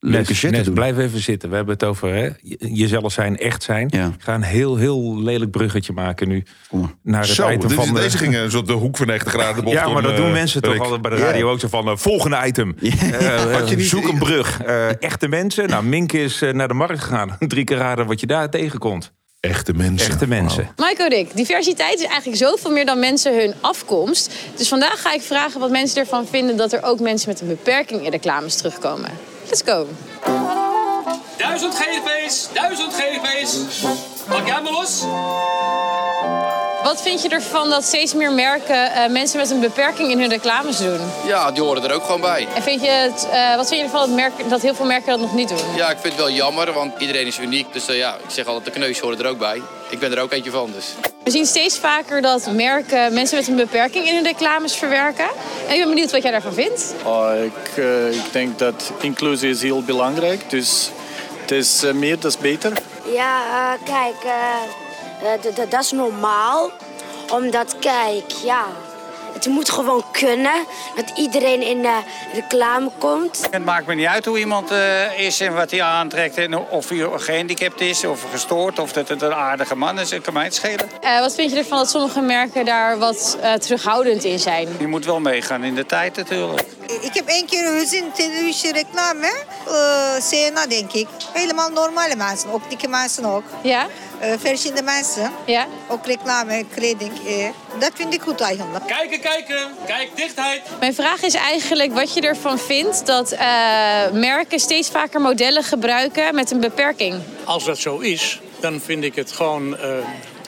leuke 0.00 0.34
shit 0.34 0.50
Nes, 0.50 0.64
doen. 0.64 0.74
blijf 0.74 0.98
even 0.98 1.20
zitten. 1.20 1.48
We 1.50 1.56
hebben 1.56 1.74
het 1.74 1.84
over 1.84 2.08
hè, 2.14 2.22
je- 2.40 2.68
jezelf 2.72 3.12
zijn, 3.12 3.38
echt 3.38 3.62
zijn. 3.62 3.88
Ja. 3.90 4.06
Ik 4.06 4.12
ga 4.22 4.34
een 4.34 4.42
heel, 4.42 4.76
heel 4.76 5.22
lelijk 5.22 5.50
bruggetje 5.50 5.92
maken 5.92 6.28
nu. 6.28 6.42
Kom 6.68 6.80
maar. 6.80 6.90
Naar 7.02 7.20
het 7.20 7.30
Zo, 7.30 7.46
item 7.48 7.60
dit 7.60 7.70
is- 7.78 7.84
van 7.84 7.94
de- 7.94 8.00
deze 8.00 8.18
ging 8.18 8.36
een 8.36 8.50
soort 8.50 8.66
de 8.66 8.72
hoek 8.72 8.96
van 8.96 9.06
90 9.06 9.32
graden 9.32 9.64
bocht 9.64 9.76
Ja, 9.76 9.86
maar 9.86 9.96
om, 9.96 10.02
dat 10.02 10.16
doen 10.16 10.26
eh, 10.26 10.32
mensen 10.32 10.62
toch 10.62 10.78
altijd 10.78 11.02
bij 11.02 11.10
de 11.10 11.16
radio 11.16 11.50
ook 11.50 11.60
zo 11.60 11.68
van... 11.68 11.88
eh, 11.88 11.96
volgende 11.96 12.40
item. 12.46 12.76
Eh, 12.80 13.52
Had 13.58 13.68
je 13.68 13.76
niet- 13.76 13.86
zoek 13.88 14.08
een 14.08 14.18
brug. 14.28 14.62
Eh, 14.62 15.02
echte 15.02 15.28
mensen. 15.28 15.68
Nou, 15.68 15.84
Mink 15.84 16.12
is 16.12 16.40
naar 16.52 16.68
de 16.68 16.74
markt 16.74 17.00
gegaan. 17.00 17.36
Drie 17.38 17.64
keer 17.64 17.76
raden 17.76 18.06
wat 18.06 18.20
je 18.20 18.26
daar 18.26 18.50
tegenkomt. 18.50 19.12
Echte 19.40 19.72
mensen. 19.72 20.10
Echte 20.10 20.26
mensen. 20.28 20.68
Michael 20.76 21.08
Rick, 21.08 21.36
diversiteit 21.36 21.98
is 21.98 22.04
eigenlijk 22.06 22.36
zoveel 22.36 22.70
meer 22.70 22.86
dan 22.86 22.98
mensen 22.98 23.40
hun 23.40 23.54
afkomst. 23.60 24.32
Dus 24.56 24.68
vandaag 24.68 25.00
ga 25.02 25.14
ik 25.14 25.20
vragen 25.22 25.60
wat 25.60 25.70
mensen 25.70 26.00
ervan 26.00 26.26
vinden 26.26 26.56
dat 26.56 26.72
er 26.72 26.82
ook 26.82 27.00
mensen 27.00 27.28
met 27.28 27.40
een 27.40 27.46
beperking 27.48 28.04
in 28.04 28.10
reclames 28.10 28.56
terugkomen. 28.56 29.10
Let's 29.50 29.62
go. 29.62 29.86
Duizend 31.36 31.74
GV's, 31.74 32.48
duizend 32.52 32.92
GV's. 32.94 33.56
Pak 34.28 34.46
jij 34.46 34.60
maar 34.62 34.72
los? 34.72 35.04
Wat 36.82 37.02
vind 37.02 37.22
je 37.22 37.28
ervan 37.28 37.70
dat 37.70 37.84
steeds 37.84 38.14
meer 38.14 38.32
merken 38.32 38.92
eh, 38.92 39.10
mensen 39.10 39.38
met 39.38 39.50
een 39.50 39.60
beperking 39.60 40.10
in 40.10 40.20
hun 40.20 40.28
reclames 40.28 40.78
doen? 40.78 41.00
Ja, 41.26 41.50
die 41.50 41.62
horen 41.62 41.84
er 41.84 41.92
ook 41.92 42.04
gewoon 42.04 42.20
bij. 42.20 42.46
En 42.54 42.62
vind 42.62 42.80
je 42.80 42.88
het, 42.88 43.28
eh, 43.30 43.56
wat 43.56 43.68
vind 43.68 43.80
je 43.80 43.86
ervan 43.86 44.00
dat, 44.00 44.16
merken, 44.16 44.48
dat 44.48 44.62
heel 44.62 44.74
veel 44.74 44.86
merken 44.86 45.10
dat 45.10 45.20
nog 45.20 45.34
niet 45.34 45.48
doen? 45.48 45.74
Ja, 45.76 45.90
ik 45.90 45.98
vind 45.98 46.12
het 46.12 46.22
wel 46.22 46.30
jammer, 46.30 46.72
want 46.72 46.92
iedereen 46.98 47.26
is 47.26 47.38
uniek. 47.38 47.72
Dus 47.72 47.88
eh, 47.88 47.96
ja, 47.96 48.14
ik 48.14 48.30
zeg 48.30 48.46
altijd, 48.46 48.64
de 48.64 48.70
kneus 48.70 48.98
horen 48.98 49.18
er 49.18 49.26
ook 49.26 49.38
bij. 49.38 49.62
Ik 49.90 49.98
ben 49.98 50.12
er 50.12 50.22
ook 50.22 50.32
eentje 50.32 50.50
van, 50.50 50.72
dus. 50.72 50.94
We 51.24 51.30
zien 51.30 51.46
steeds 51.46 51.78
vaker 51.78 52.22
dat 52.22 52.52
merken 52.52 53.14
mensen 53.14 53.36
met 53.36 53.48
een 53.48 53.56
beperking 53.56 54.06
in 54.06 54.14
hun 54.14 54.24
reclames 54.24 54.76
verwerken. 54.76 55.28
En 55.66 55.72
ik 55.74 55.78
ben 55.78 55.88
benieuwd 55.88 56.10
wat 56.10 56.22
jij 56.22 56.30
daarvan 56.30 56.52
vindt. 56.52 56.94
Oh, 57.04 57.30
ik, 57.44 57.76
eh, 57.76 58.12
ik 58.12 58.32
denk 58.32 58.58
dat 58.58 58.92
inclusie 59.00 59.50
is 59.50 59.62
heel 59.62 59.82
belangrijk. 59.82 60.50
Dus 60.50 60.90
het 61.40 61.50
is 61.50 61.82
eh, 61.82 61.92
meer, 61.92 62.20
dat 62.20 62.32
is 62.32 62.38
beter. 62.38 62.72
Ja, 63.12 63.42
eh, 63.74 63.84
kijk, 63.84 64.34
dat 65.70 65.82
is 65.82 65.90
normaal. 65.90 66.70
Omdat, 67.30 67.76
kijk, 67.78 68.30
ja, 68.44 68.64
Het 69.32 69.46
moet 69.46 69.70
gewoon 69.70 70.04
kunnen. 70.12 70.66
Dat 70.96 71.12
iedereen 71.16 71.62
in 71.62 71.82
de 71.82 72.00
reclame 72.34 72.90
komt. 72.98 73.46
Het 73.50 73.64
maakt 73.64 73.86
me 73.86 73.94
niet 73.94 74.06
uit 74.06 74.24
hoe 74.24 74.38
iemand 74.38 74.70
eh, 74.70 75.18
is 75.18 75.40
en 75.40 75.54
wat 75.54 75.70
hij 75.70 75.82
aantrekt. 75.82 76.36
En 76.36 76.58
of 76.58 76.88
hij 76.88 77.08
gehandicapt 77.16 77.80
is 77.80 78.04
of 78.04 78.26
gestoord 78.30 78.78
of 78.78 78.92
dat 78.92 79.08
het 79.08 79.22
een 79.22 79.34
aardige 79.34 79.76
man 79.76 79.98
is. 79.98 80.08
Dat 80.08 80.20
kan 80.20 80.32
mij 80.32 80.44
het 80.44 80.54
schelen. 80.54 80.90
Eh, 81.00 81.20
wat 81.20 81.34
vind 81.34 81.50
je 81.50 81.56
ervan 81.56 81.78
dat 81.78 81.90
sommige 81.90 82.20
merken 82.20 82.64
daar 82.64 82.98
wat 82.98 83.38
eh, 83.40 83.52
terughoudend 83.52 84.24
in 84.24 84.38
zijn? 84.38 84.68
Je 84.78 84.86
moet 84.86 85.04
wel 85.04 85.20
meegaan 85.20 85.64
in 85.64 85.74
de 85.74 85.86
tijd 85.86 86.16
natuurlijk. 86.16 86.66
Ik 87.00 87.14
heb 87.14 87.26
één 87.26 87.46
keer 87.46 87.78
gezien 87.78 88.12
televisie 88.12 88.72
reclame. 88.72 89.32
Uh, 89.68 89.74
CNA 90.30 90.66
denk 90.66 90.92
ik. 90.92 91.08
Helemaal 91.32 91.68
normale 91.68 92.16
mensen. 92.16 92.50
Ook 92.50 92.68
dikke 92.68 92.88
mensen 92.88 93.24
ook. 93.24 93.44
Ja? 93.62 93.86
Verschillende 94.20 94.82
mensen. 94.82 95.32
Ja? 95.46 95.66
Ook 95.88 96.06
reclame, 96.06 96.64
kleding. 96.74 97.12
Uh, 97.26 97.48
dat 97.78 97.90
vind 97.94 98.14
ik 98.14 98.20
goed 98.20 98.40
eigenlijk. 98.40 98.86
Kijken, 98.86 99.20
kijken. 99.20 99.68
Kijk, 99.86 100.16
dichtheid. 100.16 100.62
Mijn 100.80 100.94
vraag 100.94 101.22
is 101.22 101.34
eigenlijk 101.34 101.92
wat 101.92 102.14
je 102.14 102.20
ervan 102.20 102.58
vindt 102.58 103.06
dat 103.06 103.32
uh, 103.32 103.38
merken 104.12 104.58
steeds 104.58 104.88
vaker 104.90 105.20
modellen 105.20 105.62
gebruiken 105.62 106.34
met 106.34 106.50
een 106.50 106.60
beperking. 106.60 107.14
Als 107.44 107.64
dat 107.64 107.78
zo 107.78 107.98
is, 107.98 108.40
dan 108.60 108.80
vind 108.80 109.04
ik 109.04 109.14
het 109.14 109.32
gewoon 109.32 109.76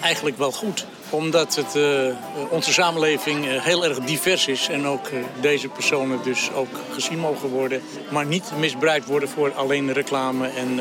eigenlijk 0.00 0.38
wel 0.38 0.52
goed 0.52 0.86
omdat 1.12 1.54
het, 1.54 1.76
uh, 1.76 2.14
onze 2.48 2.72
samenleving 2.72 3.46
uh, 3.46 3.62
heel 3.62 3.84
erg 3.84 3.98
divers 3.98 4.46
is. 4.46 4.68
En 4.68 4.86
ook 4.86 5.08
uh, 5.08 5.24
deze 5.40 5.68
personen 5.68 6.18
dus 6.24 6.52
ook 6.54 6.80
gezien 6.92 7.18
mogen 7.18 7.48
worden. 7.48 7.82
Maar 8.10 8.26
niet 8.26 8.52
misbruikt 8.58 9.06
worden 9.06 9.28
voor 9.28 9.52
alleen 9.54 9.92
reclame 9.92 10.48
en 10.48 10.80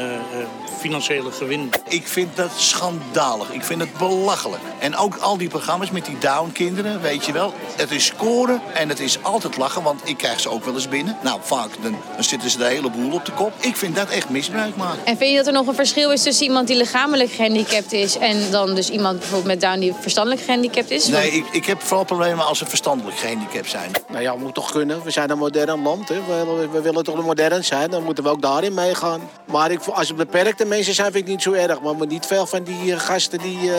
financiële 0.79 1.31
gewin. 1.31 1.69
Ik 1.87 2.07
vind 2.07 2.35
dat 2.35 2.51
schandalig. 2.55 3.51
Ik 3.51 3.63
vind 3.63 3.81
het 3.81 3.97
belachelijk. 3.97 4.61
En 4.79 4.95
ook 4.95 5.15
al 5.15 5.37
die 5.37 5.49
programma's 5.49 5.91
met 5.91 6.05
die 6.05 6.17
Down-kinderen, 6.17 7.01
weet 7.01 7.25
je 7.25 7.31
wel. 7.31 7.53
Het 7.75 7.91
is 7.91 8.05
scoren 8.05 8.61
en 8.73 8.89
het 8.89 8.99
is 8.99 9.23
altijd 9.23 9.57
lachen, 9.57 9.83
want 9.83 10.01
ik 10.03 10.17
krijg 10.17 10.39
ze 10.39 10.49
ook 10.49 10.65
wel 10.65 10.73
eens 10.73 10.87
binnen. 10.87 11.17
Nou, 11.23 11.39
vaak 11.41 11.69
dan, 11.81 11.95
dan 12.15 12.23
zitten 12.23 12.49
ze 12.49 12.57
de 12.57 12.65
hele 12.65 12.89
boel 12.89 13.11
op 13.11 13.25
de 13.25 13.31
kop. 13.31 13.53
Ik 13.59 13.75
vind 13.75 13.95
dat 13.95 14.09
echt 14.09 14.29
misbruik 14.29 14.75
maken. 14.75 15.05
En 15.05 15.17
vind 15.17 15.31
je 15.31 15.37
dat 15.37 15.47
er 15.47 15.53
nog 15.53 15.67
een 15.67 15.75
verschil 15.75 16.11
is 16.11 16.21
tussen 16.21 16.45
iemand 16.45 16.67
die 16.67 16.77
lichamelijk 16.77 17.31
gehandicapt 17.31 17.93
is... 17.93 18.17
en 18.17 18.51
dan 18.51 18.75
dus 18.75 18.89
iemand 18.89 19.19
bijvoorbeeld 19.19 19.47
met 19.47 19.61
Down 19.61 19.79
die 19.79 19.93
verstandelijk 20.27 20.41
gehandicapt 20.41 20.91
is? 20.91 21.07
Nee, 21.07 21.31
ik, 21.31 21.45
ik 21.51 21.65
heb 21.65 21.81
vooral 21.81 22.05
problemen 22.05 22.45
als 22.45 22.57
ze 22.57 22.65
verstandelijk 22.65 23.17
gehandicapt 23.17 23.69
zijn. 23.69 23.91
Nou 24.09 24.21
ja, 24.21 24.35
moet 24.35 24.53
toch 24.53 24.71
kunnen. 24.71 25.03
We 25.03 25.11
zijn 25.11 25.29
een 25.29 25.37
modern 25.37 25.81
land. 25.81 26.09
Hè. 26.09 26.15
We, 26.15 26.67
we, 26.71 26.81
willen 26.81 27.03
toch 27.03 27.25
modern 27.25 27.63
zijn. 27.63 27.89
Dan 27.89 28.03
moeten 28.03 28.23
we 28.23 28.29
ook 28.29 28.41
daarin 28.41 28.73
meegaan. 28.73 29.29
Maar 29.45 29.71
ik, 29.71 29.85
als 29.85 30.07
het 30.07 30.17
beperkte 30.17 30.65
mensen 30.65 30.93
zijn, 30.93 31.11
vind 31.11 31.23
ik 31.23 31.29
niet 31.29 31.41
zo 31.41 31.51
erg. 31.51 31.81
Maar 31.81 32.07
niet 32.07 32.25
veel 32.25 32.45
van 32.45 32.63
die 32.63 32.85
uh, 32.85 32.99
gasten 32.99 33.39
die, 33.39 33.57
uh, 33.61 33.75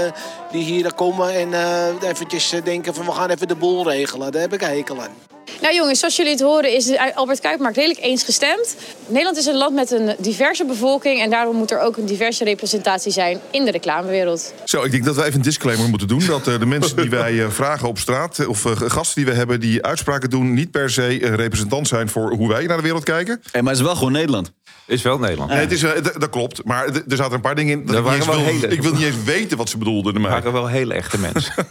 die 0.50 0.64
hier 0.64 0.94
komen 0.94 1.34
en 1.34 1.48
uh, 1.48 2.08
eventjes 2.10 2.54
denken 2.64 2.94
van 2.94 3.04
we 3.04 3.12
gaan 3.12 3.30
even 3.30 3.48
de 3.48 3.56
boel 3.56 3.90
regelen. 3.90 4.32
Daar 4.32 4.40
heb 4.40 4.52
ik 4.52 4.60
hekel 4.60 5.00
aan. 5.00 5.31
Nou 5.60 5.74
jongens, 5.74 5.98
zoals 5.98 6.16
jullie 6.16 6.32
het 6.32 6.40
horen 6.40 6.74
is 6.74 6.84
de 6.84 7.14
Albert 7.14 7.40
Kuipmarkt 7.40 7.76
redelijk 7.76 8.00
eens 8.00 8.22
gestemd. 8.24 8.76
Nederland 9.06 9.36
is 9.36 9.46
een 9.46 9.56
land 9.56 9.74
met 9.74 9.90
een 9.90 10.14
diverse 10.18 10.64
bevolking... 10.64 11.20
en 11.20 11.30
daarom 11.30 11.56
moet 11.56 11.70
er 11.70 11.80
ook 11.80 11.96
een 11.96 12.06
diverse 12.06 12.44
representatie 12.44 13.12
zijn 13.12 13.40
in 13.50 13.64
de 13.64 13.70
reclamewereld. 13.70 14.54
Zo, 14.64 14.82
ik 14.82 14.90
denk 14.90 15.04
dat 15.04 15.16
wij 15.16 15.24
even 15.24 15.36
een 15.36 15.44
disclaimer 15.44 15.88
moeten 15.88 16.08
doen. 16.08 16.26
Dat 16.26 16.48
uh, 16.48 16.58
de 16.58 16.66
mensen 16.66 16.96
die 16.96 17.10
wij 17.10 17.32
uh, 17.32 17.50
vragen 17.50 17.88
op 17.88 17.98
straat, 17.98 18.46
of 18.46 18.64
uh, 18.64 18.72
gasten 18.76 19.24
die 19.24 19.32
we 19.32 19.38
hebben... 19.38 19.60
die 19.60 19.82
uitspraken 19.82 20.30
doen, 20.30 20.54
niet 20.54 20.70
per 20.70 20.90
se 20.90 21.18
representant 21.18 21.88
zijn 21.88 22.08
voor 22.08 22.32
hoe 22.32 22.48
wij 22.48 22.66
naar 22.66 22.76
de 22.76 22.82
wereld 22.82 23.04
kijken. 23.04 23.42
Hey, 23.50 23.62
maar 23.62 23.72
het 23.72 23.80
is 23.80 23.86
wel 23.86 23.96
gewoon 23.96 24.12
Nederland. 24.12 24.52
Is 24.92 25.02
wel 25.02 25.18
Nederland. 25.18 25.50
Nee, 25.50 25.60
het 25.60 25.72
is, 25.72 25.80
dat 26.02 26.30
klopt. 26.30 26.64
Maar 26.64 26.86
er 26.86 27.16
zaten 27.16 27.34
een 27.34 27.40
paar 27.40 27.54
dingen 27.54 27.80
in. 27.80 27.86
Dat 27.86 28.06
ik, 28.06 28.12
niet 28.12 28.24
wil, 28.24 28.38
hele... 28.38 28.68
ik 28.68 28.82
wil 28.82 28.92
niet 28.92 29.02
eens 29.02 29.22
weten 29.24 29.56
wat 29.56 29.68
ze 29.68 29.78
bedoelden. 29.78 30.14
Er 30.14 30.20
waren 30.20 30.52
wel 30.52 30.66
hele 30.66 30.94
echte 30.94 31.18
mensen. 31.18 31.54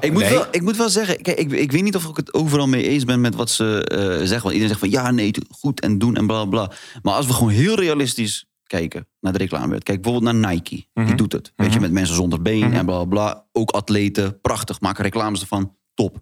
ik, 0.00 0.12
moet 0.12 0.22
nee. 0.22 0.30
wel, 0.30 0.46
ik 0.50 0.62
moet 0.62 0.76
wel 0.76 0.88
zeggen, 0.88 1.22
kijk, 1.22 1.38
ik, 1.38 1.52
ik 1.52 1.72
weet 1.72 1.82
niet 1.82 1.96
of 1.96 2.04
ik 2.04 2.16
het 2.16 2.34
overal 2.34 2.68
mee 2.68 2.88
eens 2.88 3.04
ben 3.04 3.20
met 3.20 3.34
wat 3.34 3.50
ze 3.50 3.90
uh, 3.92 3.98
zeggen. 3.98 4.28
Want 4.28 4.54
iedereen 4.54 4.68
zegt 4.68 4.80
van 4.80 4.90
ja, 4.90 5.10
nee, 5.10 5.34
goed 5.50 5.80
en 5.80 5.98
doen 5.98 6.16
en 6.16 6.26
bla 6.26 6.44
bla. 6.44 6.70
Maar 7.02 7.14
als 7.14 7.26
we 7.26 7.32
gewoon 7.32 7.50
heel 7.50 7.74
realistisch 7.74 8.44
kijken 8.66 9.08
naar 9.20 9.32
de 9.32 9.38
reclame. 9.38 9.78
Kijk 9.78 10.02
bijvoorbeeld 10.02 10.34
naar 10.34 10.50
Nike. 10.52 10.74
Mm 10.74 10.82
-hmm. 10.92 11.06
Die 11.06 11.14
doet 11.14 11.32
het. 11.32 11.42
Weet 11.42 11.52
mm 11.56 11.64
-hmm. 11.64 11.74
je, 11.74 11.80
met 11.80 11.92
mensen 11.92 12.14
zonder 12.14 12.42
been 12.42 12.56
mm 12.56 12.62
-hmm. 12.62 12.74
en 12.74 12.86
bla 12.86 13.04
bla. 13.04 13.44
Ook 13.52 13.70
atleten, 13.70 14.40
prachtig. 14.40 14.80
Maken 14.80 15.04
reclames 15.04 15.40
ervan, 15.40 15.76
top. 15.94 16.18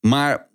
Maar 0.00 0.50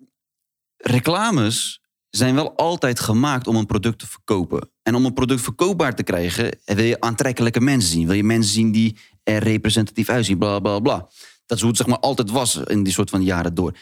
reclames 0.76 1.82
zijn 2.10 2.34
wel 2.34 2.56
altijd 2.56 3.00
gemaakt 3.00 3.46
om 3.46 3.56
een 3.56 3.66
product 3.66 3.98
te 3.98 4.06
verkopen. 4.06 4.70
En 4.82 4.94
om 4.94 5.04
een 5.04 5.12
product 5.12 5.40
verkoopbaar 5.40 5.94
te 5.94 6.02
krijgen, 6.02 6.58
wil 6.64 6.84
je 6.84 7.00
aantrekkelijke 7.00 7.60
mensen 7.60 7.90
zien. 7.90 8.06
Wil 8.06 8.16
je 8.16 8.24
mensen 8.24 8.52
zien 8.52 8.72
die 8.72 8.96
er 9.22 9.42
representatief 9.42 10.08
uitzien, 10.08 10.38
bla 10.38 10.58
bla 10.58 10.78
bla. 10.78 11.08
Dat 11.46 11.56
is 11.56 11.60
hoe 11.60 11.68
het 11.68 11.78
zeg 11.78 11.86
maar 11.86 11.98
altijd 11.98 12.30
was 12.30 12.56
in 12.56 12.82
die 12.82 12.92
soort 12.92 13.10
van 13.10 13.22
jaren 13.22 13.54
door. 13.54 13.76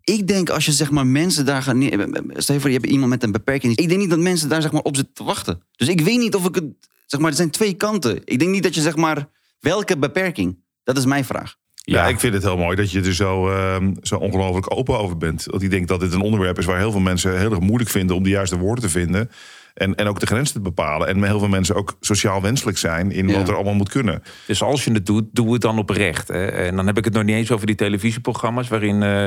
Ik 0.00 0.26
denk 0.26 0.50
als 0.50 0.64
je 0.64 0.72
zeg 0.72 0.90
maar 0.90 1.06
mensen 1.06 1.44
daar 1.44 1.62
gaan. 1.62 1.82
Stel 2.36 2.54
je 2.54 2.60
voor, 2.60 2.70
je 2.70 2.76
hebt 2.76 2.90
iemand 2.90 3.10
met 3.10 3.22
een 3.22 3.32
beperking. 3.32 3.76
Ik 3.76 3.88
denk 3.88 4.00
niet 4.00 4.10
dat 4.10 4.18
mensen 4.18 4.48
daar 4.48 4.62
zeg 4.62 4.72
maar 4.72 4.82
op 4.82 4.96
zitten 4.96 5.14
te 5.14 5.24
wachten. 5.24 5.62
Dus 5.76 5.88
ik 5.88 6.00
weet 6.00 6.18
niet 6.18 6.34
of 6.34 6.46
ik 6.46 6.54
het... 6.54 6.64
Zeg 7.06 7.20
maar, 7.20 7.30
er 7.30 7.36
zijn 7.36 7.50
twee 7.50 7.74
kanten. 7.74 8.20
Ik 8.24 8.38
denk 8.38 8.50
niet 8.50 8.62
dat 8.62 8.74
je 8.74 8.80
zeg 8.80 8.96
maar... 8.96 9.28
Welke 9.60 9.98
beperking? 9.98 10.62
Dat 10.82 10.98
is 10.98 11.04
mijn 11.04 11.24
vraag. 11.24 11.56
Ja, 11.86 12.02
ja, 12.02 12.08
ik 12.08 12.20
vind 12.20 12.34
het 12.34 12.42
heel 12.42 12.56
mooi 12.56 12.76
dat 12.76 12.90
je 12.90 13.00
er 13.02 13.14
zo, 13.14 13.50
uh, 13.50 13.76
zo 14.02 14.16
ongelooflijk 14.16 14.76
open 14.76 14.98
over 14.98 15.16
bent. 15.16 15.44
Want 15.44 15.62
ik 15.62 15.70
denk 15.70 15.88
dat 15.88 16.00
dit 16.00 16.12
een 16.12 16.20
onderwerp 16.20 16.58
is 16.58 16.64
waar 16.64 16.78
heel 16.78 16.90
veel 16.90 17.00
mensen 17.00 17.38
heel 17.38 17.50
erg 17.50 17.60
moeilijk 17.60 17.90
vinden 17.90 18.16
om 18.16 18.22
de 18.22 18.28
juiste 18.28 18.58
woorden 18.58 18.84
te 18.84 18.90
vinden. 18.90 19.30
En, 19.74 19.94
en 19.94 20.06
ook 20.06 20.20
de 20.20 20.26
grenzen 20.26 20.54
te 20.54 20.60
bepalen. 20.60 21.08
En 21.08 21.24
heel 21.24 21.38
veel 21.38 21.48
mensen 21.48 21.74
ook 21.74 21.96
sociaal 22.00 22.42
wenselijk 22.42 22.78
zijn 22.78 23.12
in 23.12 23.28
ja. 23.28 23.38
wat 23.38 23.48
er 23.48 23.54
allemaal 23.54 23.74
moet 23.74 23.88
kunnen. 23.88 24.22
Dus 24.46 24.62
als 24.62 24.84
je 24.84 24.92
het 24.92 25.06
doet, 25.06 25.24
doe 25.32 25.52
het 25.52 25.62
dan 25.62 25.78
oprecht. 25.78 26.28
Hè? 26.28 26.46
En 26.46 26.76
dan 26.76 26.86
heb 26.86 26.98
ik 26.98 27.04
het 27.04 27.14
nog 27.14 27.24
niet 27.24 27.36
eens 27.36 27.50
over 27.50 27.66
die 27.66 27.74
televisieprogramma's 27.74 28.68
waarin 28.68 29.02
uh, 29.02 29.26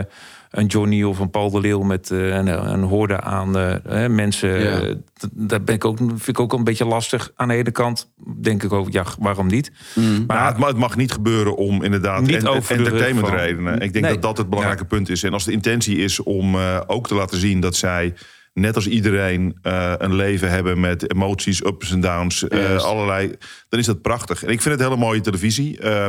een 0.52 0.66
Johnny 0.66 1.04
of 1.04 1.20
een 1.20 1.30
Paul 1.30 1.50
de 1.50 1.60
Leeuw 1.60 1.82
met 1.82 2.10
uh, 2.10 2.28
een, 2.28 2.48
een 2.48 2.84
hoorde 2.84 3.22
aan 3.22 3.58
uh, 3.58 4.08
mensen. 4.08 4.60
Ja. 4.60 4.96
dat 5.32 5.66
ben 5.66 5.76
ik 5.76 5.86
ook, 5.86 5.98
vind 5.98 6.28
ik 6.28 6.40
ook 6.40 6.54
een 6.54 6.64
beetje 6.64 6.86
lastig. 6.86 7.32
Aan 7.36 7.48
de 7.48 7.54
ene 7.54 7.72
kant 7.72 8.12
denk 8.42 8.64
ik 8.64 8.74
ook, 8.74 8.92
ja, 8.92 9.06
waarom 9.20 9.48
niet? 9.48 9.72
Mm. 9.96 10.24
Maar 10.28 10.54
nou, 10.58 10.68
het 10.68 10.78
mag 10.78 10.96
niet 10.96 11.12
gebeuren 11.12 11.56
om 11.56 11.84
inderdaad 11.84 12.22
niet 12.22 12.44
en, 12.44 12.64
entertainment 12.68 13.28
redenen. 13.28 13.74
Ik 13.74 13.94
denk 13.94 14.06
nee. 14.06 14.14
dat 14.14 14.22
dat 14.22 14.38
het 14.38 14.50
belangrijke 14.50 14.84
ja. 14.84 14.90
punt 14.90 15.10
is. 15.10 15.24
En 15.24 15.34
als 15.34 15.46
de 15.46 15.52
intentie 15.52 15.98
is 15.98 16.24
om 16.24 16.56
ook 16.88 17.08
te 17.08 17.16
laten 17.16 17.38
zien 17.38 17.60
dat 17.60 17.76
zij 17.76 18.14
net 18.58 18.76
als 18.76 18.88
iedereen 18.88 19.58
uh, 19.64 19.94
een 19.98 20.16
leven 20.16 20.50
hebben 20.50 20.80
met 20.80 21.12
emoties, 21.14 21.66
ups 21.66 21.92
en 21.92 22.02
downs, 22.02 22.44
uh, 22.44 22.78
allerlei. 22.78 23.36
Dan 23.70 23.80
is 23.80 23.86
dat 23.86 24.02
prachtig. 24.02 24.44
En 24.44 24.50
ik 24.50 24.62
vind 24.62 24.76
het 24.76 24.84
hele 24.84 25.00
mooie 25.00 25.22
televisie. 25.22 25.82
Uh, 25.82 26.08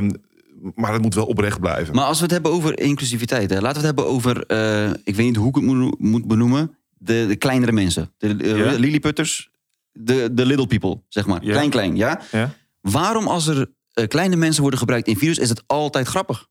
maar 0.75 0.93
het 0.93 1.03
moet 1.03 1.15
wel 1.15 1.27
oprecht 1.27 1.61
blijven. 1.61 1.95
Maar 1.95 2.05
als 2.05 2.17
we 2.17 2.23
het 2.23 2.33
hebben 2.33 2.53
over 2.53 2.81
inclusiviteit, 2.81 3.51
hè, 3.51 3.61
laten 3.61 3.81
we 3.81 3.87
het 3.87 3.97
hebben 3.97 4.15
over, 4.15 4.45
uh, 4.47 4.91
ik 5.05 5.17
weet 5.17 5.27
niet 5.27 5.37
hoe 5.37 5.49
ik 5.49 5.55
het 5.55 5.65
moet, 5.65 5.99
moet 5.99 6.27
benoemen, 6.27 6.77
de, 6.99 7.25
de 7.29 7.37
kleinere 7.37 7.73
mensen. 7.73 8.13
De 8.19 8.37
ja. 8.39 8.73
Lilliputters, 8.79 9.51
de, 9.93 10.29
de 10.33 10.47
little 10.47 10.67
people, 10.67 11.03
zeg 11.09 11.27
maar. 11.27 11.41
Klein, 11.41 11.71
klein, 11.71 11.97
ja? 11.97 12.21
Waarom 12.81 13.27
als 13.27 13.47
er 13.47 13.71
kleine 14.09 14.37
mensen 14.37 14.61
worden 14.63 14.79
gebruikt 14.79 15.09
in 15.09 15.17
video's, 15.17 15.39
is 15.39 15.49
het 15.49 15.63
altijd 15.67 16.07
grappig? 16.07 16.47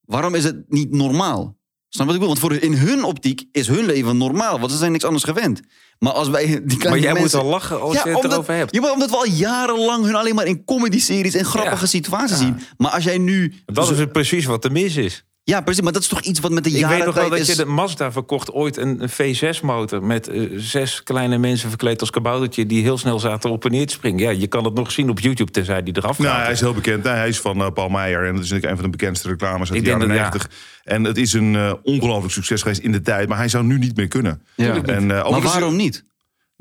Waarom 0.00 0.34
is 0.34 0.44
het 0.44 0.64
niet 0.68 0.90
normaal? 0.90 1.56
Snap 1.94 2.06
wat 2.06 2.14
ik 2.14 2.20
bedoel? 2.20 2.36
Want 2.40 2.52
voor 2.52 2.62
in 2.62 2.72
hun 2.72 3.04
optiek 3.04 3.44
is 3.52 3.66
hun 3.66 3.84
leven 3.84 4.16
normaal. 4.16 4.58
Want 4.60 4.72
ze 4.72 4.78
zijn 4.78 4.92
niks 4.92 5.04
anders 5.04 5.24
gewend. 5.24 5.60
Maar 5.98 6.12
als 6.12 6.28
wij 6.28 6.46
die 6.46 6.78
kleine 6.78 6.88
Maar 6.88 6.98
jij 6.98 7.12
mensen... 7.12 7.38
moet 7.38 7.46
al 7.46 7.52
lachen 7.52 7.80
als 7.80 7.94
ja, 7.94 8.00
je 8.04 8.08
het 8.08 8.16
omdat, 8.16 8.32
erover 8.32 8.54
hebt. 8.54 8.74
Ja, 8.74 8.92
omdat 8.92 9.10
we 9.10 9.16
al 9.16 9.26
jarenlang 9.26 10.04
hun 10.04 10.14
alleen 10.14 10.34
maar 10.34 10.46
in 10.46 10.64
comedy-series 10.64 11.34
en 11.34 11.44
grappige 11.44 11.80
ja. 11.80 11.86
situaties 11.86 12.38
ja. 12.38 12.44
zien. 12.44 12.60
Maar 12.76 12.90
als 12.90 13.04
jij 13.04 13.18
nu... 13.18 13.54
Dat 13.66 13.90
is 13.90 14.06
precies 14.12 14.44
wat 14.44 14.64
er 14.64 14.72
mis 14.72 14.96
is. 14.96 15.24
Ja, 15.46 15.60
precies. 15.60 15.82
Maar 15.82 15.92
dat 15.92 16.02
is 16.02 16.08
toch 16.08 16.20
iets 16.20 16.40
wat 16.40 16.50
met 16.50 16.64
de 16.64 16.70
jaren 16.70 16.90
Ik 16.90 16.96
weet 16.96 17.06
nog 17.06 17.14
wel 17.14 17.30
dat 17.30 17.38
is... 17.38 17.46
je 17.46 17.56
de 17.56 17.64
Mazda 17.64 18.12
verkocht 18.12 18.52
ooit 18.52 18.76
een, 18.76 19.02
een 19.02 19.10
V6-motor... 19.10 20.02
met 20.02 20.28
uh, 20.28 20.50
zes 20.56 21.02
kleine 21.02 21.38
mensen 21.38 21.68
verkleed 21.68 22.00
als 22.00 22.10
kaboutertje... 22.10 22.66
die 22.66 22.82
heel 22.82 22.98
snel 22.98 23.18
zaten 23.18 23.50
op 23.50 23.64
en 23.64 23.70
neer 23.70 23.86
te 23.86 23.92
springen. 23.92 24.24
Ja, 24.24 24.30
je 24.30 24.46
kan 24.46 24.64
het 24.64 24.74
nog 24.74 24.92
zien 24.92 25.10
op 25.10 25.20
YouTube, 25.20 25.50
tenzij 25.50 25.82
die 25.82 25.96
eraf 25.96 26.16
gaat. 26.16 26.26
Nou, 26.26 26.42
hij 26.42 26.52
is 26.52 26.60
heel 26.60 26.74
bekend. 26.74 27.04
Hij 27.04 27.28
is 27.28 27.40
van 27.40 27.58
uh, 27.58 27.70
Paul 27.70 27.88
Meijer. 27.88 28.26
En 28.26 28.34
dat 28.34 28.44
is 28.44 28.50
een 28.50 28.62
van 28.62 28.82
de 28.82 28.88
bekendste 28.88 29.28
reclames 29.28 29.72
uit 29.72 29.84
de 29.84 29.90
jaren 29.90 30.08
90. 30.08 30.48
Ja. 30.50 30.92
En 30.92 31.04
het 31.04 31.16
is 31.16 31.32
een 31.32 31.54
uh, 31.54 31.72
ongelooflijk 31.82 32.32
succes 32.32 32.62
geweest 32.62 32.80
in 32.80 32.92
de 32.92 33.00
tijd. 33.00 33.28
Maar 33.28 33.38
hij 33.38 33.48
zou 33.48 33.64
nu 33.64 33.78
niet 33.78 33.96
meer 33.96 34.08
kunnen. 34.08 34.42
Ja. 34.54 34.82
En, 34.82 35.06
maar 35.06 35.42
waarom 35.42 35.76
niet? 35.76 36.04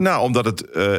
Nou, 0.03 0.21
omdat 0.21 0.45
het, 0.45 0.63
uh, 0.75 0.91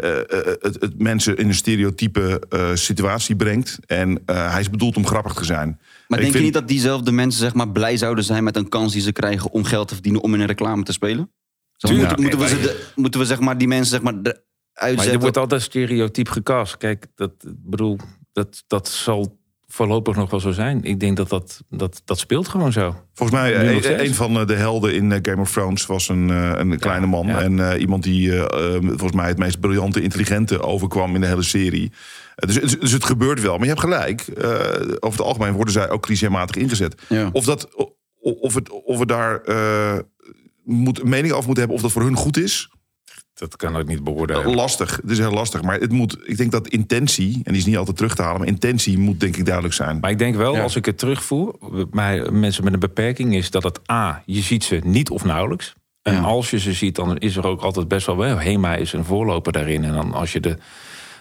het, 0.61 0.77
het, 0.81 0.99
mensen 0.99 1.37
in 1.37 1.49
een 1.49 1.55
stereotype 1.55 2.43
uh, 2.51 2.71
situatie 2.75 3.37
brengt. 3.37 3.79
En 3.87 4.23
hij 4.27 4.61
is 4.61 4.71
bedoeld 4.71 4.97
om 4.97 5.07
grappig 5.07 5.35
te 5.35 5.45
zijn. 5.45 5.81
Maar 6.09 6.19
denk 6.19 6.23
vind... 6.23 6.35
je 6.35 6.41
niet 6.41 6.53
dat 6.53 6.69
diezelfde 6.69 7.13
mensen 7.13 7.41
zeg 7.41 7.55
maar, 7.55 7.69
blij 7.69 7.97
zouden 7.97 8.25
zijn 8.25 8.45
met 8.45 8.57
een 8.57 8.69
kans 8.69 8.93
die 8.93 9.03
ze 9.03 9.13
krijgen 9.13 9.51
om 9.51 9.65
geld 9.65 9.89
te 9.89 9.95
verdienen 9.95 10.23
om 10.23 10.35
in 10.35 10.41
een 10.41 10.47
reclame 10.47 10.83
te 10.83 10.93
spelen? 10.93 11.33
Zo, 11.73 11.89
Tuurlijk, 11.89 12.19
moeten, 12.19 12.39
moeten, 12.39 12.57
we 12.59 12.67
ze 12.67 12.69
de, 12.69 12.93
moeten 12.95 13.21
we 13.21 13.27
zeg 13.27 13.41
maar, 13.41 13.59
die 13.59 13.69
mensen 13.69 13.91
zeg 13.91 14.03
maar, 14.03 14.15
uitzetten? 14.15 14.97
Maar 14.97 15.07
er 15.07 15.21
wordt 15.21 15.37
altijd 15.37 15.63
stereotyp 15.63 16.29
gecast. 16.29 16.77
Kijk, 16.77 17.07
dat, 17.15 17.33
bedoel, 17.45 17.99
dat, 18.33 18.65
dat 18.67 18.89
zal 18.89 19.39
voorlopig 19.75 20.17
nog 20.17 20.31
wel 20.31 20.41
zo 20.41 20.51
zijn. 20.51 20.83
Ik 20.83 21.01
denk 21.01 21.17
dat 21.17 21.29
dat, 21.29 21.63
dat, 21.69 22.03
dat 22.05 22.19
speelt 22.19 22.49
gewoon 22.49 22.73
zo. 22.73 22.97
Volgens 23.15 23.39
mij, 23.39 23.57
een, 23.57 24.05
een 24.05 24.15
van 24.15 24.47
de 24.47 24.55
helden 24.55 24.95
in 24.95 25.19
Game 25.23 25.41
of 25.41 25.53
Thrones 25.53 25.87
was 25.87 26.09
een, 26.09 26.29
een 26.29 26.79
kleine 26.79 27.07
man. 27.07 27.27
Ja. 27.27 27.41
En 27.41 27.53
uh, 27.53 27.81
iemand 27.81 28.03
die 28.03 28.29
uh, 28.29 28.45
volgens 28.81 29.13
mij 29.13 29.29
het 29.29 29.39
meest 29.39 29.61
briljante, 29.61 30.03
intelligente 30.03 30.63
overkwam 30.63 31.15
in 31.15 31.21
de 31.21 31.27
hele 31.27 31.43
serie. 31.43 31.93
Dus, 32.35 32.61
dus, 32.79 32.93
het 32.93 33.05
gebeurt 33.05 33.41
wel. 33.41 33.53
Maar 33.53 33.67
je 33.67 33.69
hebt 33.69 33.81
gelijk. 33.81 34.27
Uh, 34.39 34.49
over 35.01 35.19
het 35.19 35.21
algemeen 35.21 35.53
worden 35.53 35.73
zij 35.73 35.91
ook 35.91 36.03
clichématig 36.03 36.57
ingezet. 36.57 37.03
Ja. 37.09 37.31
Of 37.33 37.45
dat 37.45 37.69
of, 38.25 38.55
het, 38.55 38.71
of 38.71 38.99
we 38.99 39.07
daar 39.07 39.41
eh, 39.41 39.99
moet, 40.65 41.05
mening 41.05 41.33
over 41.33 41.47
moeten 41.47 41.65
hebben 41.65 41.77
of 41.77 41.83
dat 41.83 41.93
voor 41.93 42.03
hun 42.03 42.17
goed 42.17 42.37
is. 42.37 42.71
Dat 43.35 43.57
kan 43.57 43.79
ik 43.79 43.87
niet 43.87 44.05
beoordelen. 44.05 44.55
Lastig, 44.55 44.97
het 45.03 45.11
is 45.11 45.19
heel 45.19 45.33
lastig. 45.33 45.63
Maar 45.63 45.81
het 45.81 45.93
moet, 45.93 46.19
ik 46.25 46.37
denk 46.37 46.53
dat 46.53 46.69
intentie, 46.69 47.35
en 47.35 47.53
die 47.53 47.61
is 47.61 47.67
niet 47.67 47.77
altijd 47.77 47.97
terug 47.97 48.15
te 48.15 48.23
halen, 48.23 48.39
maar 48.39 48.49
intentie 48.49 48.99
moet 48.99 49.21
denk 49.21 49.37
ik 49.37 49.45
duidelijk 49.45 49.75
zijn. 49.75 49.99
Maar 50.01 50.11
ik 50.11 50.19
denk 50.19 50.37
wel, 50.37 50.59
als 50.59 50.77
ik 50.77 50.85
het 50.85 50.99
terugvoer, 50.99 51.59
bij 51.91 52.31
mensen 52.31 52.65
met 52.65 52.73
een 52.73 52.79
beperking, 52.79 53.35
is 53.35 53.51
dat 53.51 53.63
het 53.63 53.91
A, 53.91 54.23
je 54.27 54.41
ziet 54.41 54.65
ze 54.65 54.81
niet 54.85 55.11
of 55.11 55.25
nauwelijks. 55.25 55.75
En 56.03 56.25
als 56.25 56.51
je 56.51 56.59
ze 56.59 56.73
ziet, 56.73 56.97
dan 56.97 57.19
is 57.19 57.37
er 57.37 57.47
ook 57.47 57.63
altijd 57.63 57.89
best 57.89 58.07
wel 58.07 58.17
wel. 58.17 58.39
HEMA 58.39 58.75
is 58.75 58.93
een 58.93 59.05
voorloper 59.05 59.53
daarin. 59.53 59.85
En 59.85 59.93
dan 59.93 60.13
als 60.13 60.33
je 60.33 60.41
de 60.41 60.59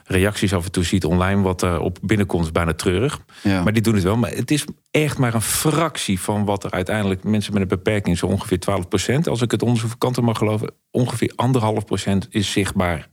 reacties 0.05 0.53
af 0.53 0.65
en 0.65 0.71
toe 0.71 0.83
ziet 0.83 1.05
online, 1.05 1.41
wat 1.41 1.61
er 1.61 1.79
op 1.79 1.97
binnenkomt, 2.01 2.45
is 2.45 2.51
bijna 2.51 2.73
treurig. 2.73 3.19
Ja. 3.43 3.63
Maar 3.63 3.73
die 3.73 3.81
doen 3.81 3.93
het 3.93 4.03
wel. 4.03 4.17
Maar 4.17 4.31
het 4.31 4.51
is 4.51 4.65
echt 4.91 5.17
maar 5.17 5.33
een 5.33 5.41
fractie 5.41 6.19
van 6.19 6.45
wat 6.45 6.63
er 6.63 6.71
uiteindelijk 6.71 7.23
mensen 7.23 7.53
met 7.53 7.61
een 7.61 7.67
beperking, 7.67 8.17
zo 8.17 8.25
ongeveer 8.25 8.59
12 8.59 8.87
procent. 8.87 9.27
Als 9.27 9.41
ik 9.41 9.51
het 9.51 9.61
onderzoek 9.63 9.89
van 9.89 9.97
kanten 9.97 10.23
mag 10.23 10.37
geloven, 10.37 10.71
ongeveer 10.91 11.31
anderhalf 11.35 11.85
procent 11.85 12.27
is 12.29 12.51
zichtbaar. 12.51 13.11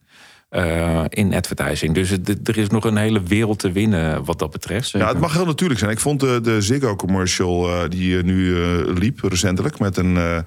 eh, 0.50 1.04
in 1.08 1.34
advertising. 1.34 1.94
Dus 1.94 2.10
het- 2.10 2.48
er 2.48 2.58
is 2.58 2.68
nog 2.68 2.84
een 2.84 2.96
hele 2.96 3.22
wereld 3.22 3.58
te 3.58 3.72
winnen 3.72 4.24
wat 4.24 4.38
dat 4.38 4.50
betreft. 4.50 4.90
Ja, 4.90 5.08
het 5.08 5.20
mag 5.20 5.32
heel 5.32 5.44
natuurlijk 5.46 5.80
zijn. 5.80 5.92
Ik 5.92 5.98
vond 6.00 6.20
de, 6.20 6.40
de 6.42 6.60
Ziggo-commercial 6.60 7.68
eh, 7.68 7.88
die 7.88 8.18
eh, 8.18 8.24
nu 8.24 8.62
eh, 8.62 8.78
liep 8.98 9.20
recentelijk... 9.22 9.78
met 9.78 9.96
een 9.96 10.44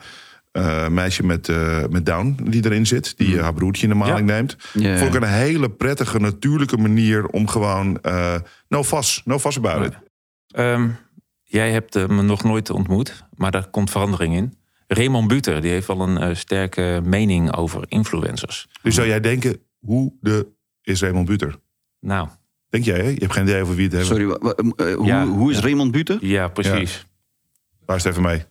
eh, 0.54 0.88
meisje 0.88 1.24
met, 1.24 1.50
eh, 1.50 1.84
met 1.90 2.06
Down 2.06 2.38
die 2.44 2.66
erin 2.66 2.86
zit... 2.86 3.18
die 3.18 3.38
eh, 3.38 3.44
haar 3.44 3.54
broertje 3.54 3.84
in 3.84 3.90
de 3.90 3.96
maling 3.96 4.28
neemt. 4.28 4.56
Ja, 4.74 4.90
ja. 4.90 4.98
Vond 4.98 5.16
ik 5.16 5.22
een 5.22 5.28
hele 5.28 5.70
prettige, 5.70 6.20
natuurlijke 6.20 6.78
manier... 6.78 7.28
om 7.28 7.48
gewoon 7.48 8.02
eh 8.02 8.36
no 8.68 8.84
fuss, 8.84 9.22
no 9.26 9.40
about 9.44 9.86
it. 9.86 9.98
Ehm, 10.48 10.90
jij 11.44 11.72
hebt 11.72 11.94
me 12.08 12.22
nog 12.22 12.44
nooit 12.44 12.70
ontmoet, 12.70 13.24
maar 13.36 13.52
daar 13.52 13.70
komt 13.70 13.92
verandering 13.92 14.36
in. 14.36 14.54
Raymond 14.94 15.28
Buter 15.28 15.62
die 15.62 15.72
heeft 15.72 15.88
wel 15.88 16.02
een 16.02 16.18
eh, 16.18 16.36
sterke 16.36 17.02
mening 17.04 17.56
over 17.56 17.84
influencers. 17.88 18.68
Dus 18.82 18.96
zou 18.96 19.08
jij 19.08 19.20
denken, 19.20 19.58
hoe 19.80 20.14
de 20.22 20.48
is 20.82 21.02
Raymond 21.02 21.26
Buter? 21.28 21.60
Nou. 22.00 22.28
Denk 22.70 22.86
jij, 22.86 22.98
hè? 22.98 23.08
Je 23.08 23.20
hebt 23.20 23.34
geen 23.34 23.44
idee 23.44 23.62
over 23.62 23.76
wie 23.76 23.84
het 23.86 23.94
heeft. 23.94 24.08
Sorry, 24.08 24.24
hoe, 24.24 25.06
Ja, 25.06 25.26
hoe 25.26 25.52
is 25.52 25.58
ja. 25.58 25.64
Raymond 25.64 25.92
Buter? 25.92 26.18
Ja, 26.26 26.48
precies. 26.48 27.06
Luister 27.86 28.12
even 28.12 28.24
mee. 28.24 28.46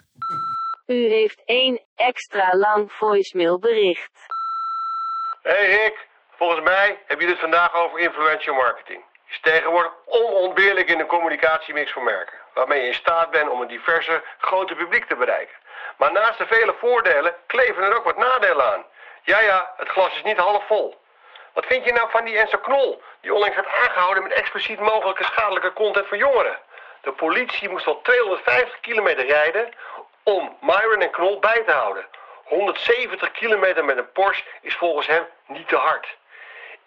U 0.92 1.09
heeft 1.09 1.42
één 1.44 1.81
extra 1.96 2.57
lang 2.57 2.92
voicemailbericht. 2.92 4.12
Hey 5.42 5.66
Rick, 5.66 6.07
volgens 6.37 6.62
mij 6.62 6.98
heb 7.07 7.20
je 7.20 7.26
het 7.26 7.38
vandaag 7.38 7.74
over 7.74 7.98
influencer 7.98 8.55
marketing. 8.55 9.05
Is 9.28 9.40
tegenwoordig 9.40 9.92
onontbeerlijk 10.07 10.88
in 10.88 10.98
de 10.98 11.07
communicatiemix 11.07 11.92
van 11.92 12.05
merken. 12.05 12.38
Waarmee 12.55 12.81
je 12.81 12.87
in 12.87 12.94
staat 12.94 13.31
bent 13.31 13.50
om 13.50 13.61
een 13.61 13.68
diverse 13.68 14.22
grote 14.38 14.74
publiek 14.74 15.05
te 15.05 15.16
bereiken. 15.16 15.57
Maar 15.96 16.12
naast 16.12 16.38
de 16.38 16.46
vele 16.46 16.74
voordelen 16.78 17.35
kleven 17.46 17.83
er 17.83 17.96
ook 17.96 18.05
wat 18.05 18.16
nadelen 18.16 18.72
aan. 18.72 18.85
Ja 19.22 19.40
ja, 19.40 19.72
het 19.76 19.88
glas 19.88 20.14
is 20.14 20.22
niet 20.22 20.37
half 20.37 20.66
vol. 20.66 20.96
Wat 21.52 21.66
vind 21.66 21.85
je 21.85 21.92
nou 21.92 22.11
van 22.11 22.24
die 22.24 22.38
Enzo 22.38 22.59
Knol, 22.59 23.02
die 23.20 23.35
onlangs 23.35 23.57
werd 23.57 23.68
aangehouden 23.68 24.22
met 24.22 24.33
expliciet 24.33 24.81
mogelijke 24.81 25.24
schadelijke 25.24 25.72
content 25.72 26.07
voor 26.07 26.16
jongeren? 26.16 26.59
De 27.02 27.12
politie 27.12 27.68
moest 27.68 27.87
al 27.87 28.00
250 28.02 28.81
kilometer 28.81 29.26
rijden 29.26 29.74
om 30.22 30.56
Myron 30.61 31.00
en 31.02 31.11
Knol 31.11 31.38
bij 31.38 31.62
te 31.66 31.72
houden. 31.72 32.04
170 32.44 33.30
kilometer 33.32 33.85
met 33.85 33.96
een 33.98 34.12
Porsche 34.12 34.44
is 34.62 34.74
volgens 34.76 35.06
hem 35.06 35.24
niet 35.46 35.68
te 35.68 35.76
hard. 35.76 36.16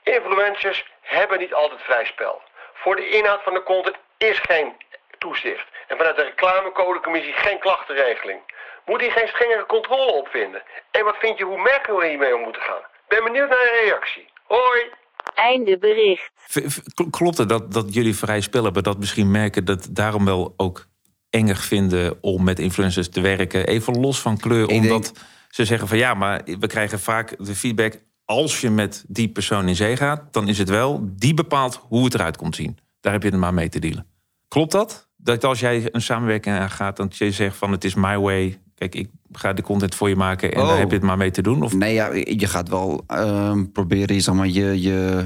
Influencers 0.03 0.85
hebben 1.01 1.39
niet 1.39 1.53
altijd 1.53 1.81
vrij 1.81 2.05
spel. 2.05 2.41
Voor 2.73 2.95
de 2.95 3.09
inhoud 3.09 3.43
van 3.43 3.53
de 3.53 3.63
content 3.63 3.95
is 4.17 4.39
geen 4.39 4.73
toezicht. 5.17 5.67
En 5.87 5.97
vanuit 5.97 6.15
de 6.15 6.23
reclamecodecommissie 6.23 7.33
geen 7.33 7.59
klachtenregeling. 7.59 8.39
Moet 8.85 9.01
hier 9.01 9.11
geen 9.11 9.27
strengere 9.27 9.65
controle 9.65 10.11
op 10.11 10.27
vinden? 10.27 10.63
En 10.91 11.03
wat 11.03 11.17
vind 11.17 11.37
je 11.37 11.43
hoe 11.43 11.61
merken 11.61 11.95
we 11.95 12.07
hiermee 12.07 12.35
om 12.35 12.41
moeten 12.41 12.61
gaan? 12.61 12.81
Ben 13.07 13.23
benieuwd 13.23 13.49
naar 13.49 13.59
je 13.63 13.81
reactie. 13.85 14.29
Hoi! 14.43 14.89
Einde 15.35 15.77
bericht. 15.77 16.29
V- 16.35 16.79
Klopt 17.09 17.37
het 17.37 17.49
dat, 17.49 17.73
dat 17.73 17.93
jullie 17.93 18.15
vrij 18.15 18.41
spel 18.41 18.63
hebben? 18.63 18.83
Dat 18.83 18.97
misschien 18.97 19.31
merken 19.31 19.65
dat 19.65 19.87
daarom 19.91 20.25
wel 20.25 20.53
ook 20.57 20.85
engig 21.35 21.65
vinden 21.65 22.17
om 22.21 22.43
met 22.43 22.59
influencers 22.59 23.09
te 23.09 23.21
werken. 23.21 23.67
Even 23.67 23.99
los 23.99 24.21
van 24.21 24.37
kleur, 24.37 24.67
omdat 24.67 25.11
ze 25.49 25.65
zeggen 25.65 25.87
van 25.87 25.97
ja, 25.97 26.13
maar 26.13 26.41
we 26.59 26.67
krijgen 26.67 26.99
vaak 26.99 27.35
de 27.45 27.55
feedback. 27.55 28.03
Als 28.25 28.61
je 28.61 28.69
met 28.69 29.05
die 29.07 29.29
persoon 29.29 29.67
in 29.67 29.75
zee 29.75 29.97
gaat, 29.97 30.33
dan 30.33 30.47
is 30.47 30.57
het 30.57 30.69
wel 30.69 31.09
die 31.11 31.33
bepaalt 31.33 31.79
hoe 31.87 32.03
het 32.03 32.13
eruit 32.13 32.37
komt 32.37 32.55
zien. 32.55 32.77
Daar 32.99 33.13
heb 33.13 33.23
je 33.23 33.31
er 33.31 33.37
maar 33.39 33.53
mee 33.53 33.69
te 33.69 33.79
dealen. 33.79 34.05
Klopt 34.47 34.71
dat? 34.71 35.09
Dat 35.17 35.43
als 35.43 35.59
jij 35.59 35.87
een 35.91 36.01
samenwerking 36.01 36.55
aangaat, 36.55 36.97
dat 36.97 37.17
je 37.17 37.31
zegt 37.31 37.57
van 37.57 37.71
het 37.71 37.83
is 37.83 37.93
my 37.95 38.17
way. 38.17 38.59
Kijk, 38.75 38.95
ik 38.95 39.09
ga 39.31 39.53
de 39.53 39.61
content 39.61 39.95
voor 39.95 40.09
je 40.09 40.15
maken 40.15 40.53
en 40.53 40.61
Oh. 40.61 40.67
daar 40.67 40.77
heb 40.77 40.89
je 40.89 40.95
het 40.95 41.05
maar 41.05 41.17
mee 41.17 41.31
te 41.31 41.41
doen. 41.41 41.63
Of 41.63 41.73
Nee, 41.73 41.93
ja, 41.93 42.13
je 42.13 42.47
gaat 42.47 42.69
wel 42.69 43.03
ehm, 43.07 43.65
proberen 43.65 44.21
zeg 44.21 44.35
maar, 44.35 44.47
je, 44.47 44.81
je 44.81 45.25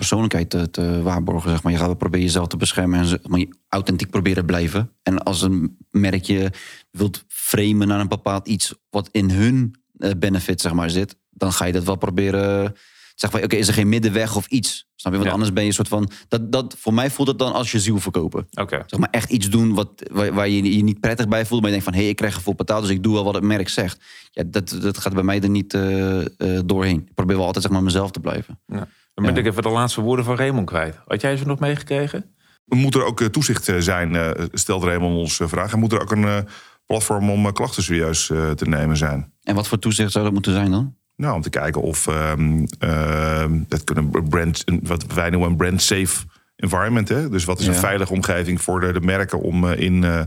persoonlijkheid 0.00 0.50
te, 0.50 0.70
te 0.70 1.02
waarborgen. 1.02 1.50
Zeg 1.50 1.62
maar. 1.62 1.72
Je 1.72 1.78
gaat 1.78 1.86
wel 1.86 1.96
proberen 1.96 2.26
jezelf 2.26 2.46
te 2.46 2.56
beschermen 2.56 3.00
en 3.00 3.20
maar, 3.26 3.38
je 3.38 3.48
authentiek 3.68 4.10
proberen 4.10 4.44
blijven. 4.46 4.90
En 5.02 5.22
als 5.22 5.42
een 5.42 5.76
merkje 5.90 6.52
wilt 6.90 7.24
framen 7.28 7.88
naar 7.88 8.00
een 8.00 8.08
bepaald 8.08 8.48
iets 8.48 8.74
wat 8.90 9.08
in 9.12 9.30
hun 9.30 9.74
eh, 9.98 10.10
benefit 10.16 10.60
zeg 10.60 10.72
maar, 10.72 10.90
zit, 10.90 11.16
dan 11.30 11.52
ga 11.52 11.64
je 11.64 11.72
dat 11.72 11.84
wel 11.84 11.96
proberen. 11.96 12.74
Zeg 13.14 13.32
maar, 13.32 13.42
oké, 13.42 13.56
is 13.56 13.68
er 13.68 13.74
geen 13.74 13.88
middenweg 13.88 14.36
of 14.36 14.46
iets? 14.46 14.88
Snap 14.96 15.12
je? 15.12 15.18
Want 15.18 15.24
Ja. 15.24 15.34
anders 15.34 15.52
ben 15.52 15.62
je 15.62 15.68
een 15.68 15.74
soort 15.74 15.88
van. 15.88 16.10
Dat, 16.28 16.52
dat, 16.52 16.74
voor 16.78 16.94
mij 16.94 17.10
voelt 17.10 17.28
het 17.28 17.38
dan 17.38 17.52
als 17.52 17.72
je 17.72 17.80
ziel 17.80 17.98
verkopen. 17.98 18.46
Oké. 18.54 18.82
Zeg 18.86 19.00
maar 19.00 19.10
echt 19.10 19.30
iets 19.30 19.50
doen 19.50 19.74
wat, 19.74 19.90
waar, 20.12 20.32
waar 20.34 20.48
je 20.48 20.76
je 20.76 20.82
niet 20.82 21.00
prettig 21.00 21.28
bij 21.28 21.46
voelt. 21.46 21.60
Maar 21.62 21.70
je 21.70 21.76
denkt 21.76 21.90
van, 21.90 21.94
hé, 21.94 22.00
hey, 22.00 22.10
ik 22.10 22.16
krijg 22.16 22.34
ervoor 22.34 22.54
betaald, 22.54 22.82
dus 22.82 22.90
ik 22.90 23.02
doe 23.02 23.14
wel 23.14 23.24
wat 23.24 23.34
het 23.34 23.42
merk 23.44 23.68
zegt. 23.68 24.00
Ja, 24.30 24.42
dat, 24.46 24.78
dat 24.80 24.98
gaat 24.98 25.14
bij 25.14 25.22
mij 25.22 25.40
er 25.40 25.50
niet 25.50 25.74
eh, 25.74 26.20
eh, 26.20 26.60
doorheen. 26.64 27.00
Ik 27.06 27.14
probeer 27.14 27.36
wel 27.36 27.46
altijd 27.46 27.64
zeg 27.64 27.72
maar 27.72 27.82
mezelf 27.82 28.10
te 28.10 28.20
blijven. 28.20 28.60
Ja. 28.66 28.88
Dan 29.22 29.34
ben 29.34 29.44
ik 29.44 29.50
even 29.50 29.62
de 29.62 29.68
laatste 29.68 30.00
woorden 30.00 30.24
van 30.24 30.36
Raymond 30.36 30.66
kwijt. 30.66 30.98
Had 31.06 31.20
jij 31.20 31.36
ze 31.36 31.46
nog 31.46 31.58
meegekregen? 31.58 32.34
Moet 32.64 32.94
er 32.94 33.04
ook 33.04 33.20
eh, 33.20 33.26
toezicht 33.26 33.68
eh, 33.68 33.76
zijn, 33.78 34.16
eh, 34.16 34.44
stelt 34.52 34.84
Raymond 34.84 35.16
ons 35.16 35.40
eh, 35.40 35.48
vraag. 35.48 35.72
En 35.72 35.78
moet 35.78 35.92
er 35.92 36.00
ook 36.00 36.10
een 36.10 36.24
eh, 36.24 36.38
platform 36.86 37.30
om 37.30 37.52
klachten 37.52 37.82
serieus 37.82 38.30
eh, 38.30 38.50
te 38.50 38.68
nemen 38.68 38.96
zijn? 38.96 39.32
En 39.42 39.54
wat 39.54 39.68
voor 39.68 39.78
toezicht 39.78 40.12
zou 40.12 40.24
dat 40.24 40.32
moeten 40.32 40.52
zijn 40.52 40.70
dan? 40.70 40.94
Nou, 41.16 41.34
om 41.34 41.42
te 41.42 41.50
kijken 41.50 41.82
of 41.82 42.06
ehm 42.06 42.64
ehm, 42.78 43.62
dat 43.68 43.84
kunnen 43.84 44.10
brand, 44.28 44.64
wat 44.82 45.06
wij 45.14 45.30
noemen 45.30 45.50
een 45.50 45.56
brand 45.56 45.82
safe 45.82 46.24
environment. 46.56 47.08
Hè? 47.08 47.28
Dus 47.28 47.44
wat 47.44 47.60
is 47.60 47.66
een 47.66 47.72
Ja. 47.72 47.78
veilige 47.78 48.12
omgeving 48.12 48.62
voor 48.62 48.80
de, 48.80 48.92
de 48.92 49.00
merken 49.00 49.40
om 49.40 49.66
in. 49.66 50.04
eh, 50.04 50.20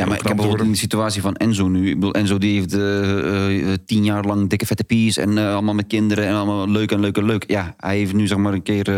Ja, 0.00 0.06
maar 0.06 0.18
ik 0.18 0.26
heb 0.26 0.36
bijvoorbeeld 0.36 0.66
in 0.66 0.72
de 0.72 0.78
situatie 0.78 1.22
van 1.22 1.36
Enzo 1.36 1.68
nu. 1.68 1.88
Ik 1.88 1.94
bedoel, 1.94 2.14
Enzo 2.14 2.38
die 2.38 2.58
heeft 2.58 2.72
eh, 2.72 3.72
eh, 3.72 3.78
tien 3.86 4.04
jaar 4.04 4.24
lang 4.24 4.48
dikke 4.48 4.66
vette 4.66 4.84
pies 4.84 5.16
en 5.16 5.38
eh, 5.38 5.52
allemaal 5.52 5.74
met 5.74 5.86
kinderen 5.86 6.26
en 6.26 6.34
allemaal 6.34 6.68
leuk 6.68 6.92
en 6.92 7.00
leuk 7.00 7.16
en 7.16 7.24
leuk. 7.24 7.44
Ja, 7.46 7.74
hij 7.76 7.96
heeft 7.96 8.12
nu 8.12 8.26
zeg 8.26 8.38
maar 8.38 8.52
een 8.52 8.62
keer 8.62 8.88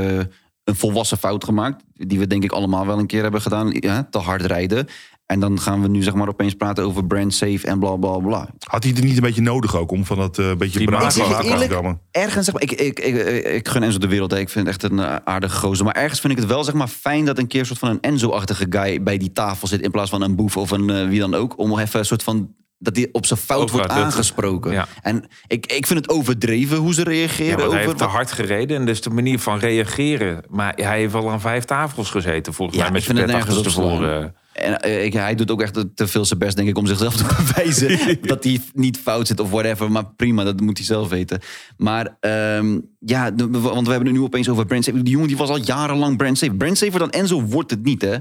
een 0.64 0.76
volwassen 0.76 1.18
fout 1.18 1.44
gemaakt. 1.44 1.84
Die 1.94 2.18
we 2.18 2.26
denk 2.26 2.44
ik 2.44 2.52
allemaal 2.52 2.86
wel 2.86 2.98
een 2.98 3.06
keer 3.06 3.22
hebben 3.22 3.42
gedaan. 3.42 3.70
Ja, 3.70 4.06
te 4.10 4.18
hard 4.18 4.42
rijden. 4.42 4.86
En 5.32 5.40
dan 5.40 5.60
gaan 5.60 5.82
we 5.82 5.88
nu 5.88 6.02
zeg 6.02 6.14
maar 6.14 6.28
opeens 6.28 6.54
praten 6.54 6.84
over 6.84 7.06
brand 7.06 7.34
safe 7.34 7.66
en 7.66 7.78
bla 7.78 7.96
bla 7.96 8.18
bla. 8.18 8.48
Had 8.58 8.82
hij 8.82 8.92
het 8.92 9.04
niet 9.04 9.16
een 9.16 9.22
beetje 9.22 9.40
nodig 9.42 9.76
ook 9.76 9.90
om 9.90 10.04
van 10.04 10.16
dat 10.16 10.38
eh, 10.38 10.54
beetje 10.58 10.84
braaf 10.84 11.12
te 11.12 11.40
eerlijk, 11.42 11.70
komen? 11.70 12.00
ergens 12.10 12.44
zeg 12.44 12.54
maar, 12.54 12.62
ik, 12.62 12.72
ik, 12.72 12.98
ik, 13.00 13.16
ik, 13.16 13.44
ik 13.44 13.68
gun 13.68 13.82
Enzo 13.82 13.98
de 13.98 14.08
wereld. 14.08 14.30
hè. 14.30 14.38
Ik 14.38 14.48
vind 14.48 14.66
het 14.66 14.74
echt 14.82 14.92
een 14.92 14.98
eh, 14.98 15.16
aardige 15.24 15.56
gozer. 15.56 15.84
Maar 15.84 15.94
ergens 15.94 16.20
vind 16.20 16.32
ik 16.32 16.38
het 16.38 16.48
wel 16.48 16.64
zeg 16.64 16.74
maar 16.74 16.88
fijn 16.88 17.24
dat 17.24 17.38
een 17.38 17.46
keer 17.46 17.60
een 17.60 17.66
soort 17.66 17.78
van 17.78 17.88
een 17.88 18.00
Enzo-achtige 18.00 18.66
guy 18.70 19.02
bij 19.02 19.18
die 19.18 19.32
tafel 19.32 19.68
zit 19.68 19.80
in 19.80 19.90
plaats 19.90 20.10
van 20.10 20.22
een 20.22 20.36
boef 20.36 20.56
of 20.56 20.70
een 20.70 20.90
eh, 20.90 21.08
wie 21.08 21.20
dan 21.20 21.34
ook. 21.34 21.58
Om 21.58 21.78
even 21.78 21.98
een 21.98 22.04
soort 22.06 22.22
van 22.22 22.54
dat 22.78 22.94
die 22.94 23.08
op 23.14 23.26
zijn 23.26 23.38
fout 23.38 23.70
wordt 23.70 23.88
aangesproken. 23.88 24.72
Ja. 24.72 24.86
En 25.02 25.24
ik, 25.46 25.66
ik 25.72 25.86
vind 25.86 25.98
het 25.98 26.08
overdreven 26.08 26.76
hoe 26.76 26.94
ze 26.94 27.00
Ja, 27.00 27.06
reageren. 27.10 27.56
hij 27.58 27.66
over 27.66 27.78
heeft 27.78 27.98
te 27.98 28.04
hard 28.04 28.32
gereden 28.32 28.76
en 28.76 28.86
dus 28.86 29.00
de 29.00 29.10
manier 29.10 29.38
van 29.38 29.58
reageren. 29.58 30.44
Maar 30.48 30.72
hij 30.76 30.98
heeft 30.98 31.12
wel 31.12 31.30
aan 31.30 31.40
vijf 31.40 31.64
tafels 31.64 32.10
gezeten, 32.10 32.54
volgens 32.54 32.78
Ja, 32.78 32.82
mij, 32.84 32.92
met 32.92 33.00
ik 33.00 33.06
vind 33.06 33.18
zijn 33.18 33.30
pet 33.30 33.36
nergens 33.46 33.58
op 33.60 33.66
achter 33.66 33.82
slaan. 33.82 33.98
tevoren. 33.98 34.34
En 34.52 34.80
eh, 34.80 35.04
ik, 35.04 35.12
hij 35.12 35.34
doet 35.34 35.50
ook 35.50 35.62
echt 35.62 35.84
te 35.94 36.06
veel 36.06 36.24
zijn 36.24 36.38
best, 36.38 36.56
denk 36.56 36.68
ik, 36.68 36.78
om 36.78 36.86
zichzelf 36.86 37.16
te 37.16 37.24
bewijzen 37.36 38.18
dat 38.22 38.44
hij 38.44 38.60
niet 38.72 38.98
fout 38.98 39.26
zit 39.26 39.40
of 39.40 39.50
whatever. 39.50 39.90
Maar 39.90 40.06
prima, 40.06 40.44
dat 40.44 40.60
moet 40.60 40.76
hij 40.76 40.86
zelf 40.86 41.08
weten. 41.08 41.40
Maar 41.76 42.16
ehm, 42.20 42.78
ja, 43.04 43.30
de- 43.30 43.50
want 43.50 43.86
we 43.86 43.92
hebben 43.92 44.08
het 44.08 44.18
nu 44.18 44.20
opeens 44.24 44.48
over 44.48 44.66
brand 44.66 44.84
safe. 44.84 45.02
Die 45.02 45.12
jongen 45.12 45.28
die 45.28 45.36
was 45.36 45.48
al 45.48 45.58
jarenlang 45.60 46.16
brand 46.16 46.38
safe. 46.38 46.54
Brand 46.54 46.78
safer 46.78 46.98
dan 46.98 47.10
Enzo 47.10 47.42
wordt 47.42 47.70
het 47.70 47.84
niet, 47.84 48.02
hè? 48.02 48.16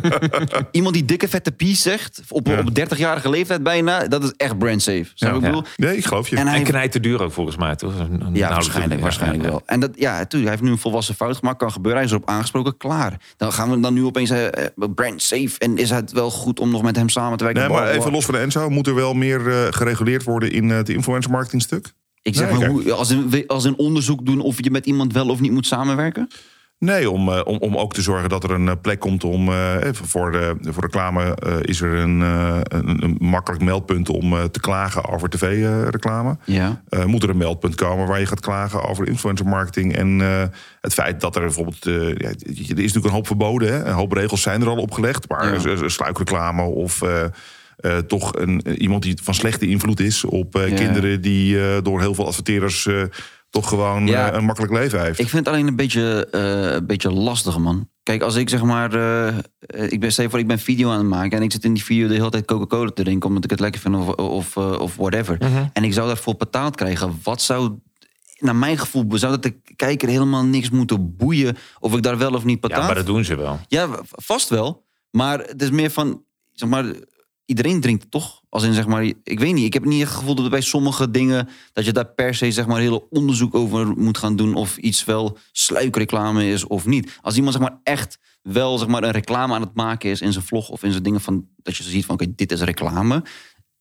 Iemand 0.70 0.94
die 0.94 1.04
dikke 1.04 1.28
vette 1.28 1.52
pies 1.52 1.82
zegt, 1.82 2.20
op, 2.28 2.48
op 2.48 2.70
30-jarige 2.80 3.30
leeftijd 3.30 3.62
bijna, 3.62 4.06
dat 4.08 4.22
is 4.24 4.32
echt 4.36 4.58
brand 4.58 4.82
safe. 4.82 5.04
Snap 5.14 5.34
je 5.34 5.34
wat 5.34 5.34
ik 5.36 5.40
bedoel? 5.50 5.64
Nee, 5.76 5.96
ik 5.96 6.04
geloof 6.06 6.28
je. 6.28 6.36
En 6.36 6.46
En, 6.46 6.48
hij- 6.52 6.62
knijt 6.62 6.92
te 6.92 7.00
duur 7.00 7.22
ook, 7.22 7.32
volgens 7.32 7.56
mij, 7.56 7.76
toch? 7.76 7.98
Een- 7.98 8.20
een 8.26 8.34
Ja, 8.34 8.48
waarschijnlijk, 8.48 8.94
ja, 8.94 9.00
waarschijnlijk 9.02 9.42
ja, 9.42 9.48
ja. 9.48 9.54
wel. 9.54 9.62
En 9.66 9.80
dat, 9.80 9.90
ja, 9.94 10.12
tuurlijk, 10.12 10.32
hij 10.42 10.50
heeft 10.50 10.62
nu 10.62 10.70
een 10.70 10.78
volwassen 10.78 11.14
fout 11.14 11.36
gemaakt, 11.36 11.58
kan 11.58 11.72
gebeuren. 11.72 12.00
Hij 12.00 12.10
is 12.10 12.16
erop 12.16 12.28
aangesproken, 12.28 12.76
klaar. 12.76 13.20
Dan 13.36 13.52
gaan 13.52 13.70
we 13.70 13.80
dan 13.80 13.94
nu 13.94 14.04
opeens 14.04 14.30
eh, 14.30 14.46
eh, 14.46 14.52
brand 14.94 15.22
safe. 15.22 15.58
En 15.58 15.76
is 15.76 15.90
het 15.90 16.12
wel 16.12 16.30
goed 16.30 16.60
om 16.60 16.70
nog 16.70 16.82
met 16.82 16.96
hem 16.96 17.08
samen 17.08 17.38
te 17.38 17.44
werken? 17.44 17.62
Nee, 17.62 17.70
maar 17.78 17.88
even 17.90 18.10
los 18.12 18.24
van 18.24 18.34
de 18.34 18.40
Enzo. 18.40 18.68
Moet 18.70 18.86
er 18.86 18.94
wel 18.94 19.14
meer 19.14 19.48
eh, 19.50 19.66
gereguleerd 19.70 20.24
worden 20.24 20.50
in 20.52 20.70
eh, 20.70 20.76
het 20.76 20.88
influencer 20.88 21.30
marketing 21.30 21.62
stuk? 21.62 21.92
Ik 22.26 22.34
zeg 22.34 22.50
Nee, 22.50 22.58
maar, 22.58 22.68
hoe, 22.68 22.92
als, 22.92 23.10
een, 23.10 23.44
als 23.46 23.64
een 23.64 23.78
onderzoek 23.78 24.26
doen 24.26 24.40
of 24.40 24.62
je 24.64 24.70
met 24.70 24.86
iemand 24.86 25.12
wel 25.12 25.28
of 25.28 25.40
niet 25.40 25.52
moet 25.52 25.66
samenwerken? 25.66 26.28
Nee, 26.78 27.10
om, 27.10 27.28
eh, 27.28 27.40
om, 27.44 27.56
om 27.58 27.76
ook 27.76 27.92
te 27.94 28.02
zorgen 28.02 28.28
dat 28.28 28.44
er 28.44 28.50
een 28.50 28.68
eh, 28.68 28.74
plek 28.82 29.00
komt 29.00 29.24
om. 29.24 29.48
eh, 29.48 29.76
voor, 29.92 30.32
de, 30.32 30.56
voor 30.60 30.82
reclame 30.82 31.36
is 31.62 31.80
er 31.80 31.94
een, 31.94 32.20
een, 32.20 33.02
een 33.04 33.16
makkelijk 33.18 33.62
meldpunt 33.62 34.08
om 34.08 34.50
te 34.50 34.60
klagen 34.60 35.04
over 35.08 35.28
tv-reclame. 35.28 36.36
Ja. 36.44 36.82
Moet 37.06 37.22
er 37.22 37.30
een 37.30 37.36
meldpunt 37.36 37.74
komen 37.74 38.06
waar 38.06 38.20
je 38.20 38.26
gaat 38.26 38.40
klagen 38.40 38.82
over 38.88 39.06
influencer 39.08 39.46
marketing. 39.46 39.96
En 39.96 40.18
het 40.80 40.94
feit 40.94 41.20
dat 41.20 41.36
er 41.36 41.42
bijvoorbeeld. 41.42 41.84
ja, 41.84 42.28
er 42.28 42.48
is 42.48 42.68
natuurlijk 42.68 43.04
een 43.04 43.10
hoop 43.10 43.26
verboden. 43.26 43.68
Hè? 43.72 43.84
Een 43.84 43.92
hoop 43.94 44.12
regels 44.12 44.42
zijn 44.42 44.60
er 44.62 44.68
al 44.68 44.76
opgelegd. 44.76 45.28
Maar 45.28 45.68
Ja. 45.68 45.88
sluikreclame 45.88 46.62
of. 46.62 47.00
Eh, 47.76 47.96
eh, 47.96 47.98
toch 48.04 48.34
een, 48.36 48.68
iemand 48.82 49.02
die 49.02 49.18
van 49.22 49.34
slechte 49.34 49.66
invloed 49.68 50.00
is 50.00 50.24
op 50.24 50.54
eh, 50.56 50.68
Ja. 50.68 50.74
kinderen 50.76 51.20
die 51.20 51.60
eh, 51.60 51.82
door 51.82 52.00
heel 52.00 52.14
veel 52.14 52.26
adverteerders 52.26 52.86
eh, 52.86 53.02
toch 53.50 53.68
gewoon 53.68 54.06
Ja. 54.06 54.30
eh, 54.30 54.38
een 54.38 54.44
makkelijk 54.44 54.72
leven 54.72 55.02
heeft. 55.02 55.18
Ik 55.18 55.28
vind 55.28 55.46
het 55.46 55.54
alleen 55.54 55.66
een 55.66 55.76
beetje, 55.76 56.28
eh, 56.30 56.72
een 56.74 56.86
beetje 56.86 57.10
lastig, 57.12 57.58
man. 57.58 57.88
Kijk, 58.02 58.22
als 58.22 58.34
ik 58.34 58.48
zeg 58.48 58.62
maar, 58.62 58.94
eh, 58.94 59.28
eh, 59.28 59.92
ik 59.92 60.00
ben, 60.00 60.12
voor, 60.30 60.38
ik 60.38 60.46
ben 60.46 60.58
video 60.58 60.90
aan 60.90 60.98
het 60.98 61.06
maken 61.06 61.38
en 61.38 61.44
ik 61.44 61.52
zit 61.52 61.64
in 61.64 61.74
die 61.74 61.84
video 61.84 62.08
de 62.08 62.14
hele 62.14 62.30
tijd 62.30 62.44
Coca-Cola 62.44 62.90
te 62.90 63.02
drinken 63.02 63.28
omdat 63.28 63.44
ik 63.44 63.50
het 63.50 63.60
lekker 63.60 63.80
vind 63.80 63.94
of, 63.96 64.08
of, 64.08 64.56
eh, 64.56 64.72
of 64.80 64.96
whatever. 64.96 65.38
En 65.72 65.84
ik 65.84 65.92
zou 65.92 66.06
daarvoor 66.06 66.36
betaald 66.36 66.76
krijgen. 66.76 67.18
Wat 67.22 67.42
zou, 67.42 67.72
naar 68.38 68.56
mijn 68.56 68.78
gevoel, 68.78 69.04
zou 69.18 69.32
dat 69.32 69.42
de 69.42 69.54
kijker 69.76 70.08
helemaal 70.08 70.44
niks 70.44 70.70
moeten 70.70 71.16
boeien 71.16 71.56
of 71.80 71.94
ik 71.96 72.02
daar 72.02 72.18
wel 72.18 72.32
of 72.34 72.44
niet 72.44 72.60
betaald 72.60 72.80
Ja, 72.80 72.86
maar 72.86 72.96
dat 72.96 73.06
doen 73.06 73.24
ze 73.24 73.36
wel. 73.36 73.60
Ja, 73.68 73.88
vast 74.10 74.48
wel. 74.48 74.84
Maar 75.10 75.38
het 75.38 75.62
is 75.62 75.70
meer 75.70 75.90
van, 75.90 76.22
zeg 76.52 76.68
maar, 76.68 76.84
iedereen 77.46 77.80
drinkt 77.80 78.10
toch? 78.10 78.42
Als 78.48 78.62
in, 78.62 78.72
zeg 78.74 78.86
maar, 78.86 79.02
ik 79.04 79.38
weet 79.40 79.54
niet, 79.54 79.64
ik 79.64 79.72
heb 79.72 79.84
niet 79.84 80.00
het 80.00 80.10
gevoel 80.10 80.34
dat 80.34 80.50
bij 80.50 80.60
sommige 80.60 81.10
dingen... 81.10 81.48
dat 81.72 81.84
je 81.84 81.92
daar 81.92 82.06
per 82.06 82.34
se, 82.34 82.52
zeg 82.52 82.66
maar, 82.66 82.80
heel 82.80 83.06
onderzoek 83.10 83.54
over 83.54 83.86
moet 83.86 84.18
gaan 84.18 84.36
doen... 84.36 84.54
of 84.54 84.76
iets 84.76 85.04
wel 85.04 85.38
sluikreclame 85.52 86.48
is 86.48 86.66
of 86.66 86.86
niet. 86.86 87.18
Als 87.20 87.36
iemand, 87.36 87.54
zeg 87.54 87.62
maar, 87.62 87.78
echt 87.82 88.18
wel, 88.42 88.78
zeg 88.78 88.88
maar, 88.88 89.02
een 89.02 89.10
reclame 89.10 89.54
aan 89.54 89.60
het 89.60 89.74
maken 89.74 90.10
is... 90.10 90.20
in 90.20 90.32
zijn 90.32 90.44
vlog 90.44 90.68
of 90.68 90.82
in 90.82 90.90
zijn 90.90 91.02
dingen 91.02 91.20
van... 91.20 91.46
dat 91.56 91.76
je 91.76 91.82
ziet 91.82 92.04
van, 92.04 92.14
oké, 92.14 92.34
dit 92.34 92.52
is 92.52 92.60
reclame... 92.60 93.22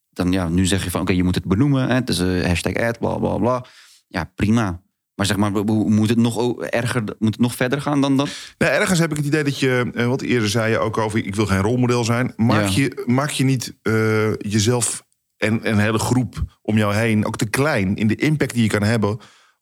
dan 0.09 0.32
ja, 0.32 0.49
nu 0.49 0.66
zeg 0.66 0.84
je 0.84 0.91
van, 0.91 1.01
oké, 1.01 1.13
je 1.13 1.24
moet 1.24 1.36
het 1.36 1.45
benoemen. 1.45 1.88
Hè? 1.88 1.93
Het 1.93 2.09
is 2.09 2.20
een 2.20 2.45
hashtag 2.45 2.76
ad, 2.76 2.99
bla, 2.99 3.18
bla, 3.18 3.38
bla. 3.38 3.66
Ja, 4.07 4.32
prima. 4.36 4.84
Maar 5.16 5.26
zeg 5.26 5.38
maar, 5.38 5.51
moet 5.66 6.09
het 6.09 6.18
nog 6.18 6.61
erger, 6.61 7.03
moet 7.20 7.32
het 7.34 7.39
nog 7.39 7.55
verder 7.55 7.82
gaan 7.82 8.01
dan 8.01 8.18
dat? 8.18 8.30
Nou, 8.57 8.72
ergens 8.74 8.99
heb 8.99 9.11
ik 9.11 9.18
het 9.18 9.26
idee 9.26 9.43
dat 9.43 9.59
je, 9.59 9.91
eh, 9.93 10.07
wat 10.07 10.22
eerder 10.22 10.49
zei 10.49 10.72
je 10.72 10.78
ook 10.80 10.97
over, 10.97 11.26
ik 11.26 11.36
wil 11.36 11.45
geen 11.45 11.61
rolmodel 11.61 12.03
zijn. 12.03 12.34
Maak, 12.36 12.68
Ja. 12.68 12.82
je, 12.82 13.03
maak 13.05 13.30
je 13.30 13.43
niet 13.43 13.76
eh, 13.82 14.34
jezelf 14.38 15.03
en 15.38 15.70
een 15.70 15.78
hele 15.80 15.99
groep 15.99 16.57
om 16.61 16.78
jou 16.78 16.93
heen 16.95 17.26
ook 17.26 17.38
te 17.38 17.49
klein 17.49 17.95
in 17.95 18.07
de 18.07 18.16
impact 18.16 18.53
die 18.53 18.63
je 18.63 18.70
kan 18.70 18.84
hebben 18.84 19.18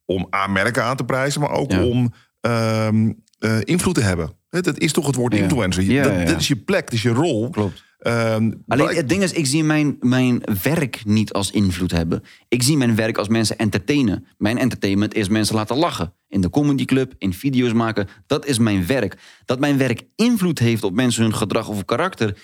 om 0.05 0.27
aanmerken 0.29 0.83
aan 0.83 0.95
te 0.95 1.03
prijzen, 1.05 1.41
maar 1.41 1.51
ook 1.51 1.71
om 1.71 2.13
ehm, 2.41 3.11
eh, 3.39 3.57
invloed 3.63 3.95
te 3.95 4.01
hebben. 4.01 4.31
Het 4.49 4.79
is 4.79 4.91
toch 4.91 5.05
het 5.05 5.15
woord 5.15 5.33
Ja. 5.33 5.39
influencer. 5.43 6.03
Dat, 6.03 6.27
dat 6.27 6.39
is 6.39 6.47
je 6.47 6.55
plek, 6.55 6.83
dat 6.83 6.93
is 6.93 7.01
je 7.01 7.09
rol. 7.09 7.49
Klopt. 7.49 7.83
Ehm, 8.03 8.51
Alleen 8.67 8.95
het 8.95 9.09
ding 9.09 9.23
is, 9.23 9.31
ik 9.31 9.45
zie 9.45 9.63
mijn, 9.63 9.97
mijn 9.99 10.43
werk 10.63 11.01
niet 11.05 11.33
als 11.33 11.51
invloed 11.51 11.91
hebben. 11.91 12.23
Ik 12.47 12.63
zie 12.63 12.77
mijn 12.77 12.95
werk 12.95 13.17
als 13.17 13.27
mensen 13.27 13.57
entertainen. 13.57 14.25
Mijn 14.37 14.57
entertainment 14.57 15.13
is 15.13 15.27
mensen 15.27 15.55
laten 15.55 15.77
lachen. 15.77 16.13
In 16.27 16.41
de 16.41 16.49
comedyclub, 16.49 17.13
in 17.17 17.33
video's 17.33 17.73
maken. 17.73 18.07
Dat 18.27 18.45
is 18.45 18.57
mijn 18.57 18.85
werk. 18.85 19.17
Dat 19.45 19.59
mijn 19.59 19.77
werk 19.77 20.03
invloed 20.15 20.59
heeft 20.59 20.83
op 20.83 20.93
mensen 20.93 21.23
hun 21.23 21.35
gedrag 21.35 21.67
of 21.67 21.85
karakter... 21.85 22.37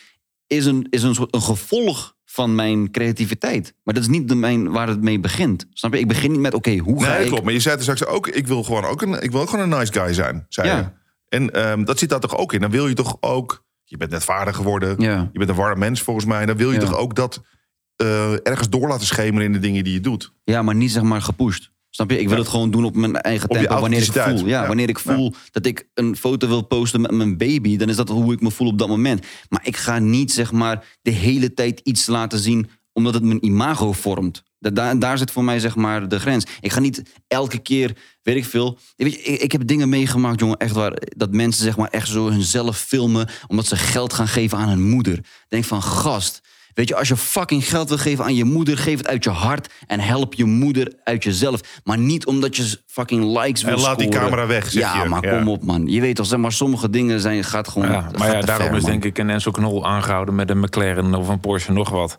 is 0.47 0.65
een, 0.65 0.87
is 0.89 1.03
een 1.03 1.15
soort 1.15 1.33
een 1.35 1.41
gevolg 1.41 2.15
van 2.25 2.55
mijn 2.55 2.91
creativiteit. 2.91 3.73
Maar 3.83 3.93
dat 3.93 4.03
is 4.03 4.09
niet 4.09 4.27
de 4.27 4.35
mijn, 4.35 4.71
waar 4.71 4.87
het 4.87 5.01
mee 5.01 5.19
begint. 5.19 5.65
Snap 5.73 5.93
je? 5.93 5.99
Ik 5.99 6.07
begin 6.07 6.31
niet 6.31 6.39
met, 6.39 6.53
oké, 6.53 6.77
hoe 6.77 7.03
ga 7.03 7.13
nee, 7.13 7.21
ik... 7.21 7.27
klopt. 7.27 7.43
Maar 7.43 7.53
je 7.53 7.59
zei 7.59 7.75
er 7.75 7.81
straks 7.81 8.05
ook, 8.05 8.27
ik 8.27 8.47
wil 8.47 8.63
gewoon 8.63 8.85
ook 8.85 9.01
een, 9.01 9.21
ik 9.23 9.31
wil 9.31 9.41
ook 9.41 9.49
gewoon 9.49 9.71
een 9.71 9.77
nice 9.79 9.93
guy 9.93 10.13
zijn. 10.13 10.45
Zei 10.49 10.67
Ja. 10.67 10.77
je. 10.77 10.85
En 11.37 11.51
ehm, 11.51 11.83
dat 11.83 11.99
zit 11.99 12.09
daar 12.09 12.19
toch 12.19 12.37
ook 12.37 12.53
in. 12.53 12.61
Dan 12.61 12.71
wil 12.71 12.87
je 12.87 12.93
toch 12.93 13.17
ook, 13.19 13.65
je 13.89 13.97
bent 13.97 14.11
net 14.11 14.23
vader 14.23 14.53
geworden. 14.53 14.95
Ja. 14.97 15.29
Je 15.31 15.37
bent 15.39 15.49
een 15.49 15.55
warm 15.55 15.79
mens 15.79 16.01
volgens 16.01 16.25
mij. 16.25 16.45
Dan 16.45 16.57
wil 16.57 16.71
je 16.71 16.79
Ja. 16.79 16.85
toch 16.85 16.97
ook 16.97 17.15
dat 17.15 17.41
eh, 17.95 18.31
ergens 18.47 18.69
door 18.69 18.87
laten 18.87 19.05
schemeren 19.07 19.45
in 19.45 19.53
de 19.53 19.59
dingen 19.59 19.83
die 19.83 19.93
je 19.93 19.99
doet. 19.99 20.33
Ja, 20.43 20.61
maar 20.61 20.75
niet 20.75 20.91
zeg 20.91 21.03
maar 21.03 21.21
gepusht. 21.21 21.71
Snap 21.89 22.09
je? 22.09 22.19
Ik 22.19 22.27
wil 22.27 22.35
Ja. 22.37 22.41
het 22.41 22.51
gewoon 22.51 22.71
doen 22.71 22.85
op 22.85 22.95
mijn 22.95 23.15
eigen 23.15 23.49
Op 23.49 23.55
tempo. 23.55 23.79
Wanneer 23.79 24.01
ik 24.01 24.11
voel. 24.11 24.47
Ja. 24.47 24.67
wanneer 24.67 24.89
ik 24.89 24.99
voel 24.99 25.33
dat 25.51 25.65
ik 25.65 25.89
een 25.93 26.15
foto 26.15 26.47
wil 26.47 26.61
posten 26.61 27.01
met 27.01 27.11
mijn 27.11 27.37
baby, 27.37 27.77
dan 27.77 27.89
is 27.89 27.95
dat 27.95 28.09
hoe 28.09 28.33
ik 28.33 28.41
me 28.41 28.51
voel 28.51 28.67
op 28.67 28.77
dat 28.77 28.87
moment. 28.87 29.25
Maar 29.49 29.61
ik 29.63 29.77
ga 29.77 29.99
niet 29.99 30.31
zeg 30.31 30.51
maar 30.51 30.97
de 31.01 31.11
hele 31.11 31.53
tijd 31.53 31.79
iets 31.83 32.07
laten 32.07 32.39
zien 32.39 32.69
omdat 32.93 33.13
het 33.13 33.23
mijn 33.23 33.45
imago 33.45 33.91
vormt. 33.91 34.43
Da- 34.59 34.69
Daar, 34.69 34.99
daar 34.99 35.17
zit 35.17 35.31
voor 35.31 35.43
mij 35.43 35.59
zeg 35.59 35.75
maar 35.75 36.07
de 36.07 36.19
grens. 36.19 36.45
Ik 36.59 36.71
ga 36.71 36.79
niet 36.79 37.01
elke 37.27 37.57
keer, 37.57 37.95
weet 38.23 38.35
ik 38.35 38.45
veel. 38.45 38.77
Weet 38.95 39.13
je, 39.13 39.21
ik, 39.21 39.41
ik 39.41 39.51
heb 39.51 39.67
dingen 39.67 39.89
meegemaakt, 39.89 40.39
jongen, 40.39 40.57
echt 40.57 40.73
waar. 40.73 40.93
Dat 40.99 41.31
mensen 41.31 41.63
zeg 41.63 41.77
maar 41.77 41.89
echt 41.89 42.07
zo 42.07 42.29
hunzelf 42.29 42.77
filmen 42.77 43.27
omdat 43.47 43.65
ze 43.65 43.75
geld 43.75 44.13
gaan 44.13 44.27
geven 44.27 44.57
aan 44.57 44.69
hun 44.69 44.89
moeder. 44.89 45.19
Denk 45.47 45.63
van 45.65 45.83
gast. 45.83 46.41
Weet 46.73 46.87
je, 46.87 46.95
als 46.95 47.07
je 47.07 47.17
fucking 47.17 47.67
geld 47.69 47.89
wil 47.89 47.97
geven 47.97 48.23
aan 48.25 48.35
je 48.35 48.43
moeder, 48.43 48.77
geef 48.77 48.97
het 48.97 49.07
uit 49.07 49.23
je 49.23 49.29
hart 49.29 49.73
en 49.87 49.99
help 49.99 50.33
je 50.33 50.45
moeder 50.45 50.93
uit 51.03 51.23
jezelf. 51.23 51.61
Maar 51.83 51.97
niet 51.97 52.25
omdat 52.25 52.55
je 52.57 52.77
fucking 52.85 53.37
likes 53.41 53.61
wil 53.63 53.73
En 53.73 53.79
laat 53.81 53.97
die 53.99 54.09
camera 54.09 54.45
weg, 54.47 54.71
zeg 54.71 54.81
ja, 54.83 55.03
je. 55.03 55.09
maar 55.09 55.25
Ja. 55.25 55.37
kom 55.37 55.47
op, 55.47 55.63
man. 55.63 55.87
Je 55.87 56.01
weet 56.01 56.15
toch, 56.15 56.25
zeg 56.25 56.39
maar, 56.39 56.51
sommige 56.51 56.89
dingen 56.89 57.19
zijn, 57.19 57.43
gaat 57.43 57.67
gewoon. 57.67 57.91
Ja, 57.91 58.01
gaat 58.01 58.17
maar 58.17 58.31
ja, 58.33 58.39
te 58.39 58.45
daarom 58.45 58.67
ver, 58.67 58.75
is 58.75 58.81
man. 58.81 58.91
denk 58.91 59.03
ik 59.05 59.17
een 59.17 59.29
Enzo 59.29 59.51
Knol 59.51 59.87
aangehouden 59.87 60.35
met 60.35 60.49
een 60.49 60.59
McLaren 60.59 61.15
of 61.15 61.27
een 61.27 61.39
Porsche 61.39 61.71
nog 61.71 61.89
wat. 61.89 62.17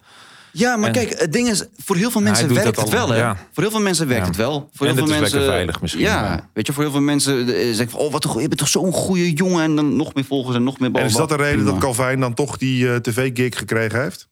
Ja, 0.52 0.76
maar 0.76 0.86
En- 0.86 0.92
kijk, 0.94 1.20
het 1.20 1.32
ding 1.32 1.48
is, 1.48 1.64
voor 1.76 1.96
heel 1.96 2.10
veel 2.10 2.20
Hij 2.20 2.30
mensen 2.30 2.48
doet 2.48 2.56
werkt 2.62 2.80
het 2.80 2.88
wel, 2.88 3.08
hè? 3.10 3.32
Voor 3.52 3.62
heel 3.62 3.70
veel 3.72 3.80
mensen 3.80 4.08
werkt 4.08 4.26
het 4.26 4.36
wel. 4.36 4.68
Voor 4.72 4.86
heel 4.86 4.94
veel 4.96 5.04
is 5.04 5.10
mensen, 5.10 5.30
lekker 5.38 5.52
veilig 5.54 5.80
misschien, 5.80 6.02
Ja, 6.02 6.20
maar- 6.20 6.48
weet 6.54 6.66
je, 6.66 6.72
voor 6.72 6.82
heel 6.82 6.92
veel 6.92 7.00
mensen 7.00 7.48
eh, 7.48 7.64
zeggen 7.64 7.90
van, 7.90 8.00
oh, 8.00 8.12
wat 8.12 8.24
een 8.24 8.30
goeie, 8.30 8.42
je 8.42 8.48
bent 8.56 8.60
toch 8.60 8.68
zo'n 8.82 8.92
goede 8.92 9.32
jongen 9.32 9.62
en 9.62 9.76
dan 9.76 9.96
nog 9.96 10.14
meer 10.14 10.24
volgers 10.24 10.56
en 10.56 10.64
nog 10.64 10.78
meer. 10.78 10.90
En 10.94 11.04
is 11.04 11.12
dat 11.12 11.28
de 11.28 11.36
reden 11.36 11.56
dat 11.56 11.64
Prima. 11.64 11.80
Calvijn 11.80 12.20
dan 12.20 12.34
toch 12.34 12.56
die 12.56 12.88
eh, 12.90 12.96
tv-gig 12.96 13.58
gekregen 13.58 14.00
heeft? 14.02 14.28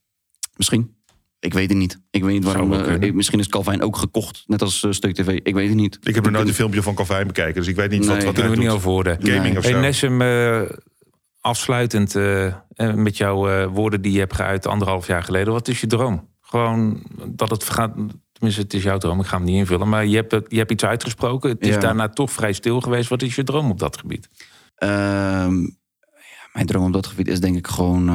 Misschien. 0.55 0.97
Ik 1.39 1.53
weet 1.53 1.69
het 1.69 1.77
niet. 1.77 1.99
Ik 2.11 2.23
weet 2.23 2.33
niet 2.33 2.43
waarom. 2.43 2.73
eh, 2.73 2.95
ik- 2.99 3.13
misschien 3.13 3.39
is 3.39 3.47
Calvin 3.47 3.81
ook 3.81 3.97
gekocht, 3.97 4.43
net 4.47 4.61
als 4.61 4.85
Stuk 4.89 5.13
TV. 5.15 5.39
Ik 5.43 5.53
weet 5.53 5.67
het 5.67 5.77
niet. 5.77 5.97
Ik 6.03 6.15
heb 6.15 6.23
nog 6.23 6.33
nooit 6.33 6.47
een 6.47 6.53
filmpje 6.53 6.81
van 6.81 6.95
Calvijn 6.95 7.27
bekeken, 7.27 7.53
dus 7.53 7.67
ik 7.67 7.75
weet 7.75 7.89
niet 7.89 7.99
Nee. 7.99 8.07
wat, 8.09 8.23
wat 8.23 8.33
Kunnen 8.33 8.51
we 8.51 8.57
hij 8.57 8.65
niet 8.67 8.67
doet. 8.67 8.77
over 8.77 8.89
horen. 8.91 9.17
Gaming 9.21 9.57
of 9.57 9.63
Hey, 9.63 9.71
zo. 9.73 9.79
Nessem, 9.79 10.21
eh, 10.21 10.61
afsluitend 11.41 12.15
eh, 12.15 12.45
eh, 12.45 12.53
met 12.93 13.17
jouw 13.17 13.49
eh, 13.49 13.67
woorden 13.73 14.01
die 14.01 14.11
je 14.11 14.19
hebt 14.19 14.35
geuit 14.35 14.67
anderhalf 14.67 15.07
jaar 15.07 15.23
geleden. 15.23 15.53
Wat 15.53 15.67
is 15.67 15.81
je 15.81 15.87
droom? 15.87 16.27
Gewoon 16.41 17.03
dat 17.27 17.49
het 17.49 17.63
gaat. 17.63 17.93
Tenminste, 18.31 18.61
het 18.63 18.73
is 18.73 18.83
jouw 18.83 18.97
droom. 18.97 19.19
Ik 19.19 19.25
ga 19.25 19.35
hem 19.37 19.45
niet 19.45 19.55
invullen. 19.55 19.89
Maar 19.89 20.05
je 20.05 20.15
hebt, 20.15 20.31
het- 20.31 20.45
je 20.51 20.57
hebt 20.57 20.71
iets 20.71 20.83
uitgesproken. 20.85 21.49
Het 21.49 21.61
is 21.61 21.73
Ja. 21.73 21.79
daarna 21.79 22.09
toch 22.09 22.31
vrij 22.31 22.53
stil 22.53 22.81
geweest. 22.81 23.09
Wat 23.09 23.21
is 23.21 23.35
je 23.35 23.43
droom 23.43 23.69
op 23.71 23.79
dat 23.79 23.97
gebied? 23.97 24.29
Ehm, 24.75 25.61
ja, 25.61 26.47
mijn 26.53 26.65
droom 26.65 26.85
op 26.85 26.93
dat 26.93 27.07
gebied 27.07 27.27
is 27.27 27.39
denk 27.39 27.57
ik 27.57 27.67
gewoon... 27.67 28.09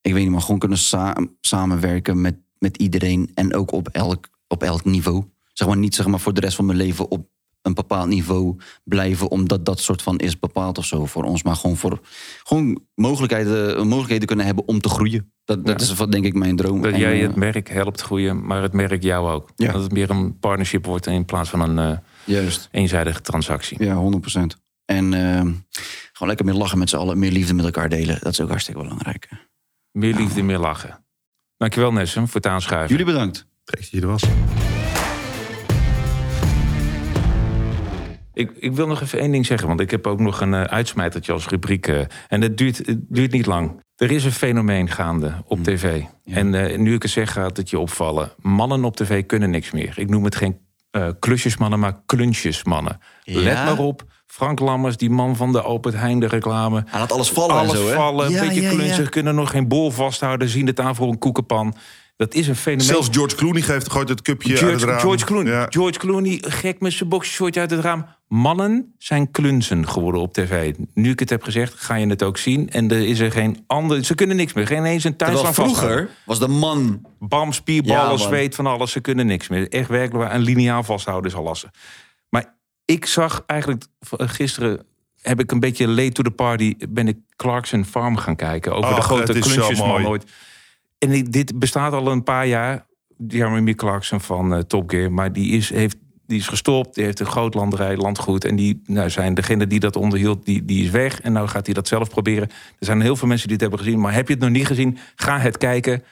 ik 0.00 0.12
weet 0.12 0.22
niet, 0.22 0.30
maar 0.32 0.40
gewoon 0.40 0.58
kunnen 0.58 0.78
sa- 0.78 1.16
samenwerken 1.40 2.20
met, 2.20 2.36
met 2.58 2.76
iedereen. 2.76 3.30
En 3.34 3.54
ook 3.54 3.72
op 3.72 3.88
elk, 3.88 4.28
op 4.48 4.62
elk 4.62 4.84
niveau. 4.84 5.24
Zeg 5.52 5.68
maar 5.68 5.76
niet 5.76 5.94
zeg 5.94 6.06
maar, 6.06 6.20
voor 6.20 6.34
de 6.34 6.40
rest 6.40 6.56
van 6.56 6.66
mijn 6.66 6.78
leven 6.78 7.10
op 7.10 7.28
een 7.66 7.74
bepaald 7.74 8.08
niveau 8.08 8.56
blijven... 8.84 9.30
omdat 9.30 9.64
dat 9.64 9.80
soort 9.80 10.02
van 10.02 10.18
is 10.18 10.38
bepaald 10.38 10.78
of 10.78 10.84
zo 10.84 11.06
voor 11.06 11.24
ons. 11.24 11.42
Maar 11.42 11.56
gewoon 11.56 11.76
voor 11.76 12.00
gewoon 12.44 12.80
mogelijkheden, 12.94 13.86
mogelijkheden 13.86 14.26
kunnen 14.26 14.46
hebben 14.46 14.68
om 14.68 14.80
te 14.80 14.88
groeien. 14.88 15.32
Dat, 15.44 15.66
dat 15.66 15.80
Ja. 15.80 15.86
is 15.86 15.94
wat 15.94 16.12
denk 16.12 16.24
ik 16.24 16.34
mijn 16.34 16.56
droom. 16.56 16.82
Dat 16.82 16.92
En, 16.92 16.98
jij 16.98 17.20
eh, 17.20 17.26
het 17.26 17.36
merk 17.36 17.68
helpt 17.68 18.00
groeien, 18.00 18.46
maar 18.46 18.62
het 18.62 18.72
merk 18.72 19.02
jou 19.02 19.30
ook. 19.30 19.50
Ja. 19.56 19.72
Dat 19.72 19.82
het 19.82 19.92
meer 19.92 20.10
een 20.10 20.38
partnership 20.38 20.84
wordt 20.86 21.06
in 21.06 21.24
plaats 21.24 21.50
van 21.50 21.60
een 21.60 21.92
eh, 21.92 21.98
Juist. 22.24 22.68
eenzijdige 22.70 23.20
transactie. 23.20 23.84
Ja, 23.84 23.94
100%. 23.94 24.40
En 24.84 25.14
ehm, 25.14 25.52
gewoon 26.12 26.28
lekker 26.28 26.44
meer 26.46 26.54
lachen 26.54 26.78
met 26.78 26.88
z'n 26.90 26.96
allen. 26.96 27.18
Meer 27.18 27.30
liefde 27.32 27.54
met 27.54 27.64
elkaar 27.64 27.88
delen. 27.88 28.18
Dat 28.20 28.32
is 28.32 28.40
ook 28.40 28.48
hartstikke 28.48 28.80
belangrijk. 28.80 29.28
Meer 29.92 30.14
liefde, 30.14 30.42
meer 30.42 30.58
lachen. 30.58 31.04
Dankjewel 31.56 31.92
Nessem 31.92 32.26
voor 32.26 32.34
het 32.40 32.46
aanschuiven. 32.46 32.96
Jullie 32.96 33.12
bedankt. 33.12 33.46
Trek 33.64 33.80
dat 33.80 33.90
je 33.90 34.00
er 34.00 34.06
was. 34.06 34.22
Ik, 38.36 38.50
ik 38.58 38.72
wil 38.72 38.86
nog 38.86 39.02
even 39.02 39.18
één 39.18 39.30
ding 39.30 39.46
zeggen, 39.46 39.68
want 39.68 39.80
ik 39.80 39.90
heb 39.90 40.06
ook 40.06 40.20
nog 40.20 40.40
een 40.40 40.54
eh, 40.54 40.62
uitsmijtertje 40.62 41.32
als 41.32 41.48
rubriek. 41.48 41.86
eh, 41.86 42.00
en 42.28 42.40
het 42.40 42.58
duurt, 42.58 42.76
het 42.86 42.98
duurt 43.08 43.32
niet 43.32 43.46
lang. 43.46 43.82
Er 43.96 44.10
is 44.10 44.24
een 44.24 44.32
fenomeen 44.32 44.90
gaande 44.90 45.32
op 45.46 45.62
tv. 45.62 46.02
En 46.24 46.54
eh, 46.54 46.78
nu 46.78 46.94
ik 46.94 47.02
het 47.02 47.10
zeg, 47.10 47.32
gaat 47.32 47.56
het 47.56 47.70
je 47.70 47.78
opvallen. 47.78 48.32
Mannen 48.40 48.84
op 48.84 48.96
tv 48.96 49.26
kunnen 49.26 49.50
niks 49.50 49.70
meer. 49.70 49.92
Ik 49.96 50.08
noem 50.10 50.24
het 50.24 50.36
geen 50.36 50.58
eh, 50.90 51.08
klusjesmannen, 51.18 51.78
maar 51.78 52.00
klunsjesmannen. 52.06 52.98
Ja? 53.22 53.40
Let 53.40 53.54
maar 53.54 53.78
op. 53.78 54.02
Frank 54.26 54.60
Lammers, 54.60 54.96
die 54.96 55.10
man 55.10 55.36
van 55.36 55.52
de 55.52 55.60
Albert 55.62 55.94
Heijn, 55.94 56.20
de 56.20 56.26
reclame. 56.26 56.82
Hij 56.86 57.00
laat 57.00 57.12
alles 57.12 57.30
vallen 57.30 57.54
en 57.56 57.60
Alles 57.60 57.76
zo, 57.76 57.86
hè? 57.88 57.94
vallen, 57.94 58.30
Ja, 58.30 58.42
een 58.42 58.48
beetje 58.48 58.68
klunzig, 58.68 59.08
kunnen 59.08 59.34
nog 59.34 59.50
geen 59.50 59.68
bol 59.68 59.90
vasthouden, 59.90 60.48
zien 60.48 60.66
het 60.66 60.80
aan 60.80 60.94
voor 60.94 61.08
een 61.08 61.18
koekenpan. 61.18 61.74
Dat 62.16 62.34
is 62.34 62.48
een 62.48 62.56
fenomeen. 62.56 62.86
Zelfs 62.86 63.08
George 63.12 63.36
Clooney 63.36 63.62
geeft, 63.62 63.90
gooit 63.90 64.08
het 64.08 64.22
cupje 64.22 64.50
uit 64.50 64.60
het 64.60 64.68
George, 64.70 64.86
raam. 64.86 65.00
George 65.00 65.24
Clooney. 65.24 65.52
Ja. 65.52 65.66
George 65.70 65.98
Clooney, 65.98 66.42
gek 66.46 66.80
met 66.80 66.92
zijn 66.92 67.08
boxershortje 67.08 67.60
uit 67.60 67.70
het 67.70 67.80
raam. 67.80 68.06
Mannen 68.28 68.94
zijn 68.98 69.30
klunzen 69.30 69.88
geworden 69.88 70.20
op 70.20 70.32
tv. 70.32 70.74
Nu 70.94 71.10
ik 71.10 71.18
het 71.18 71.30
heb 71.30 71.42
gezegd, 71.42 71.74
ga 71.74 71.94
je 71.94 72.06
het 72.06 72.22
ook 72.22 72.38
zien. 72.38 72.70
En 72.70 72.90
er 72.90 73.06
is 73.06 73.18
er 73.18 73.32
geen 73.32 73.64
ander... 73.66 74.04
Ze 74.04 74.14
kunnen 74.14 74.36
niks 74.36 74.52
meer. 74.52 74.66
Geen 74.66 74.84
eens 74.84 75.04
een 75.04 75.16
Terwijl 75.16 75.42
thuislang 75.42 75.68
vroeger 75.68 76.08
was 76.24 76.38
de 76.38 76.48
man... 76.48 77.06
Bam, 77.18 77.52
spierballen, 77.52 78.10
Ja, 78.10 78.16
zweet, 78.16 78.54
van 78.54 78.66
alles. 78.66 78.90
Ze 78.92 79.00
kunnen 79.00 79.26
niks 79.26 79.48
meer. 79.48 79.68
Echt 79.68 79.88
werkelijk. 79.88 80.32
Een 80.32 80.40
liniaal 80.40 80.82
vasthouden 80.82 81.30
is 81.30 81.36
al 81.36 81.42
lastig. 81.42 81.70
Maar 82.28 82.54
ik 82.84 83.06
zag 83.06 83.42
eigenlijk 83.46 83.84
v- 84.00 84.12
gisteren 84.16 84.82
heb 85.20 85.40
ik 85.40 85.52
een 85.52 85.60
beetje 85.60 85.88
late 85.88 86.12
to 86.12 86.22
the 86.22 86.30
party... 86.30 86.74
ben 86.88 87.08
ik 87.08 87.16
Clarkson 87.36 87.84
Farm 87.84 88.16
gaan 88.16 88.36
kijken. 88.36 88.74
Over 88.74 88.94
de 88.94 89.00
grote 89.02 89.32
het 89.32 89.46
is 89.46 89.52
zo 89.52 89.60
klunchesman 89.60 89.88
mooi. 89.88 90.06
ooit. 90.06 90.24
En 90.98 91.24
dit 91.24 91.58
bestaat 91.58 91.92
al 91.92 92.10
een 92.10 92.22
paar 92.22 92.46
jaar. 92.46 92.86
Jeremy 93.28 93.74
Clarkson 93.74 94.20
van 94.20 94.54
eh, 94.54 94.60
Top 94.60 94.90
Gear. 94.90 95.12
Maar 95.12 95.32
die 95.32 95.52
is, 95.52 95.70
heeft, 95.70 95.96
die 96.26 96.38
is 96.38 96.48
gestopt. 96.48 96.94
Die 96.94 97.04
heeft 97.04 97.20
een 97.20 97.26
groot 97.26 97.54
landerij, 97.54 97.96
landgoed. 97.96 98.44
En 98.44 98.56
die 98.56 98.82
nou, 98.84 99.10
zijn 99.10 99.34
degene 99.34 99.66
die 99.66 99.80
dat 99.80 99.96
onderhield, 99.96 100.44
die, 100.44 100.64
die 100.64 100.84
is 100.84 100.90
weg. 100.90 101.20
En 101.20 101.32
nou 101.32 101.48
gaat 101.48 101.66
hij 101.66 101.74
dat 101.74 101.88
zelf 101.88 102.08
proberen. 102.08 102.48
Er 102.78 102.86
zijn 102.86 103.00
heel 103.00 103.16
veel 103.16 103.28
mensen 103.28 103.48
die 103.48 103.56
het 103.56 103.66
hebben 103.66 103.84
gezien. 103.84 104.00
Maar 104.00 104.12
heb 104.14 104.28
je 104.28 104.34
het 104.34 104.42
nog 104.42 104.52
niet 104.52 104.66
gezien? 104.66 104.98
Ga 105.14 105.38
het 105.38 105.58
kijken. 105.58 106.02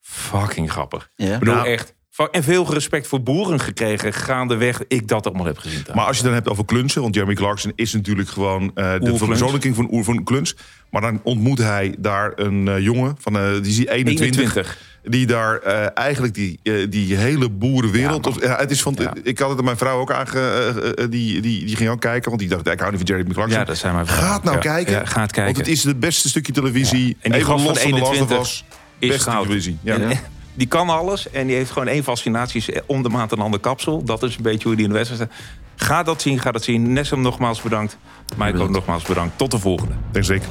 Fucking 0.00 0.70
grappig. 0.70 1.10
Ja? 1.14 1.32
Ik 1.32 1.38
bedoel, 1.38 1.54
Nou. 1.54 1.66
echt. 1.68 1.94
En 2.28 2.42
veel 2.42 2.72
respect 2.72 3.06
voor 3.06 3.22
boeren 3.22 3.60
gekregen. 3.60 4.12
Gaandeweg 4.12 4.80
ik 4.88 5.08
dat 5.08 5.26
allemaal 5.26 5.46
heb 5.46 5.58
gezien. 5.58 5.82
Maar 5.94 6.06
als 6.06 6.16
je 6.16 6.22
dan 6.22 6.32
hebt 6.32 6.48
over 6.48 6.64
klunsen, 6.64 7.02
want 7.02 7.14
Jeremy 7.14 7.34
Clarkson 7.34 7.72
is 7.74 7.92
natuurlijk 7.92 8.28
gewoon 8.28 8.70
eh, 8.74 8.92
de 9.00 9.16
verpersoonlijking 9.16 9.74
van 9.74 9.88
Oer 9.92 10.04
van 10.04 10.24
Kluns. 10.24 10.54
Maar 10.90 11.00
dan 11.00 11.20
ontmoet 11.22 11.58
hij 11.58 11.94
daar 11.98 12.32
een 12.36 12.68
eh, 12.68 12.78
jongen 12.78 13.16
van 13.20 13.36
eh, 13.38 13.52
die 13.62 13.70
is 13.70 13.76
hij 13.76 13.88
21, 13.88 14.40
21. 14.40 14.78
die 15.04 15.26
daar 15.26 15.58
eh, 15.58 15.86
eigenlijk 15.94 16.34
die, 16.34 16.60
die 16.88 17.16
hele 17.16 17.50
boerenwereld. 17.50 18.24
Ja, 18.24 18.30
of, 18.30 18.42
ja, 18.42 18.56
het 18.56 18.70
is 18.70 18.82
van, 18.82 18.96
Ik 19.22 19.38
had 19.38 19.48
het 19.48 19.58
aan 19.58 19.64
mijn 19.64 19.76
vrouw 19.76 19.98
ook 20.00 20.12
aange, 20.12 21.06
die, 21.10 21.40
die, 21.40 21.64
die 21.64 21.76
ging 21.76 21.90
ook 21.90 22.00
kijken, 22.00 22.28
want 22.28 22.40
die 22.40 22.48
dacht 22.50 22.66
ik 22.68 22.78
hou 22.80 22.90
niet 22.92 23.00
van 23.00 23.08
Jeremy 23.16 23.34
Clarkson. 23.34 23.58
Ja, 23.58 23.64
dat 23.64 23.76
zijn 23.76 23.94
mijn 23.94 24.06
vrouw. 24.06 24.18
Ga 24.28 24.34
het 24.34 24.42
nou 24.42 24.56
Ja, 24.56 24.62
kijken. 24.62 24.92
ja, 24.92 25.04
ga 25.04 25.20
het 25.20 25.32
kijken. 25.32 25.54
Want 25.54 25.66
het 25.66 25.76
is 25.76 25.84
het 25.84 26.00
beste 26.00 26.28
stukje 26.28 26.52
televisie. 26.52 27.16
En 27.20 27.30
die 27.30 27.40
Even 27.40 27.52
gast 27.52 27.62
van 27.62 27.72
los 27.72 27.82
van 27.82 27.90
de 27.90 27.98
Last 27.98 28.10
of 28.10 28.30
21 28.30 28.40
Us. 28.40 28.64
is 28.98 29.08
Beste 29.08 29.30
goud. 29.30 29.42
televisie. 29.42 29.78
Ja. 29.82 29.98
Eh, 30.52 30.58
Die 30.58 30.66
kan 30.66 30.88
alles 30.88 31.30
en 31.30 31.46
die 31.46 31.56
heeft 31.56 31.70
gewoon 31.70 31.88
één 31.88 32.02
fascinatie. 32.02 32.64
is 32.66 32.80
Om 32.86 33.02
de 33.02 33.08
maand 33.08 33.32
een 33.32 33.40
ander 33.40 33.60
kapsel. 33.60 34.04
Dat 34.04 34.22
is 34.22 34.36
een 34.36 34.42
beetje 34.42 34.66
hoe 34.68 34.76
die 34.76 34.84
in 34.84 34.90
de 34.90 34.96
wedstrijd 34.96 35.22
staat. 35.30 35.40
Ga 35.88 36.02
dat 36.02 36.22
zien, 36.22 36.38
ga 36.38 36.50
dat 36.52 36.62
zien. 36.64 36.92
Nessum 36.92 37.20
nogmaals 37.20 37.62
bedankt. 37.62 37.96
Mike 38.36 38.62
ook 38.62 38.70
nogmaals 38.70 39.02
bedankt. 39.02 39.38
Tot 39.38 39.50
de 39.50 39.58
volgende. 39.58 39.94
Denk 40.10 40.24
zeker. 40.24 40.48